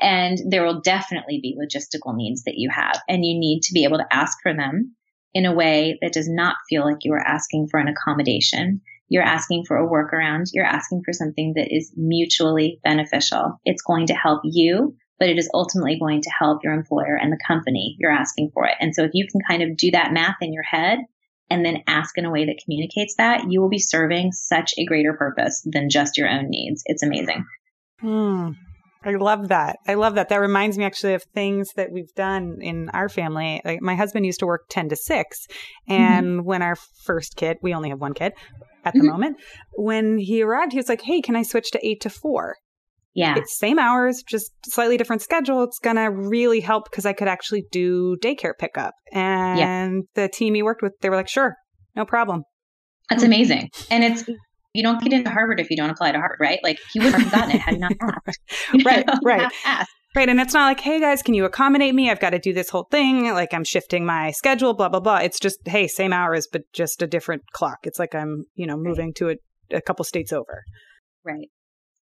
And 0.00 0.38
there 0.48 0.64
will 0.64 0.80
definitely 0.80 1.40
be 1.42 1.56
logistical 1.60 2.16
needs 2.16 2.44
that 2.44 2.56
you 2.56 2.70
have, 2.70 3.00
and 3.08 3.24
you 3.24 3.38
need 3.38 3.62
to 3.62 3.74
be 3.74 3.84
able 3.84 3.98
to 3.98 4.06
ask 4.10 4.38
for 4.42 4.54
them 4.54 4.94
in 5.34 5.46
a 5.46 5.54
way 5.54 5.98
that 6.02 6.12
does 6.12 6.28
not 6.28 6.56
feel 6.68 6.84
like 6.84 7.04
you 7.04 7.12
are 7.12 7.26
asking 7.26 7.68
for 7.70 7.78
an 7.78 7.88
accommodation. 7.88 8.80
You're 9.08 9.22
asking 9.22 9.64
for 9.66 9.76
a 9.76 9.88
workaround. 9.88 10.46
You're 10.52 10.64
asking 10.64 11.02
for 11.04 11.12
something 11.12 11.54
that 11.56 11.74
is 11.74 11.92
mutually 11.96 12.80
beneficial. 12.84 13.60
It's 13.64 13.82
going 13.82 14.06
to 14.06 14.14
help 14.14 14.40
you, 14.44 14.96
but 15.18 15.28
it 15.28 15.38
is 15.38 15.50
ultimately 15.52 15.98
going 15.98 16.22
to 16.22 16.30
help 16.30 16.64
your 16.64 16.72
employer 16.72 17.16
and 17.20 17.32
the 17.32 17.44
company 17.46 17.96
you're 17.98 18.10
asking 18.10 18.50
for 18.54 18.66
it. 18.66 18.74
And 18.80 18.94
so 18.94 19.04
if 19.04 19.10
you 19.12 19.26
can 19.30 19.40
kind 19.48 19.62
of 19.62 19.76
do 19.76 19.90
that 19.90 20.12
math 20.12 20.36
in 20.40 20.52
your 20.52 20.62
head 20.62 21.00
and 21.50 21.64
then 21.64 21.82
ask 21.86 22.16
in 22.16 22.24
a 22.24 22.30
way 22.30 22.46
that 22.46 22.60
communicates 22.64 23.16
that, 23.16 23.50
you 23.50 23.60
will 23.60 23.68
be 23.68 23.78
serving 23.78 24.32
such 24.32 24.72
a 24.78 24.84
greater 24.84 25.14
purpose 25.14 25.62
than 25.64 25.90
just 25.90 26.16
your 26.16 26.28
own 26.28 26.48
needs. 26.48 26.82
It's 26.86 27.02
amazing. 27.02 27.44
Hmm. 28.00 28.50
I 29.02 29.12
love 29.12 29.48
that. 29.48 29.78
I 29.86 29.94
love 29.94 30.16
that. 30.16 30.28
That 30.28 30.40
reminds 30.40 30.76
me 30.76 30.84
actually 30.84 31.14
of 31.14 31.22
things 31.34 31.70
that 31.76 31.90
we've 31.90 32.12
done 32.14 32.58
in 32.60 32.90
our 32.90 33.08
family. 33.08 33.62
Like 33.64 33.80
my 33.80 33.94
husband 33.94 34.26
used 34.26 34.40
to 34.40 34.46
work 34.46 34.66
10 34.68 34.90
to 34.90 34.96
6. 34.96 35.46
Mm-hmm. 35.46 35.92
And 35.92 36.26
mm-hmm. 36.26 36.46
when 36.46 36.60
our 36.62 36.76
first 37.04 37.36
kid, 37.36 37.56
we 37.62 37.72
only 37.72 37.88
have 37.88 38.00
one 38.00 38.12
kid 38.12 38.34
at 38.84 38.94
the 38.94 39.00
mm-hmm. 39.00 39.08
moment, 39.08 39.36
when 39.72 40.18
he 40.18 40.42
arrived, 40.42 40.72
he 40.72 40.78
was 40.78 40.88
like, 40.88 41.02
Hey, 41.02 41.20
can 41.20 41.36
I 41.36 41.42
switch 41.42 41.70
to 41.72 41.86
8 41.86 42.00
to 42.02 42.10
4? 42.10 42.56
Yeah. 43.14 43.36
It's 43.36 43.58
same 43.58 43.78
hours, 43.78 44.22
just 44.22 44.52
slightly 44.66 44.96
different 44.96 45.22
schedule. 45.22 45.62
It's 45.64 45.78
going 45.78 45.96
to 45.96 46.10
really 46.10 46.60
help 46.60 46.84
because 46.90 47.06
I 47.06 47.12
could 47.12 47.28
actually 47.28 47.64
do 47.72 48.16
daycare 48.22 48.52
pickup. 48.58 48.94
And 49.12 49.58
yeah. 49.58 50.00
the 50.14 50.28
team 50.28 50.54
he 50.54 50.62
worked 50.62 50.82
with, 50.82 50.92
they 51.00 51.10
were 51.10 51.16
like, 51.16 51.28
sure, 51.28 51.56
no 51.96 52.04
problem. 52.04 52.44
That's 53.08 53.24
amazing. 53.24 53.70
And 53.90 54.04
it's, 54.04 54.24
you 54.72 54.84
don't 54.84 55.02
get 55.02 55.12
into 55.12 55.30
Harvard 55.30 55.58
if 55.58 55.70
you 55.70 55.76
don't 55.76 55.90
apply 55.90 56.12
to 56.12 56.18
Harvard, 56.18 56.38
right? 56.40 56.60
Like 56.62 56.78
he 56.92 57.00
wouldn't 57.00 57.22
have 57.24 57.32
gotten 57.32 57.56
it 57.56 57.60
had 57.60 57.80
not 57.80 57.92
asked. 58.00 58.40
right, 58.84 59.04
right. 59.24 59.52
Right. 60.16 60.28
And 60.28 60.40
it's 60.40 60.54
not 60.54 60.66
like, 60.66 60.80
hey 60.80 60.98
guys, 60.98 61.22
can 61.22 61.34
you 61.34 61.44
accommodate 61.44 61.94
me? 61.94 62.10
I've 62.10 62.18
got 62.18 62.30
to 62.30 62.40
do 62.40 62.52
this 62.52 62.70
whole 62.70 62.88
thing. 62.90 63.32
Like 63.32 63.54
I'm 63.54 63.62
shifting 63.62 64.04
my 64.04 64.32
schedule, 64.32 64.74
blah, 64.74 64.88
blah, 64.88 64.98
blah. 64.98 65.18
It's 65.18 65.38
just, 65.38 65.58
hey, 65.66 65.86
same 65.86 66.12
hours, 66.12 66.48
but 66.50 66.62
just 66.72 67.00
a 67.00 67.06
different 67.06 67.42
clock. 67.52 67.78
It's 67.84 68.00
like 68.00 68.12
I'm, 68.12 68.46
you 68.54 68.66
know, 68.66 68.76
moving 68.76 69.14
to 69.14 69.30
a, 69.30 69.36
a 69.72 69.80
couple 69.80 70.04
states 70.04 70.32
over. 70.32 70.64
Right 71.24 71.48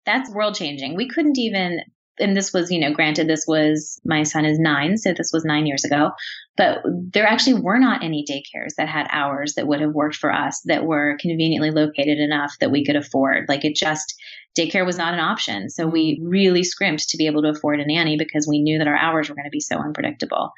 that's 0.08 0.30
world 0.30 0.54
changing. 0.54 0.96
We 0.96 1.08
couldn't 1.08 1.38
even, 1.38 1.80
and 2.18 2.36
this 2.36 2.52
was, 2.52 2.70
you 2.70 2.80
know, 2.80 2.92
granted, 2.92 3.28
this 3.28 3.44
was, 3.46 4.00
my 4.04 4.22
son 4.22 4.44
is 4.44 4.58
nine, 4.58 4.96
so 4.96 5.12
this 5.12 5.30
was 5.32 5.44
nine 5.44 5.66
years 5.66 5.84
ago, 5.84 6.10
but 6.56 6.78
there 7.12 7.26
actually 7.26 7.60
were 7.60 7.78
not 7.78 8.02
any 8.02 8.24
daycares 8.28 8.74
that 8.78 8.88
had 8.88 9.06
hours 9.10 9.54
that 9.54 9.68
would 9.68 9.80
have 9.80 9.92
worked 9.92 10.16
for 10.16 10.32
us 10.32 10.60
that 10.64 10.84
were 10.84 11.18
conveniently 11.20 11.70
located 11.70 12.18
enough 12.18 12.54
that 12.60 12.70
we 12.70 12.84
could 12.84 12.96
afford. 12.96 13.44
Like 13.48 13.64
it 13.64 13.76
just, 13.76 14.14
daycare 14.58 14.86
was 14.86 14.98
not 14.98 15.14
an 15.14 15.20
option. 15.20 15.68
So 15.68 15.86
we 15.86 16.20
really 16.24 16.64
scrimped 16.64 17.10
to 17.10 17.18
be 17.18 17.26
able 17.26 17.42
to 17.42 17.50
afford 17.50 17.80
a 17.80 17.86
nanny 17.86 18.16
because 18.16 18.48
we 18.48 18.62
knew 18.62 18.78
that 18.78 18.88
our 18.88 18.96
hours 18.96 19.28
were 19.28 19.36
going 19.36 19.44
to 19.44 19.50
be 19.50 19.60
so 19.60 19.76
unpredictable 19.78 20.52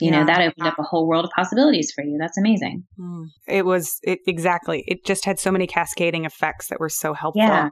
you 0.00 0.10
yeah. 0.10 0.20
know 0.20 0.26
that 0.26 0.40
opened 0.40 0.66
up 0.66 0.78
a 0.78 0.82
whole 0.82 1.06
world 1.06 1.24
of 1.24 1.30
possibilities 1.36 1.92
for 1.92 2.02
you 2.02 2.16
that's 2.18 2.38
amazing 2.38 2.84
mm. 2.98 3.26
it 3.46 3.64
was 3.64 3.98
it 4.02 4.20
exactly 4.26 4.82
it 4.86 5.04
just 5.04 5.24
had 5.24 5.38
so 5.38 5.50
many 5.50 5.66
cascading 5.66 6.24
effects 6.24 6.68
that 6.68 6.80
were 6.80 6.88
so 6.88 7.12
helpful 7.12 7.42
yeah 7.42 7.68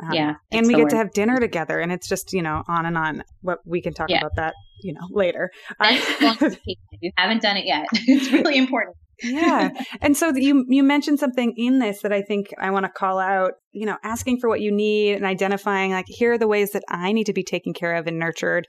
um, 0.00 0.12
yeah. 0.12 0.34
And 0.52 0.66
we 0.66 0.74
get 0.74 0.90
to 0.90 0.96
have 0.96 1.12
dinner 1.12 1.40
together 1.40 1.80
and 1.80 1.90
it's 1.90 2.08
just, 2.08 2.32
you 2.32 2.42
know, 2.42 2.62
on 2.68 2.86
and 2.86 2.96
on. 2.96 3.24
What 3.40 3.58
we 3.64 3.80
can 3.80 3.94
talk 3.94 4.10
yeah. 4.10 4.18
about 4.18 4.32
that, 4.36 4.54
you 4.82 4.92
know, 4.92 5.00
later. 5.10 5.50
if 5.80 6.58
you 7.00 7.10
haven't 7.16 7.42
done 7.42 7.56
it 7.56 7.66
yet, 7.66 7.86
it's 7.92 8.32
really 8.32 8.56
important 8.58 8.96
yeah. 9.22 9.70
And 10.00 10.16
so 10.16 10.32
you 10.34 10.64
you 10.68 10.82
mentioned 10.82 11.18
something 11.18 11.52
in 11.56 11.78
this 11.78 12.02
that 12.02 12.12
I 12.12 12.22
think 12.22 12.48
I 12.58 12.70
want 12.70 12.84
to 12.84 12.90
call 12.90 13.18
out, 13.18 13.52
you 13.72 13.86
know, 13.86 13.96
asking 14.02 14.38
for 14.40 14.48
what 14.48 14.60
you 14.60 14.70
need 14.70 15.14
and 15.14 15.24
identifying 15.24 15.92
like 15.92 16.06
here 16.08 16.32
are 16.32 16.38
the 16.38 16.48
ways 16.48 16.72
that 16.72 16.84
I 16.88 17.12
need 17.12 17.24
to 17.24 17.32
be 17.32 17.42
taken 17.42 17.72
care 17.72 17.94
of 17.94 18.06
and 18.06 18.18
nurtured. 18.18 18.66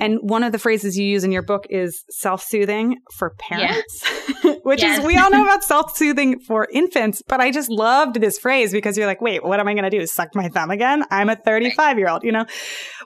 And 0.00 0.18
one 0.22 0.42
of 0.42 0.52
the 0.52 0.58
phrases 0.58 0.98
you 0.98 1.04
use 1.04 1.24
in 1.24 1.32
your 1.32 1.42
book 1.42 1.66
is 1.70 2.04
self-soothing 2.10 2.96
for 3.16 3.34
parents, 3.38 4.02
yeah. 4.44 4.54
which 4.62 4.82
yes. 4.82 4.98
is 4.98 5.04
we 5.04 5.16
all 5.16 5.30
know 5.30 5.42
about 5.44 5.62
self-soothing 5.62 6.40
for 6.40 6.66
infants, 6.72 7.22
but 7.26 7.40
I 7.40 7.50
just 7.50 7.70
loved 7.70 8.20
this 8.20 8.38
phrase 8.38 8.72
because 8.72 8.96
you're 8.96 9.06
like, 9.06 9.20
"Wait, 9.20 9.44
what 9.44 9.60
am 9.60 9.68
I 9.68 9.74
going 9.74 9.84
to 9.84 9.90
do? 9.90 10.06
Suck 10.06 10.34
my 10.34 10.48
thumb 10.48 10.70
again? 10.70 11.04
I'm 11.10 11.28
a 11.28 11.36
35-year-old, 11.36 12.24
you 12.24 12.32
know? 12.32 12.46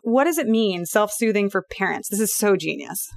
What 0.03 0.25
does 0.25 0.39
it 0.39 0.47
mean 0.47 0.87
self-soothing 0.87 1.51
for 1.51 1.63
parents? 1.71 2.09
This 2.09 2.21
is 2.21 2.35
so 2.35 2.57
genius. 2.57 3.09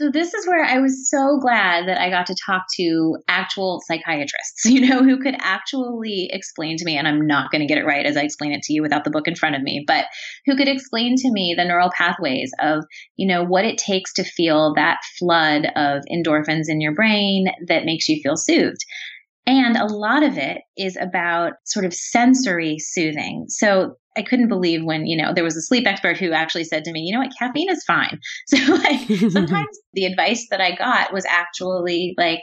So 0.00 0.10
this 0.10 0.32
is 0.32 0.46
where 0.46 0.64
I 0.64 0.78
was 0.78 1.10
so 1.10 1.38
glad 1.42 1.86
that 1.86 2.00
I 2.00 2.08
got 2.08 2.24
to 2.28 2.34
talk 2.46 2.64
to 2.76 3.18
actual 3.28 3.82
psychiatrists, 3.86 4.64
you 4.64 4.88
know, 4.88 5.04
who 5.04 5.20
could 5.20 5.36
actually 5.40 6.30
explain 6.32 6.78
to 6.78 6.86
me, 6.86 6.96
and 6.96 7.06
I'm 7.06 7.26
not 7.26 7.50
going 7.50 7.60
to 7.60 7.66
get 7.66 7.76
it 7.76 7.84
right 7.84 8.06
as 8.06 8.16
I 8.16 8.22
explain 8.22 8.52
it 8.52 8.62
to 8.62 8.72
you 8.72 8.80
without 8.80 9.04
the 9.04 9.10
book 9.10 9.28
in 9.28 9.34
front 9.34 9.56
of 9.56 9.62
me, 9.62 9.84
but 9.86 10.06
who 10.46 10.56
could 10.56 10.68
explain 10.68 11.16
to 11.16 11.30
me 11.30 11.54
the 11.54 11.66
neural 11.66 11.90
pathways 11.94 12.50
of, 12.60 12.82
you 13.16 13.28
know, 13.28 13.44
what 13.44 13.66
it 13.66 13.76
takes 13.76 14.14
to 14.14 14.24
feel 14.24 14.72
that 14.74 15.00
flood 15.18 15.66
of 15.76 16.02
endorphins 16.10 16.68
in 16.68 16.80
your 16.80 16.94
brain 16.94 17.48
that 17.68 17.84
makes 17.84 18.08
you 18.08 18.22
feel 18.22 18.38
soothed. 18.38 18.80
And 19.46 19.76
a 19.76 19.86
lot 19.86 20.22
of 20.22 20.38
it 20.38 20.62
is 20.78 20.96
about 20.96 21.54
sort 21.64 21.84
of 21.84 21.92
sensory 21.92 22.78
soothing. 22.78 23.46
So 23.48 23.96
I 24.16 24.22
couldn't 24.22 24.48
believe 24.48 24.84
when, 24.84 25.06
you 25.06 25.16
know, 25.16 25.32
there 25.32 25.44
was 25.44 25.56
a 25.56 25.62
sleep 25.62 25.86
expert 25.86 26.18
who 26.18 26.32
actually 26.32 26.64
said 26.64 26.84
to 26.84 26.92
me, 26.92 27.00
you 27.00 27.14
know 27.14 27.20
what, 27.20 27.32
caffeine 27.38 27.70
is 27.70 27.84
fine. 27.84 28.20
So 28.46 28.56
like 28.74 29.00
sometimes 29.30 29.78
the 29.94 30.06
advice 30.06 30.46
that 30.50 30.60
I 30.60 30.74
got 30.74 31.12
was 31.12 31.24
actually 31.26 32.14
like 32.18 32.42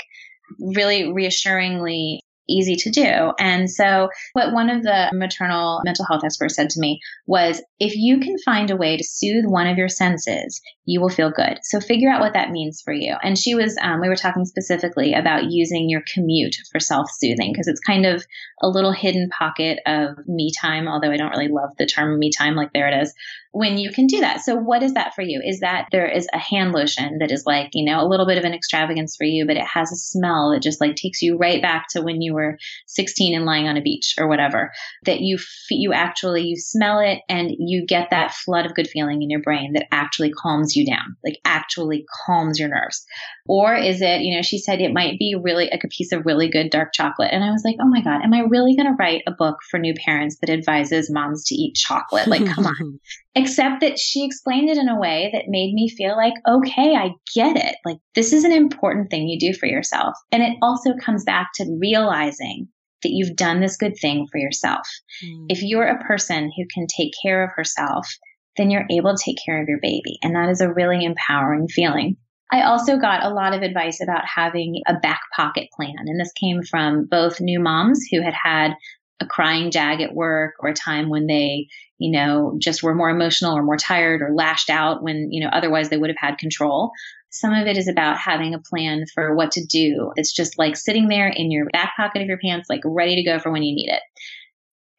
really 0.60 1.12
reassuringly 1.12 2.22
easy 2.50 2.76
to 2.76 2.90
do. 2.90 3.34
And 3.40 3.70
so, 3.70 4.10
what 4.34 4.54
one 4.54 4.70
of 4.70 4.84
the 4.84 5.10
maternal 5.14 5.82
mental 5.84 6.06
health 6.06 6.24
experts 6.24 6.56
said 6.56 6.70
to 6.72 6.80
me 6.80 7.00
was 7.26 7.62
if 7.80 7.96
you 7.96 8.20
can 8.20 8.38
find 8.40 8.72
a 8.72 8.76
way 8.76 8.98
to 8.98 9.04
soothe 9.04 9.46
one 9.46 9.68
of 9.68 9.78
your 9.78 9.90
senses, 9.90 10.62
you 10.86 11.02
will 11.02 11.10
feel 11.10 11.32
good. 11.32 11.60
So, 11.64 11.80
figure 11.80 12.10
out 12.10 12.22
what 12.22 12.34
that 12.34 12.52
means 12.52 12.82
for 12.82 12.94
you. 12.94 13.16
And 13.22 13.38
she 13.38 13.56
was, 13.56 13.78
um, 13.82 14.02
we 14.02 14.10
were 14.10 14.16
talking 14.16 14.46
specifically 14.46 15.14
about 15.14 15.52
using 15.52 15.90
your 15.90 16.04
commute 16.14 16.56
for 16.72 16.80
self 16.80 17.10
soothing 17.12 17.52
because 17.52 17.68
it's 17.68 17.82
kind 17.82 18.06
of 18.06 18.26
a 18.62 18.68
little 18.68 18.92
hidden 18.92 19.30
pocket 19.30 19.80
of 19.86 20.18
me 20.28 20.52
time, 20.60 20.88
although 20.88 21.12
I 21.12 21.18
don't 21.18 21.32
really 21.32 21.50
love 21.50 21.70
the 21.78 21.86
term 21.86 22.18
me 22.20 22.32
time, 22.32 22.56
like 22.56 22.74
there 22.74 22.88
it 22.88 23.02
is 23.02 23.14
when 23.58 23.80
you 23.80 23.92
can 23.92 24.06
do 24.06 24.20
that. 24.20 24.42
So 24.42 24.56
what 24.56 24.84
is 24.84 24.94
that 24.94 25.16
for 25.16 25.24
you? 25.24 25.42
Is 25.44 25.62
that 25.62 25.88
there 25.92 26.08
is 26.08 26.28
a 26.32 26.38
hand 26.38 26.74
lotion 26.74 27.18
that 27.20 27.32
is 27.32 27.44
like, 27.48 27.72
you 27.74 27.84
know, 27.84 28.00
a 28.00 28.08
little 28.08 28.28
bit 28.28 28.38
of 28.38 28.44
an 28.44 28.54
extravagance 28.54 29.16
for 29.18 29.24
you, 29.24 29.48
but 29.48 29.58
it 29.58 29.66
has 29.66 29.92
a 29.92 29.96
smell 29.96 30.52
that 30.52 30.62
just 30.62 30.80
like 30.80 30.96
takes 30.96 31.24
you 31.24 31.38
right 31.38 31.60
back 31.60 31.88
to 31.90 32.04
when 32.04 32.22
you 32.22 32.36
were 32.36 32.60
16 32.86 33.36
and 33.36 33.46
lying 33.46 33.68
on 33.68 33.76
a 33.76 33.82
beach 33.82 34.14
or 34.20 34.28
whatever 34.28 34.72
that 35.06 35.22
you, 35.22 35.40
you 35.72 35.92
actually, 35.92 36.44
you 36.44 36.56
smell 36.56 37.00
it 37.00 37.22
and 37.30 37.50
you 37.58 37.84
get 37.88 38.12
that 38.12 38.32
flood 38.32 38.68
of 38.68 38.76
good 38.76 38.88
feeling 38.88 39.24
in 39.24 39.30
your 39.32 39.42
brain 39.42 39.74
that 39.74 39.88
actually 39.92 40.32
calms 40.32 40.76
you 40.76 40.86
down, 40.86 41.16
like 41.26 41.40
actually 41.44 42.06
calms 42.28 42.60
your 42.60 42.70
nerves. 42.70 43.08
Or 43.48 43.74
is 43.74 44.02
it, 44.04 44.22
you 44.22 44.36
know, 44.36 44.44
she 44.44 44.60
said 44.60 44.82
it 44.82 44.94
might 44.94 45.18
be 45.18 45.36
really 45.42 45.68
like 45.72 45.84
a 45.84 45.88
piece 45.88 46.12
of 46.12 46.28
really 46.28 46.48
good 46.48 46.70
dark 46.70 46.90
chocolate. 46.94 47.32
And 47.32 47.44
I 47.44 47.50
was 47.50 47.64
like, 47.66 47.78
oh 47.82 47.90
my 47.90 48.02
God, 48.02 48.22
am 48.24 48.36
I 48.36 48.42
really 48.42 48.76
going 48.76 48.88
to 48.88 48.98
write 49.00 49.24
a 49.26 49.32
book 49.32 49.58
for 49.72 49.80
new 49.80 49.96
parents 50.06 50.38
that 50.42 50.52
advises 50.52 51.10
moms 51.12 51.46
to 51.46 51.56
eat 51.56 51.74
chocolate? 51.74 52.28
Like, 52.28 52.46
come 52.46 52.68
on. 52.68 53.00
Except 53.48 53.82
that 53.82 54.00
she 54.00 54.26
explained 54.26 54.70
it 54.70 54.78
in 54.78 54.90
a 54.90 55.00
way 55.00 55.30
that 55.34 55.46
made 55.48 55.74
me 55.74 55.90
feel 55.90 56.16
like, 56.16 56.34
okay, 56.48 56.96
I 56.96 57.12
get 57.34 57.56
it. 57.58 57.76
Like, 57.86 57.98
this 58.16 58.34
is 58.34 58.44
an 58.44 58.52
important 58.52 59.10
thing 59.10 59.28
you 59.28 59.40
do 59.40 59.58
for 59.58 59.66
yourself. 59.66 60.16
And 60.32 60.44
it 60.44 60.58
also 60.62 60.94
comes 60.96 61.24
back 61.24 61.50
to 61.56 61.78
realizing 61.80 62.68
that 63.04 63.12
you've 63.12 63.36
done 63.36 63.62
this 63.62 63.78
good 63.78 63.96
thing 64.02 64.28
for 64.32 64.38
yourself. 64.38 64.88
Mm. 65.24 65.46
If 65.50 65.62
you're 65.62 65.88
a 65.88 66.04
person 66.04 66.52
who 66.56 66.64
can 66.74 66.88
take 66.88 67.14
care 67.22 67.44
of 67.44 67.52
herself, 67.56 68.08
then 68.58 68.72
you're 68.72 68.88
able 68.90 69.16
to 69.16 69.24
take 69.24 69.38
care 69.46 69.62
of 69.62 69.70
your 69.70 69.80
baby. 69.82 70.18
And 70.24 70.36
that 70.36 70.50
is 70.50 70.62
a 70.62 70.74
really 70.74 71.06
empowering 71.06 71.68
feeling. 71.68 72.18
I 72.52 72.64
also 72.64 72.98
got 72.98 73.24
a 73.24 73.34
lot 73.34 73.54
of 73.54 73.62
advice 73.62 74.02
about 74.02 74.24
having 74.26 74.82
a 74.88 74.96
back 74.96 75.22
pocket 75.36 75.68
plan. 75.76 75.96
And 75.98 76.20
this 76.20 76.32
came 76.40 76.64
from 76.64 77.06
both 77.06 77.42
new 77.42 77.60
moms 77.60 78.04
who 78.12 78.22
had 78.22 78.34
had 78.34 78.72
a 79.20 79.26
crying 79.26 79.72
jag 79.72 80.02
at 80.02 80.14
work 80.14 80.54
or 80.60 80.70
a 80.70 80.74
time 80.74 81.10
when 81.10 81.28
they, 81.28 81.68
you 82.00 82.12
know, 82.12 82.56
just 82.60 82.84
were 82.84 82.96
more 82.96 83.10
emotional 83.10 83.58
or 83.58 83.64
more 83.64 83.78
tired 83.78 84.22
or 84.22 84.34
lashed 84.34 84.70
out 84.70 85.02
when, 85.02 85.32
you 85.32 85.44
know, 85.44 85.50
otherwise 85.52 85.90
they 85.90 85.98
would 85.98 86.10
have 86.10 86.18
had 86.20 86.38
control. 86.38 86.92
Some 87.30 87.54
of 87.54 87.68
it 87.68 87.78
is 87.78 87.88
about 87.88 88.18
having 88.18 88.54
a 88.54 88.60
plan 88.60 89.06
for 89.14 89.36
what 89.36 89.52
to 89.54 89.66
do. 89.66 90.12
It's 90.16 90.34
just 90.34 90.58
like 90.58 90.76
sitting 90.76 91.08
there 91.08 91.28
in 91.28 91.52
your 91.52 91.66
back 91.72 91.94
pocket 91.98 92.22
of 92.22 92.28
your 92.28 92.40
pants, 92.40 92.70
like 92.70 92.82
ready 92.86 93.16
to 93.16 93.24
go 93.24 93.40
for 93.40 93.52
when 93.52 93.64
you 93.64 93.76
need 93.76 93.90
it. 93.90 94.02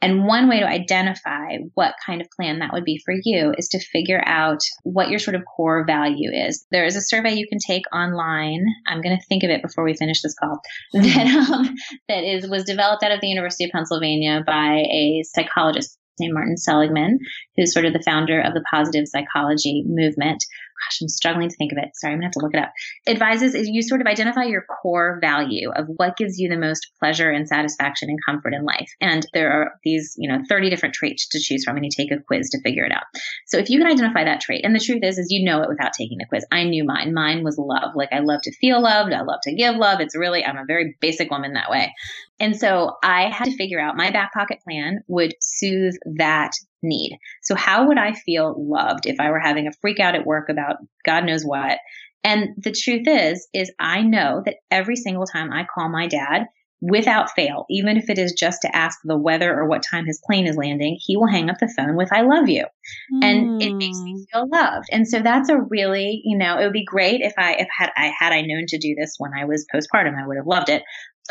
And 0.01 0.27
one 0.27 0.49
way 0.49 0.61
to 0.61 0.67
identify 0.67 1.57
what 1.75 1.95
kind 2.05 2.21
of 2.21 2.29
plan 2.31 2.61
that 2.61 2.73
would 2.73 2.85
be 2.85 3.03
for 3.05 3.15
you 3.21 3.53
is 3.59 3.69
to 3.71 3.81
figure 3.81 4.23
out 4.25 4.61
what 4.85 5.09
your 5.09 5.19
sort 5.19 5.35
of 5.35 5.43
core 5.45 5.85
value 5.85 6.31
is. 6.33 6.65
There 6.71 6.85
is 6.85 6.95
a 6.95 7.01
survey 7.01 7.35
you 7.35 7.49
can 7.49 7.59
take 7.59 7.83
online. 7.93 8.65
I'm 8.87 9.01
going 9.01 9.17
to 9.17 9.25
think 9.25 9.43
of 9.43 9.51
it 9.51 9.61
before 9.61 9.83
we 9.83 9.95
finish 9.95 10.23
this 10.23 10.37
call. 10.39 10.61
That, 10.93 11.51
um, 11.51 11.75
that 12.09 12.23
is 12.23 12.49
was 12.49 12.65
developed 12.65 13.03
out 13.03 13.13
of 13.13 13.21
the 13.21 13.29
University 13.29 13.65
of 13.65 13.71
Pennsylvania 13.71 14.43
by 14.47 14.85
a 14.89 15.25
psychologist 15.25 15.98
named 16.21 16.35
Martin 16.35 16.57
Seligman, 16.57 17.19
who's 17.57 17.73
sort 17.73 17.85
of 17.85 17.93
the 17.93 18.03
founder 18.03 18.41
of 18.41 18.55
the 18.55 18.65
positive 18.71 19.07
psychology 19.09 19.85
movement 19.87 20.45
gosh, 20.79 20.99
I'm 21.03 21.09
struggling 21.09 21.49
to 21.49 21.57
think 21.57 21.73
of 21.73 21.79
it. 21.79 21.91
Sorry, 21.95 22.13
I'm 22.13 22.19
gonna 22.19 22.27
have 22.27 22.33
to 22.33 22.41
look 22.41 22.55
it 22.55 22.61
up. 22.61 22.73
Advises 23.07 23.55
is 23.55 23.69
you 23.69 23.83
sort 23.83 24.01
of 24.01 24.07
identify 24.07 24.45
your 24.45 24.63
core 24.63 25.19
value 25.21 25.71
of 25.71 25.87
what 25.97 26.17
gives 26.17 26.39
you 26.39 26.49
the 26.49 26.57
most 26.57 26.89
pleasure 26.99 27.31
and 27.31 27.49
satisfaction 27.49 28.09
and 28.11 28.19
comfort 28.25 28.55
in 28.55 28.65
life. 28.65 28.91
And 29.01 29.27
there 29.35 29.51
are 29.53 29.73
these, 29.85 30.15
you 30.19 30.29
know, 30.29 30.43
30 30.49 30.71
different 30.71 30.95
traits 30.95 31.29
to 31.29 31.41
choose 31.41 31.65
from 31.65 31.77
and 31.77 31.85
you 31.85 31.91
take 31.91 32.11
a 32.13 32.23
quiz 32.23 32.51
to 32.51 32.61
figure 32.61 32.85
it 32.85 32.93
out. 32.93 33.05
So 33.47 33.59
if 33.59 33.71
you 33.71 33.79
can 33.79 33.91
identify 33.91 34.25
that 34.25 34.41
trait, 34.41 34.65
and 34.65 34.75
the 34.75 34.81
truth 34.81 35.03
is, 35.03 35.19
is 35.19 35.31
you 35.31 35.45
know 35.45 35.63
it 35.63 35.69
without 35.69 35.93
taking 35.93 36.19
the 36.19 36.27
quiz. 36.27 36.45
I 36.51 36.65
knew 36.65 36.85
mine. 36.85 37.15
Mine 37.15 37.45
was 37.45 37.59
love. 37.59 37.95
Like 37.95 38.13
I 38.13 38.21
love 38.21 38.41
to 38.43 38.53
feel 38.53 38.81
loved. 38.83 39.13
I 39.13 39.23
love 39.23 39.41
to 39.45 39.55
give 39.55 39.77
love. 39.77 40.01
It's 40.01 40.17
really, 40.17 40.45
I'm 40.45 40.59
a 40.59 40.65
very 40.67 40.97
basic 41.01 41.31
woman 41.31 41.55
that 41.55 41.71
way. 41.71 41.93
And 42.41 42.57
so 42.57 42.97
I 43.03 43.31
had 43.31 43.47
to 43.47 43.57
figure 43.57 43.81
out 43.81 43.97
my 43.97 44.11
back 44.11 44.33
pocket 44.33 44.61
plan 44.63 45.03
would 45.09 45.35
soothe 45.41 45.95
that 46.17 46.53
need. 46.83 47.19
So 47.43 47.55
how 47.55 47.89
would 47.89 47.99
I 47.99 48.13
feel 48.13 48.55
loved 48.59 49.07
if 49.07 49.21
I 49.21 49.31
were 49.31 49.39
having 49.39 49.67
a 49.67 49.73
freak 49.81 50.01
out 50.01 50.15
at 50.15 50.27
work 50.27 50.49
about 50.49 50.77
God 51.05 51.25
knows 51.25 51.45
what? 51.45 51.79
And 52.25 52.51
the 52.59 52.73
truth 52.73 53.07
is, 53.07 53.49
is 53.55 53.73
I 53.79 54.03
know 54.03 54.43
that 54.45 54.57
every 54.71 54.97
single 54.97 55.27
time 55.27 55.53
I 55.53 55.67
call 55.73 55.89
my 55.89 56.09
dad, 56.09 56.47
without 56.81 57.31
fail, 57.33 57.67
even 57.69 57.97
if 57.97 58.09
it 58.09 58.19
is 58.19 58.33
just 58.33 58.63
to 58.63 58.77
ask 58.77 59.01
the 59.03 59.17
weather 59.17 59.53
or 59.53 59.67
what 59.67 59.83
time 59.83 60.07
his 60.07 60.21
plane 60.25 60.47
is 60.47 60.57
landing, 60.57 60.97
he 61.01 61.17
will 61.17 61.27
hang 61.27 61.51
up 61.51 61.59
the 61.59 61.73
phone 61.77 61.97
with 61.97 62.13
I 62.13 62.23
love 62.23 62.49
you. 62.49 62.65
Mm. 63.13 63.25
And 63.25 63.63
it 63.63 63.75
makes 63.75 63.99
me 63.99 64.13
hmm. 64.13 64.23
feel 64.33 64.49
loved. 64.49 64.87
And 64.93 65.07
so 65.07 65.21
that's 65.21 65.49
a 65.49 65.61
really, 65.61 66.23
you 66.25 66.39
know, 66.39 66.59
it 66.59 66.65
would 66.65 66.73
be 66.73 66.85
great 66.85 67.21
if 67.21 67.35
I 67.37 67.55
if 67.55 67.69
had 67.77 67.91
I 67.97 68.13
had 68.17 68.33
I 68.33 68.43
known 68.43 68.67
to 68.69 68.79
do 68.79 68.95
this 68.95 69.17
when 69.19 69.33
I 69.35 69.45
was 69.45 69.67
postpartum, 69.75 70.21
I 70.21 70.27
would 70.27 70.37
have 70.37 70.47
loved 70.47 70.69
it. 70.69 70.83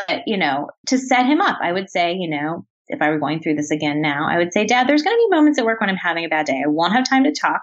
But, 0.06 0.22
you 0.26 0.36
know, 0.36 0.68
to 0.88 0.98
set 0.98 1.26
him 1.26 1.40
up, 1.40 1.58
I 1.62 1.72
would 1.72 1.90
say, 1.90 2.14
you 2.14 2.28
know, 2.28 2.66
if 2.88 3.02
I 3.02 3.10
were 3.10 3.18
going 3.18 3.40
through 3.40 3.54
this 3.54 3.70
again 3.70 4.00
now, 4.00 4.26
I 4.28 4.38
would 4.38 4.52
say, 4.52 4.64
Dad, 4.64 4.88
there's 4.88 5.02
going 5.02 5.16
to 5.16 5.26
be 5.28 5.36
moments 5.36 5.58
at 5.58 5.64
work 5.64 5.80
when 5.80 5.90
I'm 5.90 5.96
having 5.96 6.24
a 6.24 6.28
bad 6.28 6.46
day. 6.46 6.62
I 6.64 6.68
won't 6.68 6.94
have 6.94 7.08
time 7.08 7.24
to 7.24 7.32
talk, 7.32 7.60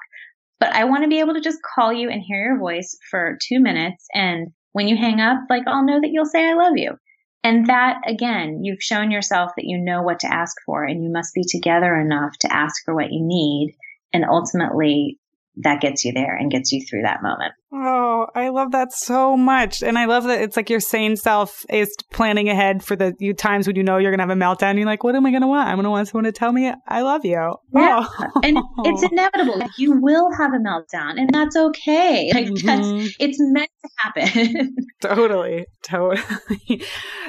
but 0.60 0.74
I 0.74 0.86
want 0.86 1.04
to 1.04 1.10
be 1.10 1.20
able 1.20 1.34
to 1.34 1.42
just 1.42 1.60
call 1.62 1.92
you 1.92 2.10
and 2.10 2.22
hear 2.22 2.44
your 2.44 2.60
voice 2.60 2.98
for 3.10 3.38
two 3.42 3.60
minutes. 3.60 4.06
And 4.14 4.50
when 4.72 4.88
you 4.88 4.98
hang 4.98 5.22
up, 5.22 5.40
like, 5.50 5.64
I'll 5.68 5.86
know 5.86 6.02
that 6.02 6.12
you'll 6.12 6.26
say, 6.26 6.50
I 6.50 6.54
love 6.54 6.74
you. 6.76 6.92
And 7.44 7.68
that, 7.68 8.02
again, 8.08 8.64
you've 8.64 8.82
shown 8.82 9.12
yourself 9.12 9.52
that 9.56 9.66
you 9.66 9.78
know 9.78 10.02
what 10.02 10.20
to 10.22 10.34
ask 10.34 10.56
for 10.66 10.84
and 10.84 11.04
you 11.04 11.12
must 11.12 11.34
be 11.34 11.44
together 11.48 11.96
enough 11.96 12.36
to 12.40 12.52
ask 12.52 12.84
for 12.84 12.96
what 12.96 13.12
you 13.12 13.22
need. 13.22 13.76
And 14.14 14.26
ultimately, 14.26 15.20
that 15.58 15.82
gets 15.82 16.04
you 16.04 16.12
there 16.12 16.36
and 16.36 16.52
gets 16.52 16.72
you 16.72 16.84
through 16.84 17.04
that 17.04 17.22
moment. 17.22 17.54
Oh, 17.78 18.28
I 18.34 18.50
love 18.50 18.72
that 18.72 18.94
so 18.94 19.36
much. 19.36 19.84
And 19.84 19.98
I 19.98 20.06
love 20.06 20.24
that 20.26 20.42
it's 20.42 20.56
like 20.56 20.70
your 20.70 20.80
sane 20.80 21.18
self 21.18 21.66
is 21.70 21.94
planning 22.10 22.48
ahead 22.48 22.82
for 22.82 22.96
the 22.96 23.14
you 23.20 23.34
times 23.34 23.68
when 23.68 23.76
you 23.76 23.84
know 23.84 23.98
you're 23.98 24.12
going 24.16 24.20
to 24.20 24.24
have 24.24 24.30
a 24.30 24.40
meltdown. 24.40 24.78
You're 24.78 24.86
like, 24.86 25.04
what 25.04 25.14
am 25.14 25.26
I 25.26 25.32
going 25.32 25.42
to 25.42 25.48
want? 25.48 25.68
I'm 25.68 25.76
going 25.76 25.84
to 25.84 25.90
want 25.90 26.08
someone 26.08 26.24
to 26.24 26.32
tell 26.32 26.54
me 26.54 26.72
I 26.88 27.02
love 27.02 27.26
you. 27.26 27.56
Yeah. 27.74 28.08
Oh. 28.08 28.32
And 28.44 28.58
it's 28.86 29.04
inevitable. 29.12 29.62
You 29.78 30.00
will 30.00 30.32
have 30.38 30.54
a 30.54 30.58
meltdown 30.58 31.20
and 31.20 31.30
that's 31.34 31.56
okay. 31.56 32.32
Like 32.36 32.48
mm-hmm. 32.48 32.68
that's, 32.68 33.16
it's 33.20 33.38
meant 33.40 33.70
to 33.84 33.90
happen. 33.98 34.76
totally. 35.02 35.66
Totally. 35.84 36.22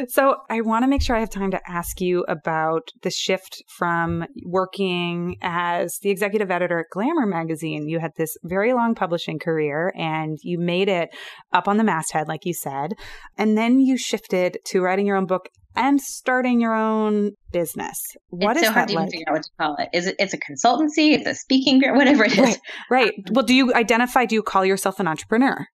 so 0.09 0.36
I 0.51 0.62
want 0.62 0.82
to 0.84 0.88
make 0.88 1.03
sure 1.03 1.14
I 1.14 1.20
have 1.20 1.30
time 1.30 1.53
to 1.53 1.61
ask 1.68 2.01
you 2.01 2.24
about 2.28 2.88
the 3.03 3.11
shift 3.11 3.62
from 3.68 4.24
working 4.44 5.36
as 5.42 5.99
the 6.03 6.11
executive 6.11 6.51
editor 6.51 6.80
at 6.80 6.86
Glamour 6.90 7.26
magazine. 7.26 7.88
You 7.88 8.01
had 8.01 8.12
this 8.16 8.36
very 8.42 8.72
long 8.72 8.94
publishing 8.94 9.38
career 9.38 9.92
and 9.97 10.36
and 10.43 10.51
you 10.51 10.59
made 10.59 10.89
it 10.89 11.11
up 11.53 11.68
on 11.68 11.76
the 11.76 11.84
masthead, 11.84 12.28
like 12.28 12.45
you 12.45 12.55
said. 12.55 12.95
And 13.37 13.57
then 13.57 13.80
you 13.80 13.97
shifted 13.97 14.59
to 14.66 14.80
writing 14.80 15.07
your 15.07 15.16
own 15.16 15.26
book 15.26 15.49
and 15.74 16.01
starting 16.01 16.61
your 16.61 16.74
own 16.74 17.32
business. 17.53 17.99
What 18.28 18.53
it's 18.53 18.62
is 18.62 18.68
so 18.68 18.72
hard 18.72 18.89
to 18.89 18.95
even 18.95 19.11
figure 19.11 19.26
out 19.28 19.34
what 19.34 19.43
to 19.43 19.51
call 19.61 19.76
it. 19.76 19.89
Is 19.93 20.07
it? 20.07 20.16
It's 20.18 20.34
a 20.34 20.39
consultancy. 20.39 21.12
It's 21.12 21.26
a 21.26 21.34
speaking, 21.34 21.78
group. 21.80 21.97
whatever 21.97 22.24
it 22.24 22.32
is. 22.32 22.39
Right. 22.39 22.61
right. 22.91 23.12
Well, 23.30 23.45
do 23.45 23.55
you 23.55 23.74
identify? 23.74 24.24
Do 24.24 24.34
you 24.34 24.43
call 24.43 24.64
yourself 24.64 25.01
an 25.01 25.07
entrepreneur? 25.07 25.66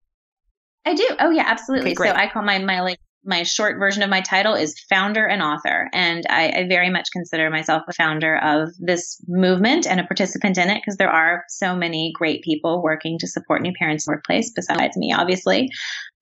I 0.85 0.95
do. 0.95 1.07
Oh 1.21 1.31
yeah, 1.31 1.45
absolutely. 1.47 1.93
Okay, 1.93 2.09
so 2.09 2.15
I 2.15 2.29
call 2.29 2.43
my 2.43 2.59
my 2.59 2.81
like 2.81 2.99
my 3.25 3.43
short 3.43 3.79
version 3.79 4.03
of 4.03 4.09
my 4.09 4.23
title 4.23 4.55
is 4.55 4.79
founder 4.89 5.27
and 5.27 5.43
author. 5.43 5.91
And 5.93 6.25
I, 6.31 6.49
I, 6.49 6.68
very 6.68 6.89
much 6.89 7.09
consider 7.12 7.51
myself 7.51 7.83
a 7.87 7.93
founder 7.93 8.37
of 8.39 8.71
this 8.79 9.23
movement 9.29 9.87
and 9.87 10.01
a 10.01 10.05
participant 10.05 10.57
in 10.57 10.71
it 10.71 10.81
because 10.81 10.97
there 10.97 11.11
are 11.11 11.45
so 11.49 11.77
many 11.77 12.12
great 12.14 12.43
people 12.43 12.83
working 12.83 13.18
to 13.18 13.27
support 13.27 13.61
new 13.61 13.73
parents 13.79 14.07
in 14.07 14.12
the 14.12 14.16
workplace 14.16 14.53
besides 14.55 14.97
me, 14.97 15.12
obviously. 15.12 15.68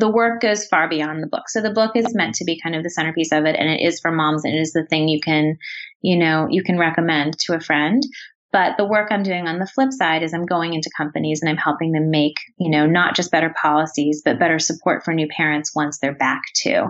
The 0.01 0.11
work 0.11 0.40
goes 0.40 0.66
far 0.66 0.88
beyond 0.88 1.22
the 1.22 1.28
book. 1.28 1.49
So 1.49 1.61
the 1.61 1.72
book 1.72 1.92
is 1.94 2.14
meant 2.14 2.34
to 2.36 2.44
be 2.44 2.61
kind 2.61 2.74
of 2.74 2.82
the 2.82 2.90
centerpiece 2.90 3.32
of 3.32 3.44
it 3.44 3.57
and 3.57 3.68
it 3.68 3.80
is 3.80 4.01
for 4.01 4.11
moms 4.11 4.44
and 4.44 4.55
it 4.55 4.61
is 4.61 4.72
the 4.72 4.86
thing 4.86 5.09
you 5.09 5.20
can, 5.20 5.57
you 6.03 6.16
know, 6.16 6.49
you 6.51 6.64
can 6.64 6.78
recommend 6.78 7.38
to 7.40 7.55
a 7.55 7.61
friend. 7.61 8.03
But 8.51 8.78
the 8.78 8.86
work 8.86 9.09
I'm 9.11 9.22
doing 9.22 9.46
on 9.46 9.59
the 9.59 9.66
flip 9.66 9.92
side 9.92 10.22
is 10.22 10.32
I'm 10.32 10.46
going 10.46 10.72
into 10.72 10.90
companies 10.96 11.42
and 11.42 11.51
I'm 11.51 11.59
helping 11.59 11.92
them 11.92 12.11
make, 12.11 12.36
you 12.59 12.70
know, 12.70 12.86
not 12.86 13.14
just 13.14 13.30
better 13.30 13.55
policies, 13.61 14.22
but 14.24 14.38
better 14.38 14.59
support 14.59 15.05
for 15.05 15.12
new 15.12 15.28
parents 15.28 15.74
once 15.74 15.99
they're 15.99 16.14
back 16.14 16.40
too. 16.55 16.86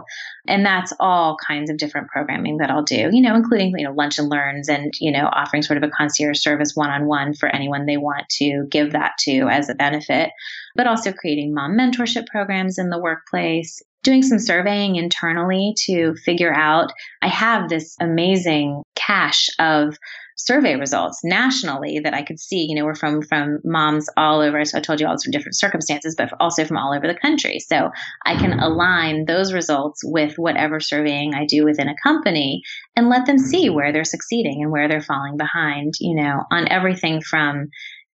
And 0.47 0.65
that's 0.65 0.93
all 1.01 1.37
kinds 1.45 1.69
of 1.69 1.77
different 1.77 2.09
programming 2.09 2.59
that 2.59 2.71
I'll 2.71 2.85
do, 2.85 3.11
you 3.13 3.21
know, 3.21 3.35
including, 3.35 3.75
you 3.77 3.85
know, 3.85 3.93
lunch 3.93 4.19
and 4.19 4.29
learns 4.29 4.69
and, 4.69 4.93
you 5.01 5.11
know, 5.11 5.29
offering 5.33 5.63
sort 5.63 5.79
of 5.79 5.83
a 5.83 5.91
concierge 5.91 6.39
service 6.39 6.77
one 6.77 6.91
on 6.91 7.07
one 7.07 7.35
for 7.35 7.49
anyone 7.49 7.87
they 7.87 7.97
want 7.97 8.29
to 8.31 8.67
give 8.71 8.93
that 8.93 9.13
to 9.21 9.49
as 9.51 9.69
a 9.69 9.75
benefit, 9.75 10.31
but 10.77 10.87
also 10.87 11.13
creating 11.13 11.55
mom 11.55 11.77
mentorship 11.77 12.27
programs 12.29 12.79
in 12.79 12.91
the 12.91 13.01
workplace, 13.01 13.83
doing 14.05 14.23
some 14.23 14.39
surveying 14.39 14.95
internally 14.95 15.75
to 15.87 16.15
figure 16.25 16.55
out 16.55 16.93
I 17.21 17.29
have 17.29 17.69
this 17.69 17.97
amazing 18.01 18.83
cache 18.95 19.49
of 19.59 19.99
survey 20.39 20.77
results 20.77 21.21
nationally 21.25 22.01
that 22.03 22.15
I 22.15 22.23
could 22.23 22.41
see, 22.41 22.67
you 22.69 22.75
know, 22.75 22.85
were 22.85 22.95
from 22.95 23.23
from 23.23 23.59
moms 23.65 24.07
all 24.17 24.41
over. 24.41 24.65
So 24.65 24.79
I 24.79 24.81
told 24.81 25.01
you 25.01 25.07
all 25.07 25.17
from 25.23 25.33
different 25.33 25.57
circumstances, 25.57 26.15
but 26.17 26.33
also 26.41 26.65
from 26.65 26.79
all 26.79 26.95
over 26.95 27.07
the 27.07 27.19
country. 27.19 27.59
So 27.59 27.91
I 28.25 28.37
can 28.37 28.59
align 28.59 29.25
those 29.27 29.53
results 29.53 30.01
with 30.05 30.35
whatever 30.37 30.81
surveying 30.81 31.35
I 31.35 31.45
do 31.45 31.65
within 31.65 31.89
a 31.89 31.97
company 32.03 32.63
and 32.97 33.09
let 33.09 33.27
them 33.27 33.39
see 33.39 33.69
where 33.69 33.93
they're 33.93 34.05
succeeding 34.05 34.63
and 34.63 34.73
where 34.73 34.89
they're 34.89 35.03
falling 35.03 35.37
behind, 35.37 35.95
you 36.01 36.15
know, 36.15 36.43
on 36.51 36.69
everything 36.71 37.21
from 37.21 37.69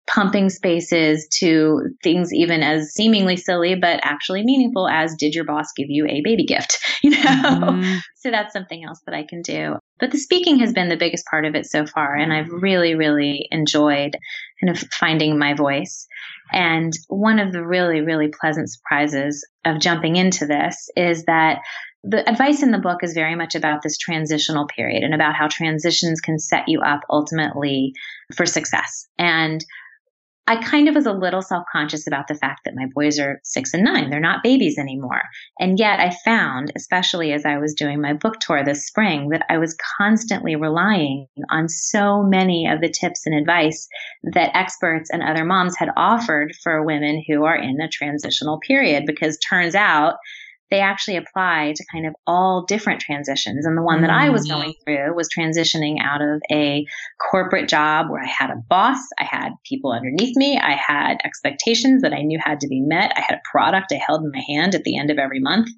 pumping 0.06 0.50
spaces 0.50 1.26
to 1.38 1.80
things 2.02 2.32
even 2.32 2.62
as 2.62 2.92
seemingly 2.92 3.36
silly 3.36 3.74
but 3.74 4.00
actually 4.02 4.42
meaningful 4.44 4.86
as 4.86 5.14
did 5.18 5.34
your 5.34 5.44
boss 5.44 5.66
give 5.76 5.86
you 5.88 6.04
a 6.06 6.20
baby 6.22 6.44
gift 6.44 6.78
you 7.02 7.10
know 7.10 7.16
mm-hmm. 7.16 7.98
so 8.14 8.30
that's 8.30 8.52
something 8.52 8.84
else 8.84 9.00
that 9.06 9.14
i 9.14 9.24
can 9.26 9.40
do 9.40 9.76
but 10.00 10.10
the 10.10 10.18
speaking 10.18 10.58
has 10.58 10.72
been 10.72 10.88
the 10.88 10.96
biggest 10.96 11.24
part 11.26 11.44
of 11.44 11.54
it 11.54 11.66
so 11.66 11.86
far 11.86 12.14
and 12.14 12.32
i've 12.32 12.46
mm-hmm. 12.46 12.60
really 12.60 12.94
really 12.94 13.48
enjoyed 13.50 14.16
kind 14.60 14.70
of 14.70 14.78
finding 14.92 15.38
my 15.38 15.54
voice 15.54 16.06
and 16.52 16.92
one 17.08 17.38
of 17.38 17.52
the 17.52 17.64
really 17.64 18.00
really 18.00 18.28
pleasant 18.28 18.70
surprises 18.70 19.46
of 19.64 19.80
jumping 19.80 20.16
into 20.16 20.46
this 20.46 20.88
is 20.96 21.24
that 21.24 21.58
the 22.06 22.28
advice 22.28 22.62
in 22.62 22.70
the 22.70 22.78
book 22.78 23.02
is 23.02 23.14
very 23.14 23.34
much 23.34 23.54
about 23.54 23.82
this 23.82 23.96
transitional 23.96 24.66
period 24.66 25.02
and 25.02 25.14
about 25.14 25.34
how 25.34 25.48
transitions 25.48 26.20
can 26.20 26.38
set 26.38 26.68
you 26.68 26.82
up 26.82 27.00
ultimately 27.08 27.94
for 28.36 28.44
success. 28.44 29.08
And 29.18 29.64
I 30.46 30.56
kind 30.62 30.88
of 30.88 30.94
was 30.94 31.06
a 31.06 31.12
little 31.12 31.40
self 31.40 31.64
conscious 31.72 32.06
about 32.06 32.28
the 32.28 32.34
fact 32.34 32.60
that 32.64 32.74
my 32.74 32.86
boys 32.94 33.18
are 33.18 33.40
six 33.44 33.72
and 33.72 33.82
nine. 33.82 34.10
They're 34.10 34.20
not 34.20 34.42
babies 34.42 34.78
anymore. 34.78 35.22
And 35.58 35.78
yet 35.78 36.00
I 36.00 36.14
found, 36.24 36.72
especially 36.76 37.32
as 37.32 37.46
I 37.46 37.58
was 37.58 37.74
doing 37.74 38.00
my 38.00 38.12
book 38.12 38.40
tour 38.40 38.62
this 38.62 38.86
spring, 38.86 39.30
that 39.30 39.46
I 39.48 39.56
was 39.56 39.76
constantly 39.98 40.54
relying 40.54 41.26
on 41.48 41.68
so 41.68 42.22
many 42.22 42.68
of 42.68 42.80
the 42.80 42.90
tips 42.90 43.24
and 43.24 43.34
advice 43.34 43.88
that 44.22 44.54
experts 44.54 45.08
and 45.10 45.22
other 45.22 45.44
moms 45.44 45.76
had 45.78 45.88
offered 45.96 46.54
for 46.62 46.84
women 46.84 47.22
who 47.26 47.44
are 47.44 47.56
in 47.56 47.80
a 47.80 47.88
transitional 47.88 48.58
period. 48.60 49.04
Because 49.06 49.38
turns 49.38 49.74
out 49.74 50.16
they 50.74 50.80
actually 50.80 51.16
apply 51.16 51.72
to 51.76 51.84
kind 51.92 52.04
of 52.04 52.16
all 52.26 52.64
different 52.64 53.00
transitions. 53.00 53.64
And 53.64 53.78
the 53.78 53.82
one 53.82 54.00
that 54.00 54.10
I 54.10 54.30
was 54.30 54.48
mm-hmm. 54.48 54.58
going 54.58 54.74
through 54.84 55.14
was 55.14 55.28
transitioning 55.28 55.98
out 56.02 56.20
of 56.20 56.42
a 56.50 56.84
corporate 57.30 57.68
job 57.68 58.10
where 58.10 58.20
I 58.20 58.26
had 58.26 58.50
a 58.50 58.60
boss, 58.68 58.98
I 59.16 59.24
had 59.24 59.50
people 59.64 59.92
underneath 59.92 60.36
me, 60.36 60.58
I 60.58 60.72
had 60.72 61.18
expectations 61.24 62.02
that 62.02 62.12
I 62.12 62.22
knew 62.22 62.40
had 62.42 62.58
to 62.60 62.66
be 62.66 62.80
met, 62.80 63.12
I 63.16 63.20
had 63.20 63.36
a 63.36 63.48
product 63.48 63.92
I 63.92 64.00
held 64.04 64.24
in 64.24 64.32
my 64.32 64.42
hand 64.48 64.74
at 64.74 64.82
the 64.82 64.98
end 64.98 65.12
of 65.12 65.18
every 65.18 65.38
month, 65.38 65.68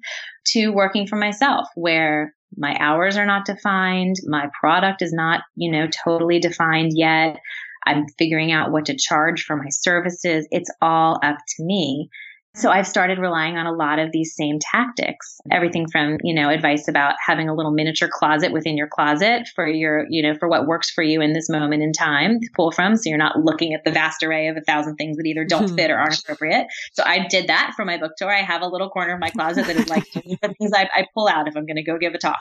to 0.53 0.69
working 0.69 1.05
for 1.05 1.15
myself 1.15 1.67
where 1.75 2.33
my 2.57 2.75
hours 2.79 3.17
are 3.17 3.25
not 3.27 3.45
defined, 3.45 4.15
my 4.25 4.49
product 4.59 5.03
is 5.03 5.13
not, 5.13 5.41
you 5.55 5.71
know, 5.71 5.87
totally 6.03 6.39
defined 6.39 6.93
yet. 6.95 7.37
I'm 7.85 8.05
figuring 8.17 8.51
out 8.51 8.71
what 8.71 8.85
to 8.85 8.97
charge 8.97 9.43
for 9.43 9.57
my 9.57 9.69
services. 9.69 10.47
It's 10.49 10.71
all 10.81 11.19
up 11.21 11.37
to 11.37 11.63
me. 11.63 12.09
So 12.57 12.71
I've 12.71 12.87
started 12.87 13.19
relying 13.19 13.55
on 13.55 13.67
a 13.67 13.71
lot 13.71 13.99
of 13.99 14.11
these 14.11 14.33
same 14.35 14.57
tactics. 14.59 15.39
Everything 15.51 15.87
from, 15.87 16.17
you 16.23 16.33
know, 16.33 16.49
advice 16.49 16.87
about 16.87 17.13
having 17.23 17.49
a 17.49 17.53
little 17.53 17.71
miniature 17.71 18.09
closet 18.11 18.51
within 18.51 18.75
your 18.75 18.87
closet 18.87 19.47
for 19.53 19.67
your, 19.67 20.07
you 20.09 20.23
know, 20.23 20.33
for 20.39 20.49
what 20.49 20.65
works 20.65 20.89
for 20.89 21.03
you 21.03 21.21
in 21.21 21.33
this 21.33 21.49
moment 21.49 21.83
in 21.83 21.93
time 21.93 22.39
to 22.39 22.49
pull 22.55 22.71
from. 22.71 22.95
So 22.95 23.09
you're 23.09 23.19
not 23.19 23.37
looking 23.37 23.75
at 23.75 23.83
the 23.85 23.91
vast 23.91 24.23
array 24.23 24.47
of 24.47 24.57
a 24.57 24.61
thousand 24.61 24.95
things 24.95 25.17
that 25.17 25.27
either 25.27 25.45
don't 25.45 25.69
hmm. 25.69 25.75
fit 25.75 25.91
or 25.91 25.97
aren't 25.99 26.17
appropriate. 26.17 26.65
So 26.93 27.03
I 27.05 27.27
did 27.27 27.47
that 27.47 27.73
for 27.75 27.85
my 27.85 27.99
book 27.99 28.13
tour. 28.17 28.33
I 28.33 28.41
have 28.41 28.63
a 28.63 28.67
little 28.67 28.89
corner 28.89 29.13
of 29.13 29.19
my 29.19 29.29
closet 29.29 29.67
that 29.67 29.75
is 29.75 29.87
like 29.87 30.11
the 30.13 30.55
things 30.57 30.71
I, 30.73 30.89
I 30.95 31.05
pull 31.13 31.27
out 31.27 31.47
if 31.47 31.55
I'm 31.55 31.67
going 31.67 31.75
to 31.75 31.83
go 31.83 31.99
give 31.99 32.15
a 32.15 32.17
talk 32.17 32.39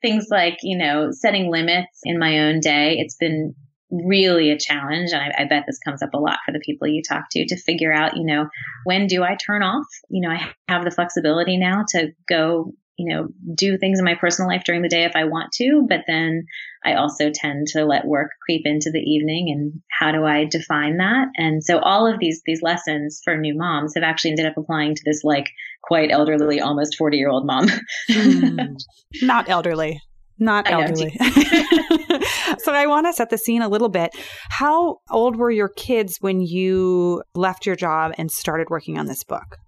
things 0.00 0.26
like 0.32 0.58
you 0.62 0.76
know 0.76 1.10
setting 1.12 1.48
limits 1.48 2.00
in 2.02 2.18
my 2.18 2.40
own 2.40 2.58
day 2.58 2.96
it's 2.98 3.14
been 3.14 3.54
really 3.92 4.50
a 4.50 4.58
challenge. 4.58 5.10
And 5.12 5.20
I, 5.20 5.42
I, 5.42 5.44
bet 5.44 5.64
this 5.66 5.78
comes 5.78 6.02
up 6.02 6.14
a 6.14 6.18
lot 6.18 6.38
for 6.44 6.52
the 6.52 6.60
people 6.64 6.88
you 6.88 7.02
talk 7.06 7.24
to 7.32 7.46
to 7.46 7.56
figure 7.56 7.92
out, 7.92 8.16
you 8.16 8.24
know, 8.24 8.48
when 8.84 9.06
do 9.06 9.22
I 9.22 9.36
turn 9.36 9.62
off? 9.62 9.86
You 10.08 10.22
know, 10.22 10.34
I 10.34 10.50
have 10.66 10.84
the 10.84 10.90
flexibility 10.90 11.58
now 11.58 11.84
to 11.90 12.12
go, 12.26 12.72
you 12.96 13.14
know, 13.14 13.28
do 13.54 13.76
things 13.76 13.98
in 13.98 14.04
my 14.04 14.14
personal 14.14 14.48
life 14.48 14.62
during 14.64 14.80
the 14.80 14.88
day 14.88 15.04
if 15.04 15.14
I 15.14 15.24
want 15.24 15.52
to, 15.54 15.84
but 15.86 16.00
then 16.06 16.46
I 16.84 16.94
also 16.94 17.30
tend 17.32 17.66
to 17.68 17.84
let 17.84 18.06
work 18.06 18.30
creep 18.44 18.62
into 18.64 18.90
the 18.90 19.00
evening 19.00 19.50
and 19.50 19.82
how 19.90 20.10
do 20.10 20.24
I 20.24 20.46
define 20.46 20.96
that? 20.96 21.28
And 21.36 21.62
so 21.62 21.78
all 21.78 22.06
of 22.06 22.18
these, 22.18 22.42
these 22.46 22.62
lessons 22.62 23.20
for 23.22 23.36
new 23.36 23.54
moms 23.54 23.92
have 23.94 24.04
actually 24.04 24.30
ended 24.30 24.46
up 24.46 24.56
applying 24.56 24.94
to 24.94 25.02
this 25.04 25.22
like 25.22 25.50
quite 25.82 26.10
elderly, 26.10 26.60
almost 26.60 26.96
40 26.96 27.18
year 27.18 27.28
old 27.28 27.46
mom. 27.46 27.68
mm, 28.10 28.74
not 29.22 29.50
elderly. 29.50 30.00
Not 30.38 30.70
elderly. 30.70 31.10
so 32.58 32.72
I 32.72 32.86
want 32.86 33.06
to 33.06 33.12
set 33.12 33.30
the 33.30 33.38
scene 33.38 33.62
a 33.62 33.68
little 33.68 33.88
bit. 33.88 34.10
How 34.50 34.98
old 35.10 35.36
were 35.36 35.50
your 35.50 35.68
kids 35.68 36.18
when 36.20 36.40
you 36.40 37.22
left 37.34 37.66
your 37.66 37.76
job 37.76 38.12
and 38.18 38.30
started 38.30 38.68
working 38.70 38.98
on 38.98 39.06
this 39.06 39.24
book? 39.24 39.58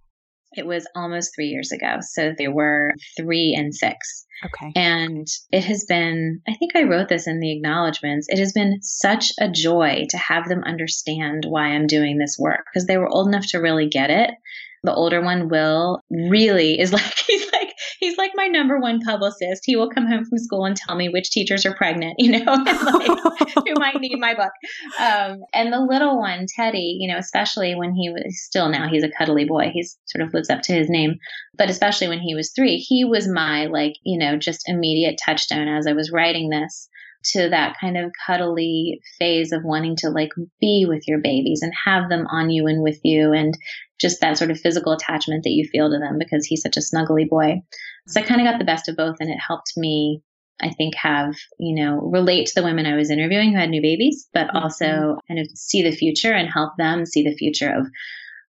It 0.57 0.67
was 0.67 0.87
almost 0.95 1.33
three 1.35 1.49
years 1.49 1.73
ago. 1.73 1.99
So 2.01 2.33
they 2.37 2.49
were 2.49 2.93
three 3.17 3.55
and 3.59 3.75
six. 3.75 4.25
Okay. 4.45 4.73
And 4.77 5.27
it 5.51 5.65
has 5.65 5.85
been, 5.89 6.41
I 6.49 6.55
think 6.55 6.77
I 6.77 6.85
wrote 6.85 7.09
this 7.09 7.27
in 7.27 7.41
the 7.41 7.53
acknowledgments, 7.53 8.29
it 8.29 8.39
has 8.39 8.53
been 8.53 8.79
such 8.83 9.33
a 9.41 9.51
joy 9.51 10.05
to 10.11 10.19
have 10.19 10.49
them 10.49 10.63
understand 10.65 11.45
why 11.49 11.69
I'm 11.69 11.87
doing 11.87 12.19
this 12.19 12.37
work 12.39 12.67
because 12.73 12.87
they 12.87 12.99
were 12.99 13.09
old 13.09 13.29
enough 13.29 13.47
to 13.49 13.59
really 13.59 13.89
get 13.89 14.11
it. 14.11 14.31
The 14.83 14.95
older 14.95 15.23
one, 15.23 15.49
Will, 15.49 16.01
really 16.11 16.79
is 16.79 16.93
like, 16.93 17.15
he's 17.27 17.51
like, 17.53 17.54
he's 18.05 18.19
like 18.19 18.33
my 18.35 18.47
number 18.47 18.79
one 18.79 19.01
publicist. 19.01 19.63
He 19.65 19.77
will 19.77 19.89
come 19.89 20.07
home 20.07 20.25
from 20.25 20.39
school 20.39 20.67
and 20.67 20.77
tell 20.77 20.95
me 20.95 21.09
which 21.09 21.31
teachers 21.31 21.65
are 21.65 21.75
pregnant, 21.75 22.15
you 22.19 22.33
know, 22.33 22.53
like, 22.53 23.55
who 23.55 23.75
might 23.77 24.01
need 24.01 24.19
my 24.19 24.35
book. 24.35 24.53
Um, 24.99 25.41
and 25.53 25.73
the 25.73 25.81
little 25.81 26.19
one, 26.19 26.47
Teddy, 26.55 26.99
you 27.01 27.11
know, 27.11 27.19
especially 27.19 27.75
when 27.75 27.95
he 27.95 28.11
was 28.11 28.43
still 28.43 28.69
now 28.69 28.89
he's 28.89 29.05
a 29.05 29.11
cuddly 29.11 29.45
boy. 29.45 29.71
He's 29.73 29.99
sort 30.05 30.27
of 30.27 30.35
lives 30.35 30.51
up 30.51 30.63
to 30.63 30.75
his 30.75 30.89
name, 30.91 31.17
but 31.57 31.71
especially 31.71 32.09
when 32.09 32.21
he 32.21 32.35
was 32.35 32.53
three, 32.55 32.77
he 32.77 33.05
was 33.05 33.27
my 33.27 33.67
like, 33.67 33.95
you 34.03 34.19
know, 34.19 34.37
just 34.37 34.69
immediate 34.69 35.19
touchstone 35.25 35.69
as 35.69 35.87
I 35.87 35.93
was 35.93 36.13
writing 36.13 36.51
this 36.51 36.89
to 37.25 37.49
that 37.49 37.77
kind 37.81 37.97
of 37.97 38.13
cuddly 38.27 39.01
phase 39.19 39.53
of 39.53 39.65
wanting 39.65 39.97
to 39.97 40.11
like 40.11 40.31
be 40.61 40.85
with 40.87 41.09
your 41.09 41.21
babies 41.21 41.61
and 41.63 41.73
have 41.85 42.11
them 42.11 42.27
on 42.31 42.51
you 42.51 42.67
and 42.67 42.83
with 42.83 42.99
you 43.03 43.33
and 43.33 43.57
just 43.99 44.21
that 44.21 44.37
sort 44.37 44.51
of 44.51 44.61
physical 44.61 44.93
attachment 44.93 45.45
that 45.45 45.51
you 45.51 45.67
feel 45.67 45.91
to 45.91 45.99
them 45.99 46.19
because 46.19 46.45
he's 46.45 46.63
such 46.63 46.77
a 46.77 46.81
snuggly 46.81 47.29
boy. 47.29 47.63
So 48.07 48.21
I 48.21 48.25
kind 48.25 48.41
of 48.41 48.47
got 48.47 48.59
the 48.59 48.65
best 48.65 48.89
of 48.89 48.97
both 48.97 49.17
and 49.21 49.31
it 49.31 49.39
helped 49.39 49.73
me 49.77 50.23
I 50.61 50.71
think 50.71 50.95
have, 50.95 51.35
you 51.59 51.75
know, 51.75 51.99
relate 51.99 52.47
to 52.47 52.53
the 52.55 52.63
women 52.63 52.87
I 52.87 52.97
was 52.97 53.11
interviewing 53.11 53.53
who 53.53 53.59
had 53.59 53.71
new 53.71 53.83
babies, 53.83 54.29
but 54.33 54.47
mm-hmm. 54.49 54.57
also 54.57 55.19
kind 55.27 55.41
of 55.41 55.49
see 55.55 55.83
the 55.83 55.91
future 55.91 56.33
and 56.33 56.49
help 56.49 56.77
them 56.79 57.07
see 57.07 57.25
the 57.25 57.37
future 57.37 57.71
of 57.71 57.87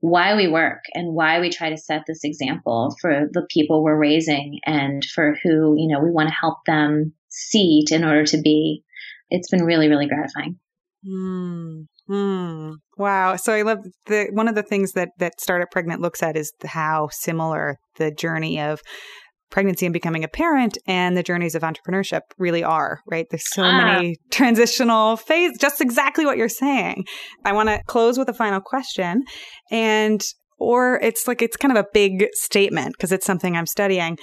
why 0.01 0.35
we 0.35 0.49
work 0.49 0.81
and 0.95 1.15
why 1.15 1.41
we 1.41 1.51
try 1.51 1.69
to 1.69 1.77
set 1.77 2.05
this 2.07 2.25
example 2.25 2.97
for 3.01 3.29
the 3.33 3.47
people 3.51 3.85
we're 3.85 3.99
raising 3.99 4.61
and 4.65 5.05
for 5.05 5.37
who, 5.43 5.75
you 5.77 5.89
know, 5.89 6.01
we 6.03 6.11
want 6.11 6.29
to 6.29 6.35
help 6.35 6.59
them 6.67 7.13
see 7.29 7.85
in 7.91 8.03
order 8.03 8.25
to 8.25 8.41
be. 8.41 8.83
It's 9.29 9.51
been 9.51 9.65
really, 9.65 9.89
really 9.89 10.09
gratifying. 10.09 10.59
Mm. 11.07 11.87
Mm. 12.09 12.77
Wow. 12.97 13.37
So 13.37 13.53
I 13.53 13.63
love 13.63 13.79
the 14.07 14.29
one 14.33 14.49
of 14.49 14.55
the 14.55 14.63
things 14.63 14.93
that 14.93 15.11
that 15.19 15.41
Startup 15.41 15.71
Pregnant 15.71 16.01
looks 16.01 16.23
at 16.23 16.37
is 16.37 16.53
how 16.65 17.09
similar 17.13 17.79
the 17.97 18.11
journey 18.11 18.61
of 18.61 18.81
pregnancy 19.51 19.87
and 19.87 19.93
becoming 19.93 20.25
a 20.25 20.29
parent 20.29 20.79
and 20.87 21.17
the 21.17 21.23
journeys 21.23 21.55
of 21.55 21.63
entrepreneurship 21.63 22.23
really 22.39 22.63
are, 22.63 23.01
right? 23.07 23.27
There's 23.31 23.53
so 23.53 23.63
ah. 23.63 23.77
many 23.77 24.17
transitional 24.31 25.17
phases, 25.17 25.59
just 25.59 25.81
exactly 25.81 26.25
what 26.25 26.37
you're 26.37 26.49
saying. 26.49 27.05
I 27.45 27.53
want 27.53 27.69
to 27.69 27.81
close 27.87 28.19
with 28.19 28.29
a 28.29 28.35
final 28.35 28.61
question 28.61 29.23
and 29.71 30.23
or 30.59 31.01
it's 31.01 31.27
like 31.27 31.41
it's 31.41 31.57
kind 31.57 31.77
of 31.77 31.83
a 31.83 31.89
big 31.93 32.27
statement 32.33 32.95
because 32.97 33.13
it's 33.13 33.25
something 33.25 33.57
I'm 33.57 33.67
studying 33.67 34.19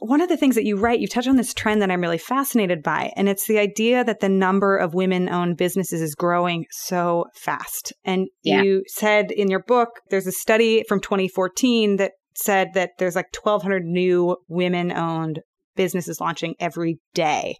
one 0.00 0.20
of 0.20 0.28
the 0.28 0.36
things 0.36 0.54
that 0.54 0.64
you 0.64 0.76
write, 0.76 1.00
you 1.00 1.08
touch 1.08 1.26
on 1.26 1.36
this 1.36 1.52
trend 1.52 1.82
that 1.82 1.90
I'm 1.90 2.00
really 2.00 2.18
fascinated 2.18 2.82
by, 2.82 3.12
and 3.16 3.28
it's 3.28 3.46
the 3.46 3.58
idea 3.58 4.04
that 4.04 4.20
the 4.20 4.28
number 4.28 4.76
of 4.76 4.94
women 4.94 5.28
owned 5.28 5.56
businesses 5.56 6.00
is 6.00 6.14
growing 6.14 6.66
so 6.70 7.26
fast. 7.34 7.92
And 8.04 8.28
yeah. 8.44 8.62
you 8.62 8.84
said 8.86 9.32
in 9.32 9.50
your 9.50 9.62
book, 9.62 9.88
there's 10.10 10.26
a 10.26 10.32
study 10.32 10.84
from 10.88 11.00
2014 11.00 11.96
that 11.96 12.12
said 12.38 12.74
that 12.74 12.92
there's 12.98 13.16
like 13.16 13.34
1,200 13.34 13.84
new 13.84 14.36
women 14.48 14.92
owned 14.92 15.40
businesses 15.76 16.20
launching 16.20 16.54
every 16.58 16.98
day, 17.14 17.56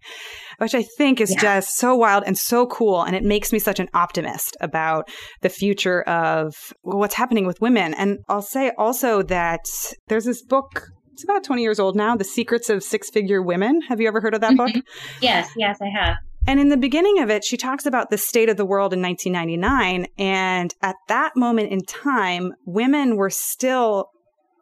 which 0.58 0.74
I 0.74 0.82
think 0.82 1.20
is 1.20 1.30
yeah. 1.30 1.40
just 1.40 1.76
so 1.76 1.94
wild 1.94 2.24
and 2.26 2.36
so 2.36 2.66
cool. 2.66 3.02
And 3.02 3.14
it 3.14 3.22
makes 3.22 3.52
me 3.52 3.58
such 3.58 3.78
an 3.78 3.88
optimist 3.94 4.56
about 4.60 5.08
the 5.40 5.48
future 5.48 6.02
of 6.02 6.54
what's 6.82 7.14
happening 7.14 7.46
with 7.46 7.60
women. 7.60 7.94
And 7.94 8.18
I'll 8.28 8.42
say 8.42 8.72
also 8.76 9.22
that 9.22 9.66
there's 10.08 10.24
this 10.24 10.42
book 10.42 10.88
it's 11.12 11.24
about 11.24 11.42
20 11.42 11.62
years 11.62 11.80
old 11.80 11.96
now, 11.96 12.14
The 12.14 12.22
Secrets 12.22 12.70
of 12.70 12.80
Six 12.80 13.10
Figure 13.10 13.42
Women. 13.42 13.80
Have 13.88 14.00
you 14.00 14.06
ever 14.06 14.20
heard 14.20 14.34
of 14.34 14.40
that 14.42 14.56
book? 14.56 14.68
Mm-hmm. 14.68 14.78
Yes, 15.20 15.50
yes, 15.56 15.78
I 15.82 15.88
have. 15.88 16.14
And 16.46 16.60
in 16.60 16.68
the 16.68 16.76
beginning 16.76 17.18
of 17.18 17.28
it, 17.28 17.44
she 17.44 17.56
talks 17.56 17.86
about 17.86 18.10
the 18.10 18.16
state 18.16 18.48
of 18.48 18.56
the 18.56 18.64
world 18.64 18.92
in 18.92 19.02
1999. 19.02 20.06
And 20.16 20.72
at 20.80 20.94
that 21.08 21.34
moment 21.34 21.72
in 21.72 21.80
time, 21.82 22.52
women 22.66 23.16
were 23.16 23.30
still, 23.30 24.10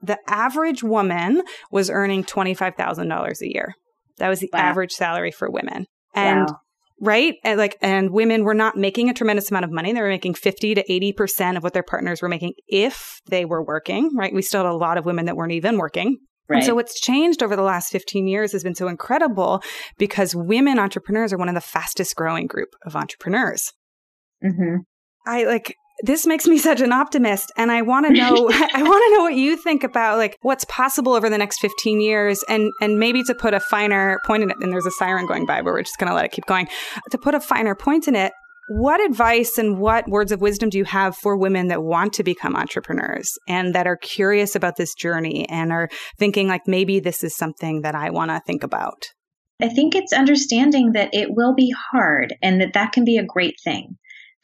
the 0.03 0.19
average 0.29 0.83
woman 0.83 1.43
was 1.71 1.91
earning 1.91 2.25
$25,000 2.25 3.41
a 3.41 3.53
year. 3.53 3.75
That 4.19 4.29
was 4.29 4.41
the 4.41 4.51
wow. 4.53 4.61
average 4.61 4.93
salary 4.93 5.31
for 5.31 5.51
women. 5.51 5.87
And 6.15 6.49
wow. 6.49 6.61
right? 7.01 7.35
And 7.45 7.59
like, 7.59 7.77
and 7.83 8.11
women 8.11 8.45
were 8.45 8.55
not 8.55 8.77
making 8.77 9.11
a 9.11 9.15
tremendous 9.15 9.51
amount 9.51 9.65
of 9.65 9.71
money. 9.71 9.93
They 9.93 10.01
were 10.01 10.09
making 10.09 10.35
50 10.35 10.77
to 10.77 10.85
80% 10.85 11.57
of 11.57 11.63
what 11.63 11.75
their 11.75 11.83
partners 11.83 12.23
were 12.23 12.29
making 12.29 12.55
if 12.67 13.21
they 13.29 13.45
were 13.45 13.63
working, 13.63 14.11
right? 14.17 14.33
We 14.33 14.43
still 14.43 14.65
had 14.65 14.71
a 14.71 14.77
lot 14.77 14.99
of 14.99 15.05
women 15.05 15.27
that 15.27 15.37
weren't 15.37 15.53
even 15.53 15.77
working. 15.77 16.19
Right. 16.49 16.59
And 16.59 16.67
so 16.67 16.75
what's 16.77 17.01
changed 17.01 17.43
over 17.43 17.57
the 17.57 17.63
last 17.63 17.91
15 17.91 18.29
years 18.29 18.53
has 18.53 18.63
been 18.63 18.77
so 18.77 18.87
incredible 18.87 19.63
because 19.99 20.35
women 20.35 20.79
entrepreneurs 20.79 21.33
are 21.33 21.39
one 21.39 21.49
of 21.49 21.57
the 21.57 21.61
fastest 21.61 22.15
growing 22.15 22.47
group 22.47 22.69
of 22.85 22.95
entrepreneurs. 22.95 23.73
Mm-hmm. 24.45 24.77
I 25.27 25.45
like 25.45 25.75
this 26.03 26.27
makes 26.27 26.47
me 26.47 26.59
such 26.59 26.81
an 26.81 26.93
optimist 26.93 27.53
and 27.57 27.71
i 27.73 27.83
want 27.83 28.07
to 28.07 28.13
know 28.13 28.33
i 28.51 28.83
want 28.83 29.03
to 29.11 29.17
know 29.17 29.23
what 29.23 29.35
you 29.35 29.57
think 29.57 29.83
about 29.83 30.19
like 30.19 30.37
what's 30.43 30.65
possible 30.67 31.15
over 31.15 31.31
the 31.31 31.39
next 31.39 31.59
15 31.61 32.01
years 32.01 32.45
and 32.49 32.71
and 32.81 32.99
maybe 32.99 33.23
to 33.23 33.35
put 33.35 33.55
a 33.55 33.61
finer 33.61 34.19
point 34.27 34.43
in 34.43 34.51
it 34.51 34.57
and 34.61 34.73
there's 34.73 34.87
a 34.87 34.91
siren 34.93 35.27
going 35.27 35.47
by 35.47 35.63
but 35.63 35.73
we're 35.73 35.83
just 35.83 35.99
going 35.99 36.09
to 36.09 36.15
let 36.15 36.25
it 36.25 36.33
keep 36.33 36.47
going. 36.47 36.69
To 37.11 37.19
put 37.19 37.35
a 37.35 37.41
finer 37.41 37.75
point 37.75 38.09
in 38.09 38.15
it 38.15 38.33
what 38.69 39.01
advice 39.01 39.59
and 39.59 39.79
what 39.79 40.09
words 40.09 40.33
of 40.33 40.41
wisdom 40.41 40.71
do 40.71 40.79
you 40.79 40.85
have 40.85 41.17
for 41.17 41.37
women 41.37 41.69
that 41.69 41.85
want 41.85 42.13
to 42.15 42.25
become 42.25 42.57
entrepreneurs 42.57 43.31
and 43.47 43.77
that 43.77 43.87
are 43.87 43.97
curious 43.97 44.57
about 44.57 44.77
this 44.77 44.93
journey 44.93 45.49
and 45.49 45.71
are 45.71 45.89
thinking 46.19 46.49
like 46.49 46.63
maybe 46.67 46.99
this 46.99 47.23
is 47.23 47.37
something 47.37 47.83
that 47.83 47.95
i 47.95 48.11
want 48.11 48.31
to 48.31 48.41
think 48.47 48.65
about? 48.65 49.05
I 49.63 49.69
think 49.69 49.95
it's 49.95 50.13
understanding 50.13 50.93
that 50.93 51.11
it 51.15 51.29
will 51.31 51.55
be 51.55 51.73
hard 51.93 52.35
and 52.43 52.61
that 52.61 52.75
that 52.75 52.93
can 52.93 53.05
be 53.05 53.17
a 53.17 53.25
great 53.25 53.55
thing 53.63 53.97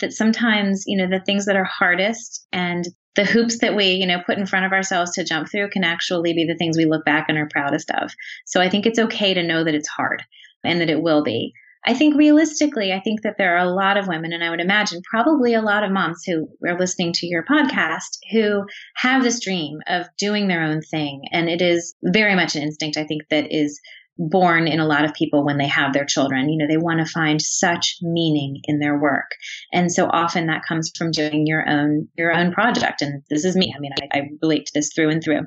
that 0.02 0.12
sometimes, 0.12 0.84
you 0.86 0.96
know, 0.96 1.08
the 1.08 1.24
things 1.24 1.46
that 1.46 1.56
are 1.56 1.64
hardest 1.64 2.46
and 2.52 2.84
the 3.14 3.24
hoops 3.24 3.58
that 3.58 3.76
we, 3.76 3.92
you 3.92 4.06
know, 4.06 4.20
put 4.24 4.38
in 4.38 4.46
front 4.46 4.66
of 4.66 4.72
ourselves 4.72 5.12
to 5.12 5.24
jump 5.24 5.50
through 5.50 5.70
can 5.70 5.84
actually 5.84 6.32
be 6.32 6.44
the 6.44 6.56
things 6.56 6.76
we 6.76 6.84
look 6.84 7.04
back 7.04 7.26
and 7.28 7.36
are 7.36 7.48
proudest 7.50 7.90
of. 7.90 8.12
So 8.46 8.60
I 8.60 8.68
think 8.68 8.86
it's 8.86 8.98
okay 8.98 9.34
to 9.34 9.42
know 9.42 9.64
that 9.64 9.74
it's 9.74 9.88
hard 9.88 10.22
and 10.64 10.80
that 10.80 10.90
it 10.90 11.02
will 11.02 11.22
be. 11.22 11.52
I 11.84 11.94
think 11.94 12.14
realistically, 12.14 12.92
I 12.92 13.00
think 13.00 13.22
that 13.22 13.38
there 13.38 13.56
are 13.56 13.66
a 13.66 13.74
lot 13.74 13.96
of 13.96 14.06
women, 14.06 14.32
and 14.32 14.44
I 14.44 14.50
would 14.50 14.60
imagine 14.60 15.02
probably 15.10 15.54
a 15.54 15.60
lot 15.60 15.82
of 15.82 15.90
moms 15.90 16.22
who 16.24 16.48
are 16.64 16.78
listening 16.78 17.12
to 17.14 17.26
your 17.26 17.44
podcast 17.44 18.18
who 18.30 18.66
have 18.94 19.24
this 19.24 19.40
dream 19.40 19.80
of 19.88 20.06
doing 20.16 20.46
their 20.46 20.62
own 20.62 20.80
thing. 20.80 21.22
And 21.32 21.48
it 21.48 21.60
is 21.60 21.94
very 22.04 22.36
much 22.36 22.54
an 22.54 22.62
instinct, 22.62 22.98
I 22.98 23.04
think, 23.04 23.22
that 23.30 23.52
is 23.52 23.80
born 24.18 24.68
in 24.68 24.80
a 24.80 24.86
lot 24.86 25.04
of 25.04 25.14
people 25.14 25.44
when 25.44 25.58
they 25.58 25.66
have 25.66 25.92
their 25.92 26.04
children. 26.04 26.48
You 26.48 26.58
know, 26.58 26.66
they 26.68 26.76
want 26.76 27.00
to 27.00 27.12
find 27.12 27.40
such 27.40 27.96
meaning 28.02 28.60
in 28.64 28.78
their 28.78 28.98
work. 28.98 29.30
And 29.72 29.90
so 29.90 30.06
often 30.06 30.46
that 30.46 30.64
comes 30.66 30.92
from 30.96 31.10
doing 31.10 31.46
your 31.46 31.68
own, 31.68 32.08
your 32.16 32.32
own 32.32 32.52
project. 32.52 33.02
And 33.02 33.22
this 33.30 33.44
is 33.44 33.56
me. 33.56 33.72
I 33.74 33.80
mean, 33.80 33.92
I, 34.00 34.18
I 34.18 34.22
relate 34.42 34.66
to 34.66 34.72
this 34.74 34.90
through 34.94 35.10
and 35.10 35.22
through. 35.22 35.40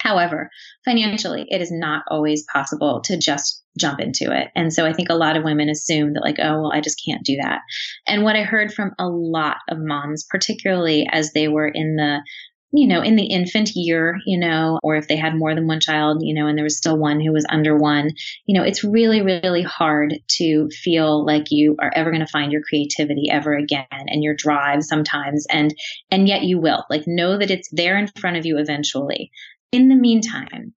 However, 0.00 0.48
financially, 0.86 1.44
it 1.48 1.60
is 1.60 1.70
not 1.70 2.04
always 2.08 2.44
possible 2.50 3.02
to 3.04 3.18
just 3.18 3.62
jump 3.78 4.00
into 4.00 4.34
it. 4.34 4.48
And 4.56 4.72
so 4.72 4.86
I 4.86 4.94
think 4.94 5.10
a 5.10 5.14
lot 5.14 5.36
of 5.36 5.44
women 5.44 5.68
assume 5.68 6.14
that, 6.14 6.22
like, 6.22 6.38
oh, 6.38 6.62
well, 6.62 6.72
I 6.72 6.80
just 6.80 7.02
can't 7.06 7.22
do 7.22 7.36
that. 7.36 7.60
And 8.06 8.24
what 8.24 8.34
I 8.34 8.42
heard 8.42 8.72
from 8.72 8.92
a 8.98 9.06
lot 9.06 9.58
of 9.68 9.76
moms, 9.78 10.24
particularly 10.28 11.06
as 11.12 11.32
they 11.32 11.48
were 11.48 11.68
in 11.68 11.96
the 11.96 12.20
you 12.72 12.86
know, 12.86 13.02
in 13.02 13.16
the 13.16 13.26
infant 13.26 13.70
year, 13.74 14.20
you 14.26 14.38
know, 14.38 14.78
or 14.82 14.94
if 14.94 15.08
they 15.08 15.16
had 15.16 15.34
more 15.34 15.54
than 15.54 15.66
one 15.66 15.80
child, 15.80 16.22
you 16.22 16.34
know, 16.34 16.46
and 16.46 16.56
there 16.56 16.64
was 16.64 16.76
still 16.76 16.96
one 16.96 17.20
who 17.20 17.32
was 17.32 17.44
under 17.48 17.76
one, 17.76 18.12
you 18.46 18.56
know, 18.56 18.64
it's 18.64 18.84
really, 18.84 19.22
really 19.22 19.62
hard 19.62 20.14
to 20.28 20.68
feel 20.70 21.24
like 21.24 21.50
you 21.50 21.76
are 21.80 21.92
ever 21.94 22.10
going 22.10 22.24
to 22.24 22.30
find 22.30 22.52
your 22.52 22.62
creativity 22.62 23.28
ever 23.30 23.56
again 23.56 23.86
and 23.90 24.22
your 24.22 24.34
drive 24.34 24.84
sometimes. 24.84 25.46
And, 25.50 25.74
and 26.10 26.28
yet 26.28 26.42
you 26.42 26.60
will 26.60 26.84
like 26.88 27.04
know 27.06 27.38
that 27.38 27.50
it's 27.50 27.68
there 27.72 27.98
in 27.98 28.06
front 28.06 28.36
of 28.36 28.46
you 28.46 28.58
eventually. 28.58 29.32
In 29.72 29.88
the 29.88 29.96
meantime, 29.96 30.72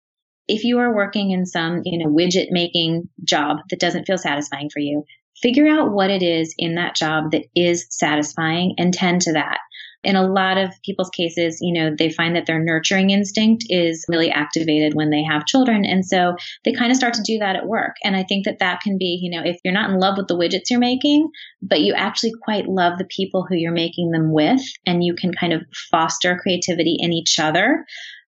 if 0.47 0.63
you 0.63 0.79
are 0.79 0.95
working 0.95 1.31
in 1.31 1.45
some, 1.45 1.81
you 1.85 2.03
know, 2.03 2.11
widget 2.11 2.47
making 2.49 3.07
job 3.23 3.57
that 3.69 3.79
doesn't 3.79 4.05
feel 4.05 4.17
satisfying 4.17 4.69
for 4.71 4.79
you, 4.79 5.03
figure 5.41 5.67
out 5.67 5.91
what 5.91 6.09
it 6.09 6.23
is 6.23 6.55
in 6.57 6.75
that 6.75 6.95
job 6.95 7.31
that 7.31 7.43
is 7.55 7.85
satisfying 7.91 8.75
and 8.77 8.93
tend 8.93 9.21
to 9.21 9.33
that 9.33 9.59
in 10.03 10.15
a 10.15 10.27
lot 10.27 10.57
of 10.57 10.71
people's 10.83 11.09
cases, 11.09 11.59
you 11.61 11.73
know, 11.73 11.95
they 11.95 12.09
find 12.09 12.35
that 12.35 12.45
their 12.45 12.63
nurturing 12.63 13.09
instinct 13.09 13.65
is 13.69 14.05
really 14.07 14.29
activated 14.29 14.93
when 14.93 15.09
they 15.09 15.23
have 15.23 15.45
children. 15.45 15.85
And 15.85 16.05
so 16.05 16.35
they 16.65 16.73
kind 16.73 16.91
of 16.91 16.97
start 16.97 17.13
to 17.15 17.23
do 17.23 17.39
that 17.39 17.55
at 17.55 17.67
work. 17.67 17.95
And 18.03 18.15
I 18.15 18.23
think 18.23 18.45
that 18.45 18.59
that 18.59 18.81
can 18.81 18.97
be, 18.97 19.19
you 19.21 19.31
know, 19.31 19.43
if 19.45 19.57
you're 19.63 19.73
not 19.73 19.89
in 19.89 19.99
love 19.99 20.17
with 20.17 20.27
the 20.27 20.37
widgets 20.37 20.69
you're 20.69 20.79
making, 20.79 21.29
but 21.61 21.81
you 21.81 21.93
actually 21.93 22.33
quite 22.43 22.67
love 22.67 22.97
the 22.97 23.05
people 23.05 23.45
who 23.47 23.55
you're 23.55 23.71
making 23.71 24.11
them 24.11 24.33
with, 24.33 24.61
and 24.85 25.03
you 25.03 25.15
can 25.15 25.33
kind 25.33 25.53
of 25.53 25.63
foster 25.89 26.37
creativity 26.41 26.97
in 26.99 27.13
each 27.13 27.39
other, 27.39 27.85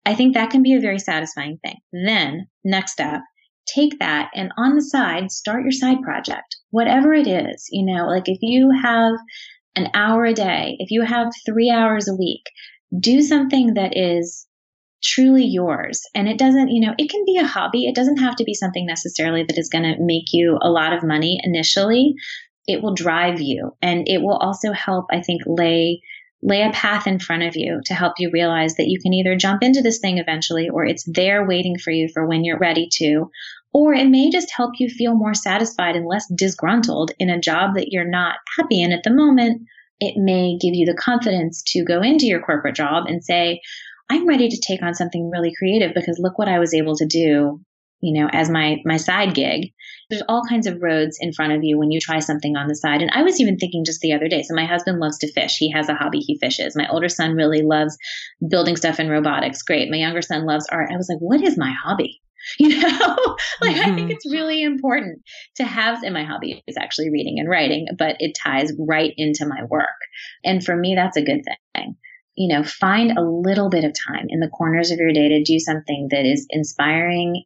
I 0.07 0.14
think 0.14 0.35
that 0.35 0.51
can 0.51 0.62
be 0.62 0.75
a 0.75 0.81
very 0.81 0.99
satisfying 0.99 1.59
thing. 1.62 1.77
Then, 1.93 2.47
next 2.64 2.93
step, 2.93 3.21
take 3.66 3.99
that 3.99 4.31
and 4.35 4.53
on 4.57 4.75
the 4.75 4.83
side, 4.83 5.31
start 5.31 5.62
your 5.62 5.73
side 5.73 6.01
project, 6.03 6.57
whatever 6.71 7.12
it 7.12 7.27
is. 7.27 7.66
You 7.71 7.85
know, 7.85 8.07
like 8.07 8.29
if 8.29 8.39
you 8.41 8.71
have 8.83 9.14
an 9.79 9.91
hour 9.95 10.24
a 10.24 10.35
day, 10.35 10.76
if 10.79 10.91
you 10.91 11.03
have 11.03 11.33
three 11.47 11.70
hours 11.70 12.09
a 12.09 12.14
week, 12.14 12.43
do 12.99 13.22
something 13.22 13.74
that 13.74 13.97
is 13.97 14.47
truly 15.03 15.45
yours. 15.45 16.01
And 16.14 16.29
it 16.29 16.39
doesn't, 16.39 16.68
you 16.68 16.85
know, 16.85 16.95
it 16.99 17.11
can 17.11 17.24
be 17.24 17.39
a 17.39 17.47
hobby. 17.47 17.87
It 17.87 17.95
doesn't 17.95 18.18
have 18.18 18.37
to 18.37 18.45
be 18.45 18.55
something 18.55 18.87
necessarily 18.87 19.45
that 19.45 19.59
is 19.59 19.68
going 19.68 19.85
to 19.85 20.03
make 20.03 20.33
you 20.33 20.59
a 20.61 20.70
lot 20.70 20.93
of 20.93 21.05
money 21.05 21.41
initially. 21.43 22.14
It 22.66 22.83
will 22.83 22.95
drive 22.95 23.41
you 23.41 23.76
and 23.81 24.09
it 24.09 24.20
will 24.20 24.37
also 24.37 24.72
help, 24.72 25.07
I 25.11 25.22
think, 25.22 25.43
lay 25.47 26.03
lay 26.41 26.62
a 26.62 26.70
path 26.70 27.09
in 27.09 27.18
front 27.18 27.43
of 27.43 27.57
you 27.57 27.81
to 27.85 27.95
help 27.95 28.14
you 28.18 28.31
realize 28.33 28.76
that 28.76 28.87
you 28.87 29.01
can 29.01 29.12
either 29.12 29.35
jump 29.35 29.61
into 29.62 29.83
this 29.83 29.99
thing 29.99 30.18
eventually 30.18 30.68
or 30.68 30.85
it's 30.87 31.05
there 31.05 31.45
waiting 31.45 31.76
for 31.76 31.91
you 31.91 32.09
for 32.14 32.29
when 32.29 32.45
you're 32.45 32.61
ready 32.61 32.89
to 32.93 33.29
or 33.73 33.93
it 33.93 34.09
may 34.09 34.31
just 34.31 34.51
help 34.51 34.73
you 34.79 34.89
feel 34.89 35.14
more 35.14 35.35
satisfied 35.35 35.97
and 35.97 36.07
less 36.07 36.27
disgruntled 36.35 37.12
in 37.19 37.31
a 37.31 37.41
job 37.41 37.75
that 37.75 37.93
you're 37.93 38.09
not 38.09 38.37
happy 38.57 38.81
in 38.81 38.93
at 38.93 39.03
the 39.05 39.12
moment. 39.12 39.62
It 40.01 40.14
may 40.16 40.57
give 40.61 40.75
you 40.75 40.87
the 40.87 40.95
confidence 40.95 41.62
to 41.69 41.85
go 41.85 42.01
into 42.01 42.27
your 42.27 42.41
corporate 42.41 42.77
job 42.77 43.05
and 43.07 43.23
say, 43.23 43.61
I'm 44.11 44.27
ready 44.27 44.49
to 44.49 44.61
take 44.61 44.83
on 44.83 44.95
something 44.95 45.31
really 45.31 45.53
creative 45.59 45.93
because 45.95 46.19
look 46.19 46.39
what 46.39 46.49
I 46.49 46.59
was 46.59 46.73
able 46.73 46.97
to 46.97 47.07
do, 47.07 47.61
you 48.01 48.19
know, 48.19 48.29
as 48.33 48.49
my, 48.49 48.77
my 48.85 48.97
side 48.97 49.35
gig. 49.35 49.73
There's 50.09 50.23
all 50.27 50.43
kinds 50.49 50.66
of 50.66 50.81
roads 50.81 51.19
in 51.21 51.35
front 51.35 51.53
of 51.53 51.62
you 51.62 51.79
when 51.79 51.91
you 51.91 52.01
try 52.01 52.21
something 52.21 52.57
on 52.57 52.69
the 52.69 52.75
side. 52.75 53.03
And 53.03 53.11
I 53.11 53.23
was 53.23 53.39
even 53.41 53.59
thinking 53.59 53.85
just 53.85 54.01
the 54.01 54.14
other 54.14 54.29
day. 54.29 54.43
So 54.43 54.55
my 54.55 54.64
husband 54.64 55.01
loves 55.01 55.19
to 55.19 55.33
fish. 55.33 55.57
He 55.59 55.71
has 55.73 55.91
a 55.91 55.95
hobby. 55.95 56.21
He 56.21 56.39
fishes. 56.39 56.75
My 56.75 56.89
older 56.89 57.11
son 57.11 57.35
really 57.35 57.61
loves 57.61 57.99
building 58.49 58.77
stuff 58.77 58.99
in 58.99 59.11
robotics. 59.11 59.62
Great. 59.62 59.91
My 59.91 59.99
younger 59.99 60.23
son 60.23 60.47
loves 60.47 60.66
art. 60.73 60.91
I 60.91 60.97
was 60.97 61.11
like, 61.11 61.19
what 61.19 61.43
is 61.43 61.59
my 61.59 61.75
hobby? 61.85 62.23
you 62.59 62.68
know 62.68 62.89
like 63.61 63.76
mm-hmm. 63.76 63.80
i 63.80 63.84
think 63.84 63.99
mm-hmm. 63.99 64.11
it's 64.11 64.30
really 64.30 64.62
important 64.62 65.22
to 65.57 65.64
have 65.64 66.03
and 66.03 66.14
my 66.14 66.24
hobby 66.24 66.62
is 66.66 66.76
actually 66.76 67.11
reading 67.11 67.39
and 67.39 67.49
writing 67.49 67.86
but 67.99 68.16
it 68.20 68.36
ties 68.43 68.72
right 68.78 69.12
into 69.16 69.47
my 69.47 69.64
work 69.64 69.86
and 70.45 70.64
for 70.64 70.76
me 70.76 70.95
that's 70.95 71.16
a 71.16 71.24
good 71.24 71.43
thing 71.74 71.97
you 72.36 72.49
know 72.49 72.62
find 72.62 73.18
a 73.18 73.22
little 73.22 73.68
bit 73.68 73.84
of 73.84 73.93
time 74.09 74.26
in 74.28 74.41
the 74.41 74.49
corners 74.49 74.91
of 74.91 74.99
your 74.99 75.12
day 75.12 75.28
to 75.28 75.43
do 75.43 75.59
something 75.59 76.09
that 76.11 76.24
is 76.24 76.47
inspiring 76.51 77.45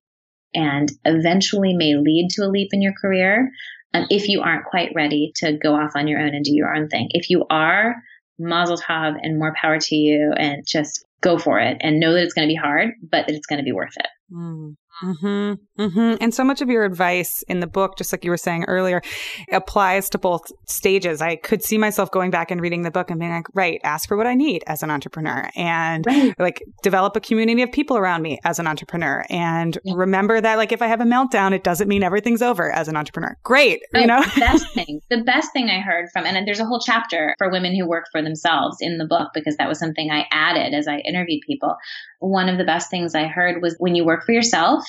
and 0.55 0.93
eventually 1.05 1.75
may 1.75 1.95
lead 1.97 2.29
to 2.31 2.43
a 2.43 2.49
leap 2.49 2.69
in 2.73 2.83
your 2.83 2.93
career 2.93 3.51
um, 3.95 4.07
if 4.11 4.29
you 4.29 4.41
aren't 4.43 4.67
quite 4.67 4.93
ready 4.95 5.33
to 5.37 5.59
go 5.63 5.75
off 5.75 5.93
on 5.97 6.09
your 6.09 6.21
own 6.21 6.35
and 6.35 6.45
do 6.45 6.55
your 6.55 6.75
own 6.75 6.89
thing 6.89 7.09
if 7.11 7.31
you 7.31 7.47
are 7.51 7.97
mazel 8.39 8.77
tov 8.77 9.15
and 9.23 9.39
more 9.39 9.55
power 9.61 9.79
to 9.79 9.97
you 9.97 10.33
and 10.37 10.65
just 10.67 11.05
go 11.23 11.39
for 11.39 11.59
it 11.59 11.79
and 11.81 12.01
know 12.01 12.13
that 12.13 12.23
it's 12.23 12.35
going 12.35 12.47
to 12.47 12.53
be 12.53 12.57
hard 12.57 12.91
but 13.03 13.27
that 13.27 13.35
it's 13.35 13.47
going 13.47 13.59
to 13.59 13.65
be 13.65 13.73
worth 13.73 13.97
it 13.97 14.09
mm. 14.33 14.75
Mm-hmm, 15.03 15.83
mm-hmm. 15.83 16.15
And 16.21 16.35
so 16.35 16.45
much 16.45 16.61
of 16.61 16.69
your 16.69 16.85
advice 16.85 17.43
in 17.49 17.61
the 17.61 17.67
book, 17.67 17.99
just 17.99 18.13
like 18.13 18.25
you 18.25 18.31
were 18.31 18.37
saying 18.37 18.65
earlier, 18.69 19.03
applies 19.51 20.09
to 20.11 20.19
both 20.19 20.43
stages. 20.67 21.21
I 21.21 21.37
could 21.37 21.63
see 21.63 21.79
myself 21.79 22.11
going 22.11 22.31
back 22.31 22.51
and 22.51 22.61
reading 22.61 22.83
the 22.83 22.91
book 22.91 23.11
and 23.11 23.19
being 23.19 23.33
like, 23.33 23.47
right, 23.55 23.81
ask 23.85 24.09
for 24.09 24.17
what 24.17 24.27
I 24.27 24.35
need 24.35 24.63
as 24.67 24.83
an 24.83 24.91
entrepreneur 24.91 25.51
and 25.57 26.07
right. 26.07 26.39
like 26.39 26.63
develop 26.83 27.17
a 27.17 27.21
community 27.21 27.63
of 27.63 27.73
people 27.73 27.97
around 27.97 28.23
me 28.23 28.39
as 28.45 28.59
an 28.59 28.67
entrepreneur 28.67 29.25
and 29.29 29.79
yeah. 29.85 29.95
remember 29.97 30.41
that 30.41 30.57
like 30.57 30.73
if 30.73 30.83
I 30.83 30.87
have 30.87 31.01
a 31.01 31.05
meltdown, 31.05 31.53
it 31.53 31.65
doesn't 31.65 31.89
mean 31.89 32.03
everything's 32.03 32.43
over 32.43 32.71
as 32.71 32.89
an 32.89 32.97
entrepreneur. 32.97 33.37
Great. 33.43 33.83
Oh, 33.95 33.99
you 33.99 34.07
know, 34.07 34.23
the 34.23 34.41
best 34.41 34.75
thing, 34.75 35.01
the 35.11 35.23
best 35.23 35.53
thing 35.53 35.69
I 35.69 35.81
heard 35.81 36.11
from, 36.13 36.27
and 36.27 36.47
there's 36.47 36.61
a 36.61 36.67
whole 36.67 36.81
chapter 36.81 37.35
for 37.39 37.51
women 37.51 37.75
who 37.75 37.87
work 37.87 38.07
for 38.13 38.23
themselves 38.23 38.77
in 38.81 38.99
the 38.99 39.07
book 39.07 39.31
because 39.35 39.57
that 39.57 39.69
was 39.69 39.79
something 39.79 40.11
I 40.11 40.27
added 40.31 40.75
as 40.75 40.87
I 40.87 40.99
interviewed 40.99 41.43
people. 41.47 41.77
One 42.21 42.49
of 42.49 42.59
the 42.59 42.65
best 42.65 42.91
things 42.91 43.15
I 43.15 43.27
heard 43.27 43.63
was 43.63 43.77
when 43.79 43.95
you 43.95 44.05
work 44.05 44.25
for 44.25 44.33
yourself, 44.33 44.85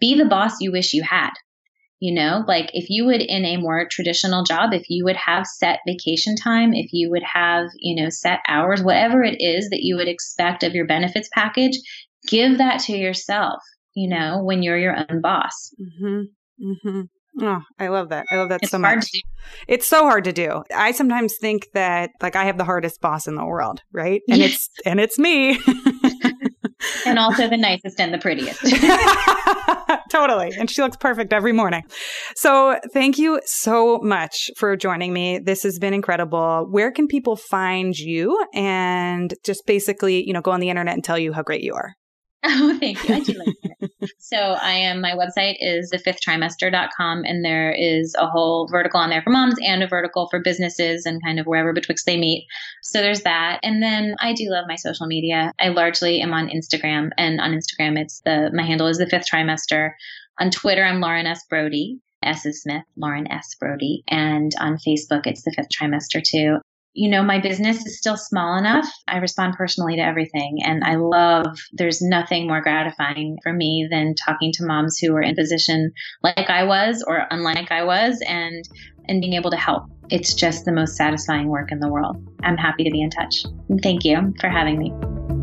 be 0.00 0.16
the 0.16 0.24
boss 0.24 0.60
you 0.60 0.72
wish 0.72 0.92
you 0.92 1.02
had. 1.02 1.30
You 1.98 2.14
know, 2.14 2.44
like 2.46 2.70
if 2.74 2.90
you 2.90 3.06
would 3.06 3.22
in 3.22 3.46
a 3.46 3.56
more 3.56 3.86
traditional 3.90 4.44
job, 4.44 4.74
if 4.74 4.84
you 4.90 5.04
would 5.04 5.16
have 5.16 5.46
set 5.46 5.80
vacation 5.86 6.36
time, 6.36 6.74
if 6.74 6.90
you 6.92 7.10
would 7.10 7.22
have, 7.22 7.68
you 7.78 8.02
know, 8.02 8.10
set 8.10 8.40
hours, 8.46 8.82
whatever 8.82 9.22
it 9.22 9.40
is 9.40 9.70
that 9.70 9.80
you 9.80 9.96
would 9.96 10.08
expect 10.08 10.62
of 10.62 10.74
your 10.74 10.86
benefits 10.86 11.30
package, 11.32 11.78
give 12.28 12.58
that 12.58 12.80
to 12.80 12.92
yourself, 12.92 13.62
you 13.94 14.10
know, 14.10 14.42
when 14.42 14.62
you're 14.62 14.76
your 14.76 14.96
own 15.10 15.22
boss. 15.22 15.74
Mm-hmm. 15.80 16.68
Mm-hmm. 16.68 17.00
Oh, 17.40 17.60
I 17.78 17.88
love 17.88 18.08
that. 18.10 18.26
I 18.30 18.36
love 18.36 18.48
that 18.48 18.60
it's 18.62 18.70
so 18.70 18.78
much. 18.78 19.10
It's 19.68 19.86
so 19.86 20.04
hard 20.04 20.24
to 20.24 20.32
do. 20.32 20.64
I 20.74 20.92
sometimes 20.92 21.34
think 21.40 21.68
that 21.74 22.10
like 22.22 22.34
I 22.34 22.44
have 22.44 22.56
the 22.56 22.64
hardest 22.64 23.00
boss 23.00 23.26
in 23.26 23.34
the 23.34 23.44
world, 23.44 23.80
right? 23.92 24.22
And 24.28 24.38
yes. 24.38 24.52
it's 24.52 24.68
and 24.86 25.00
it's 25.00 25.18
me. 25.18 25.58
and 27.06 27.18
also 27.18 27.48
the 27.48 27.56
nicest 27.56 28.00
and 28.00 28.12
the 28.12 28.18
prettiest. 28.18 28.60
totally. 30.10 30.52
And 30.58 30.70
she 30.70 30.82
looks 30.82 30.96
perfect 30.96 31.32
every 31.32 31.52
morning. 31.52 31.82
So 32.36 32.78
thank 32.92 33.18
you 33.18 33.40
so 33.44 33.98
much 33.98 34.50
for 34.56 34.76
joining 34.76 35.12
me. 35.12 35.38
This 35.38 35.62
has 35.62 35.78
been 35.78 35.94
incredible. 35.94 36.66
Where 36.70 36.90
can 36.90 37.06
people 37.06 37.36
find 37.36 37.96
you 37.96 38.44
and 38.54 39.32
just 39.44 39.66
basically, 39.66 40.26
you 40.26 40.32
know, 40.32 40.40
go 40.40 40.50
on 40.50 40.60
the 40.60 40.70
internet 40.70 40.94
and 40.94 41.04
tell 41.04 41.18
you 41.18 41.32
how 41.32 41.42
great 41.42 41.62
you 41.62 41.74
are? 41.74 41.94
Oh, 42.44 42.76
thank 42.78 43.08
you. 43.08 43.14
I 43.14 43.20
do 43.20 43.32
like 43.32 43.46
that. 43.62 43.65
so 44.18 44.36
I 44.36 44.72
am, 44.72 45.00
my 45.00 45.12
website 45.12 45.56
is 45.60 45.90
the 45.90 45.98
fifth 45.98 46.20
trimester.com 46.26 47.24
and 47.24 47.44
there 47.44 47.70
is 47.70 48.14
a 48.18 48.26
whole 48.26 48.68
vertical 48.68 49.00
on 49.00 49.10
there 49.10 49.22
for 49.22 49.30
moms 49.30 49.56
and 49.64 49.82
a 49.82 49.88
vertical 49.88 50.28
for 50.28 50.40
businesses 50.40 51.06
and 51.06 51.22
kind 51.24 51.38
of 51.38 51.46
wherever 51.46 51.72
betwixt 51.72 52.06
they 52.06 52.18
meet. 52.18 52.46
So 52.82 53.00
there's 53.00 53.22
that. 53.22 53.60
And 53.62 53.82
then 53.82 54.16
I 54.20 54.32
do 54.32 54.50
love 54.50 54.66
my 54.68 54.76
social 54.76 55.06
media. 55.06 55.52
I 55.58 55.68
largely 55.68 56.20
am 56.20 56.32
on 56.32 56.48
Instagram 56.48 57.10
and 57.16 57.40
on 57.40 57.52
Instagram, 57.52 57.98
it's 57.98 58.20
the, 58.20 58.50
my 58.52 58.62
handle 58.62 58.86
is 58.86 58.98
the 58.98 59.06
fifth 59.06 59.26
trimester. 59.30 59.92
On 60.38 60.50
Twitter, 60.50 60.84
I'm 60.84 61.00
Lauren 61.00 61.26
S. 61.26 61.44
Brody. 61.48 62.00
S 62.22 62.44
is 62.44 62.62
Smith, 62.62 62.82
Lauren 62.96 63.30
S. 63.30 63.54
Brody. 63.60 64.02
And 64.08 64.52
on 64.60 64.78
Facebook, 64.78 65.26
it's 65.26 65.42
the 65.42 65.52
fifth 65.52 65.68
trimester 65.70 66.22
too 66.22 66.58
you 66.96 67.10
know, 67.10 67.22
my 67.22 67.38
business 67.38 67.84
is 67.84 67.98
still 67.98 68.16
small 68.16 68.56
enough. 68.56 68.88
I 69.06 69.18
respond 69.18 69.54
personally 69.54 69.96
to 69.96 70.02
everything. 70.02 70.60
And 70.64 70.82
I 70.82 70.96
love, 70.96 71.58
there's 71.74 72.00
nothing 72.00 72.48
more 72.48 72.62
gratifying 72.62 73.36
for 73.42 73.52
me 73.52 73.86
than 73.90 74.14
talking 74.14 74.50
to 74.54 74.64
moms 74.64 74.98
who 74.98 75.14
are 75.14 75.20
in 75.20 75.36
position 75.36 75.92
like 76.22 76.48
I 76.48 76.64
was 76.64 77.04
or 77.06 77.26
unlike 77.30 77.70
I 77.70 77.84
was 77.84 78.22
and, 78.26 78.64
and 79.08 79.20
being 79.20 79.34
able 79.34 79.50
to 79.50 79.58
help. 79.58 79.84
It's 80.08 80.32
just 80.32 80.64
the 80.64 80.72
most 80.72 80.96
satisfying 80.96 81.48
work 81.48 81.70
in 81.70 81.80
the 81.80 81.88
world. 81.88 82.16
I'm 82.42 82.56
happy 82.56 82.84
to 82.84 82.90
be 82.90 83.02
in 83.02 83.10
touch. 83.10 83.44
thank 83.82 84.04
you 84.04 84.32
for 84.40 84.48
having 84.48 84.78
me. 84.78 85.35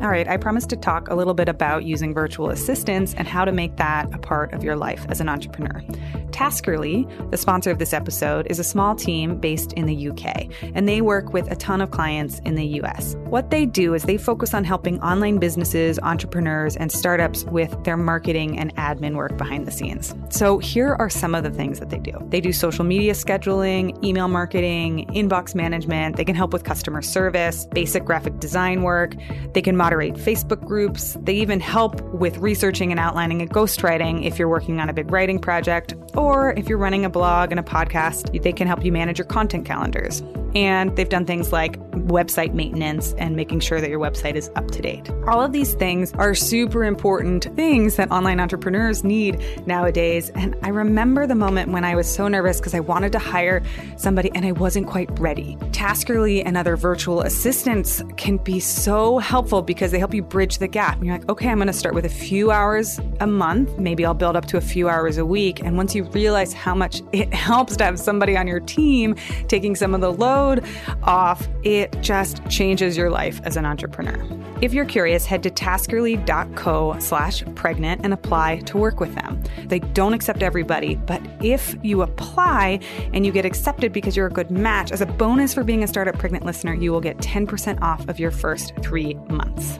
All 0.00 0.08
right, 0.08 0.26
I 0.26 0.38
promised 0.38 0.70
to 0.70 0.76
talk 0.76 1.10
a 1.10 1.14
little 1.14 1.34
bit 1.34 1.46
about 1.46 1.84
using 1.84 2.14
virtual 2.14 2.48
assistants 2.48 3.12
and 3.12 3.28
how 3.28 3.44
to 3.44 3.52
make 3.52 3.76
that 3.76 4.08
a 4.14 4.18
part 4.18 4.54
of 4.54 4.64
your 4.64 4.74
life 4.74 5.04
as 5.10 5.20
an 5.20 5.28
entrepreneur. 5.28 5.82
Taskerly, 6.30 7.06
the 7.30 7.36
sponsor 7.36 7.70
of 7.70 7.78
this 7.78 7.92
episode, 7.92 8.46
is 8.48 8.58
a 8.58 8.64
small 8.64 8.94
team 8.94 9.38
based 9.38 9.74
in 9.74 9.84
the 9.84 10.08
UK, 10.08 10.48
and 10.74 10.88
they 10.88 11.02
work 11.02 11.34
with 11.34 11.50
a 11.50 11.56
ton 11.56 11.82
of 11.82 11.90
clients 11.90 12.38
in 12.46 12.54
the 12.54 12.64
US. 12.80 13.14
What 13.26 13.50
they 13.50 13.66
do 13.66 13.92
is 13.92 14.04
they 14.04 14.16
focus 14.16 14.54
on 14.54 14.64
helping 14.64 14.98
online 15.02 15.36
businesses, 15.36 15.98
entrepreneurs, 15.98 16.76
and 16.76 16.90
startups 16.90 17.44
with 17.44 17.84
their 17.84 17.98
marketing 17.98 18.58
and 18.58 18.74
admin 18.76 19.16
work 19.16 19.36
behind 19.36 19.66
the 19.66 19.70
scenes. 19.70 20.14
So 20.30 20.60
here 20.60 20.96
are 20.98 21.10
some 21.10 21.34
of 21.34 21.44
the 21.44 21.50
things 21.50 21.78
that 21.78 21.90
they 21.90 21.98
do 21.98 22.12
they 22.30 22.40
do 22.40 22.54
social 22.54 22.84
media 22.84 23.12
scheduling, 23.12 24.02
email 24.02 24.28
marketing, 24.28 25.10
inbox 25.12 25.54
management, 25.54 26.16
they 26.16 26.24
can 26.24 26.36
help 26.36 26.54
with 26.54 26.64
customer 26.64 27.02
service, 27.02 27.66
basic 27.66 28.06
graphic 28.06 28.40
design 28.40 28.82
work, 28.82 29.14
they 29.52 29.60
can 29.60 29.76
moderate 29.90 30.14
Facebook 30.14 30.64
groups, 30.64 31.16
they 31.20 31.34
even 31.34 31.58
help 31.58 32.00
with 32.14 32.38
researching 32.38 32.92
and 32.92 33.00
outlining 33.00 33.42
a 33.42 33.44
ghostwriting 33.44 34.24
if 34.24 34.38
you're 34.38 34.48
working 34.48 34.78
on 34.78 34.88
a 34.88 34.92
big 34.92 35.10
writing 35.10 35.40
project 35.40 35.94
or 36.16 36.52
if 36.52 36.68
you're 36.68 36.78
running 36.78 37.04
a 37.04 37.10
blog 37.10 37.50
and 37.50 37.58
a 37.58 37.62
podcast, 37.64 38.40
they 38.40 38.52
can 38.52 38.68
help 38.68 38.84
you 38.84 38.92
manage 38.92 39.18
your 39.18 39.26
content 39.26 39.66
calendars. 39.66 40.22
And 40.54 40.96
they've 40.96 41.08
done 41.08 41.26
things 41.26 41.52
like 41.52 41.78
website 41.90 42.54
maintenance 42.54 43.12
and 43.14 43.36
making 43.36 43.60
sure 43.60 43.80
that 43.80 43.88
your 43.88 44.00
website 44.00 44.34
is 44.34 44.50
up 44.56 44.68
to 44.72 44.82
date. 44.82 45.08
All 45.26 45.40
of 45.40 45.52
these 45.52 45.74
things 45.74 46.12
are 46.14 46.34
super 46.34 46.84
important 46.84 47.44
things 47.54 47.96
that 47.96 48.10
online 48.10 48.40
entrepreneurs 48.40 49.04
need 49.04 49.40
nowadays. 49.66 50.30
And 50.30 50.56
I 50.62 50.68
remember 50.68 51.26
the 51.26 51.36
moment 51.36 51.70
when 51.70 51.84
I 51.84 51.94
was 51.94 52.12
so 52.12 52.26
nervous 52.26 52.58
because 52.58 52.74
I 52.74 52.80
wanted 52.80 53.12
to 53.12 53.18
hire 53.18 53.62
somebody 53.96 54.30
and 54.34 54.44
I 54.44 54.52
wasn't 54.52 54.88
quite 54.88 55.08
ready. 55.20 55.56
Taskerly 55.70 56.42
and 56.44 56.56
other 56.56 56.76
virtual 56.76 57.20
assistants 57.20 58.02
can 58.16 58.38
be 58.38 58.58
so 58.58 59.18
helpful 59.18 59.62
because 59.62 59.79
they 59.88 59.98
help 59.98 60.12
you 60.12 60.22
bridge 60.22 60.58
the 60.58 60.68
gap. 60.68 60.96
And 60.96 61.06
you're 61.06 61.16
like, 61.16 61.28
okay, 61.28 61.48
I'm 61.48 61.56
going 61.56 61.66
to 61.66 61.72
start 61.72 61.94
with 61.94 62.04
a 62.04 62.10
few 62.10 62.50
hours 62.50 63.00
a 63.20 63.26
month. 63.26 63.78
Maybe 63.78 64.04
I'll 64.04 64.14
build 64.14 64.36
up 64.36 64.44
to 64.46 64.56
a 64.58 64.60
few 64.60 64.88
hours 64.88 65.16
a 65.16 65.24
week. 65.24 65.60
And 65.60 65.76
once 65.76 65.94
you 65.94 66.04
realize 66.04 66.52
how 66.52 66.74
much 66.74 67.02
it 67.12 67.32
helps 67.32 67.76
to 67.78 67.84
have 67.84 67.98
somebody 67.98 68.36
on 68.36 68.46
your 68.46 68.60
team 68.60 69.14
taking 69.48 69.74
some 69.74 69.94
of 69.94 70.00
the 70.00 70.12
load 70.12 70.64
off, 71.02 71.48
it 71.62 71.96
just 72.02 72.46
changes 72.48 72.96
your 72.96 73.10
life 73.10 73.40
as 73.44 73.56
an 73.56 73.64
entrepreneur. 73.64 74.18
If 74.60 74.74
you're 74.74 74.84
curious, 74.84 75.24
head 75.24 75.42
to 75.44 75.50
taskerly.co 75.50 76.96
slash 76.98 77.42
pregnant 77.54 78.02
and 78.04 78.12
apply 78.12 78.58
to 78.66 78.76
work 78.76 79.00
with 79.00 79.14
them. 79.14 79.42
They 79.64 79.78
don't 79.78 80.12
accept 80.12 80.42
everybody, 80.42 80.96
but 80.96 81.22
if 81.42 81.74
you 81.82 82.02
apply 82.02 82.80
and 83.14 83.24
you 83.24 83.32
get 83.32 83.46
accepted 83.46 83.90
because 83.90 84.16
you're 84.16 84.26
a 84.26 84.30
good 84.30 84.50
match, 84.50 84.92
as 84.92 85.00
a 85.00 85.06
bonus 85.06 85.54
for 85.54 85.64
being 85.64 85.82
a 85.82 85.86
Startup 85.86 86.16
Pregnant 86.18 86.44
listener, 86.44 86.74
you 86.74 86.92
will 86.92 87.00
get 87.00 87.16
10% 87.18 87.80
off 87.80 88.06
of 88.08 88.20
your 88.20 88.30
first 88.30 88.74
three 88.82 89.14
months. 89.30 89.78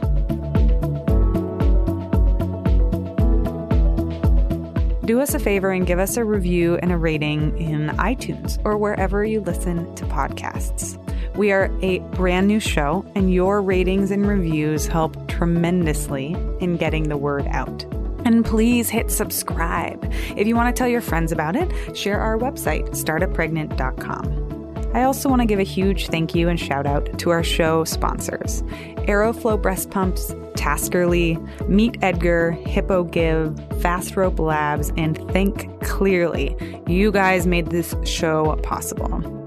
do 5.11 5.21
us 5.21 5.35
a 5.35 5.41
favor 5.41 5.73
and 5.73 5.89
give 5.89 5.99
us 5.99 6.17
a 6.17 6.25
review 6.25 6.77
and 6.83 6.93
a 6.93 6.97
rating 6.97 7.59
in 7.59 7.89
iTunes 7.97 8.61
or 8.65 8.79
wherever 8.79 9.25
you 9.25 9.41
listen 9.41 9.93
to 9.97 10.05
podcasts. 10.05 10.97
We 11.41 11.51
are 11.53 11.71
a 11.81 12.01
brand 12.01 12.49
new 12.49 12.61
show, 12.61 13.11
and 13.15 13.33
your 13.33 13.63
ratings 13.63 14.11
and 14.11 14.29
reviews 14.29 14.87
help 14.87 15.27
tremendously 15.27 16.37
in 16.61 16.77
getting 16.77 17.09
the 17.09 17.17
word 17.17 17.47
out. 17.47 17.83
And 18.27 18.45
please 18.45 18.91
hit 18.91 19.11
subscribe. 19.11 20.05
If 20.37 20.47
you 20.47 20.55
want 20.55 20.77
to 20.77 20.79
tell 20.79 20.87
your 20.87 21.01
friends 21.01 21.33
about 21.33 21.57
it, 21.57 21.97
share 21.97 22.21
our 22.21 22.37
website, 22.37 22.91
startuppregnant.com. 22.91 24.91
I 24.95 25.05
also 25.05 25.31
want 25.31 25.41
to 25.41 25.47
give 25.47 25.59
a 25.59 25.63
huge 25.63 26.09
thank 26.09 26.35
you 26.35 26.51
and 26.51 26.61
shout 26.61 26.87
out 26.87 27.19
to 27.21 27.31
our 27.31 27.43
show 27.43 27.85
sponsors 27.85 28.61
Aeroflow 29.09 29.63
Breast 29.63 29.89
Pumps, 29.89 30.35
Taskerly, 30.57 31.41
Meet 31.67 31.97
Edgar, 32.03 32.51
Hippo 32.51 33.05
Give, 33.05 33.59
Fast 33.81 34.15
Rope 34.15 34.39
Labs, 34.39 34.93
and 34.99 35.17
Think 35.33 35.81
Clearly. 35.81 36.55
You 36.87 37.11
guys 37.11 37.47
made 37.47 37.71
this 37.71 37.95
show 38.05 38.57
possible. 38.63 39.40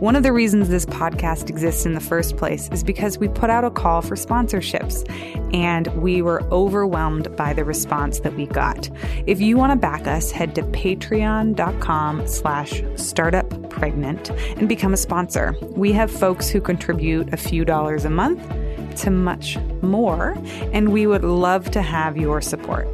One 0.00 0.14
of 0.14 0.22
the 0.22 0.32
reasons 0.32 0.68
this 0.68 0.84
podcast 0.84 1.48
exists 1.48 1.86
in 1.86 1.94
the 1.94 2.00
first 2.00 2.36
place 2.36 2.68
is 2.70 2.84
because 2.84 3.16
we 3.16 3.28
put 3.28 3.48
out 3.48 3.64
a 3.64 3.70
call 3.70 4.02
for 4.02 4.14
sponsorships 4.14 5.04
and 5.54 5.86
we 6.02 6.20
were 6.20 6.42
overwhelmed 6.52 7.34
by 7.34 7.54
the 7.54 7.64
response 7.64 8.20
that 8.20 8.34
we 8.34 8.44
got. 8.44 8.90
If 9.26 9.40
you 9.40 9.56
want 9.56 9.72
to 9.72 9.76
back 9.76 10.06
us, 10.06 10.30
head 10.30 10.54
to 10.56 10.62
patreon.com 10.64 12.26
slash 12.28 12.82
startuppregnant 12.82 14.58
and 14.58 14.68
become 14.68 14.92
a 14.92 14.98
sponsor. 14.98 15.56
We 15.62 15.92
have 15.92 16.10
folks 16.10 16.50
who 16.50 16.60
contribute 16.60 17.32
a 17.32 17.38
few 17.38 17.64
dollars 17.64 18.04
a 18.04 18.10
month 18.10 18.46
to 18.98 19.10
much 19.10 19.56
more, 19.80 20.36
and 20.74 20.92
we 20.92 21.06
would 21.06 21.24
love 21.24 21.70
to 21.70 21.80
have 21.80 22.18
your 22.18 22.42
support. 22.42 22.86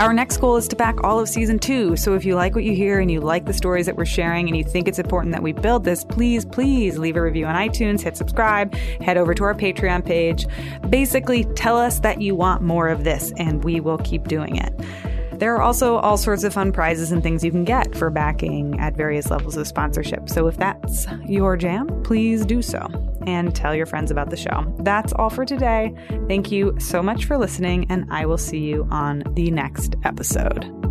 Our 0.00 0.14
next 0.14 0.38
goal 0.38 0.56
is 0.56 0.66
to 0.68 0.76
back 0.76 1.04
all 1.04 1.20
of 1.20 1.28
season 1.28 1.58
two. 1.58 1.94
So 1.94 2.14
if 2.14 2.24
you 2.24 2.34
like 2.34 2.54
what 2.54 2.64
you 2.64 2.74
hear 2.74 3.00
and 3.00 3.10
you 3.10 3.20
like 3.20 3.44
the 3.44 3.52
stories 3.52 3.84
that 3.84 3.96
we're 3.96 4.06
sharing 4.06 4.48
and 4.48 4.56
you 4.56 4.64
think 4.64 4.88
it's 4.88 4.98
important 4.98 5.32
that 5.32 5.42
we 5.42 5.52
build 5.52 5.84
this, 5.84 6.04
please, 6.04 6.46
please 6.46 6.96
leave 6.96 7.16
a 7.16 7.22
review 7.22 7.44
on 7.44 7.54
iTunes, 7.54 8.00
hit 8.00 8.16
subscribe, 8.16 8.74
head 9.02 9.18
over 9.18 9.34
to 9.34 9.44
our 9.44 9.54
Patreon 9.54 10.02
page. 10.02 10.46
Basically, 10.88 11.44
tell 11.54 11.76
us 11.76 12.00
that 12.00 12.22
you 12.22 12.34
want 12.34 12.62
more 12.62 12.88
of 12.88 13.04
this 13.04 13.34
and 13.36 13.62
we 13.62 13.78
will 13.78 13.98
keep 13.98 14.26
doing 14.26 14.56
it. 14.56 14.72
There 15.40 15.56
are 15.56 15.62
also 15.62 15.96
all 15.96 16.18
sorts 16.18 16.44
of 16.44 16.52
fun 16.52 16.70
prizes 16.70 17.12
and 17.12 17.22
things 17.22 17.42
you 17.42 17.50
can 17.50 17.64
get 17.64 17.96
for 17.96 18.10
backing 18.10 18.78
at 18.78 18.94
various 18.94 19.30
levels 19.30 19.56
of 19.56 19.66
sponsorship. 19.66 20.28
So 20.28 20.46
if 20.48 20.58
that's 20.58 21.06
your 21.24 21.56
jam, 21.56 22.02
please 22.02 22.44
do 22.44 22.60
so 22.60 22.88
and 23.26 23.54
tell 23.54 23.74
your 23.74 23.86
friends 23.86 24.10
about 24.10 24.28
the 24.28 24.36
show. 24.36 24.70
That's 24.80 25.14
all 25.14 25.30
for 25.30 25.46
today. 25.46 25.94
Thank 26.28 26.52
you 26.52 26.76
so 26.78 27.02
much 27.02 27.24
for 27.24 27.38
listening, 27.38 27.86
and 27.88 28.06
I 28.10 28.26
will 28.26 28.38
see 28.38 28.58
you 28.58 28.86
on 28.90 29.22
the 29.34 29.50
next 29.50 29.96
episode. 30.04 30.89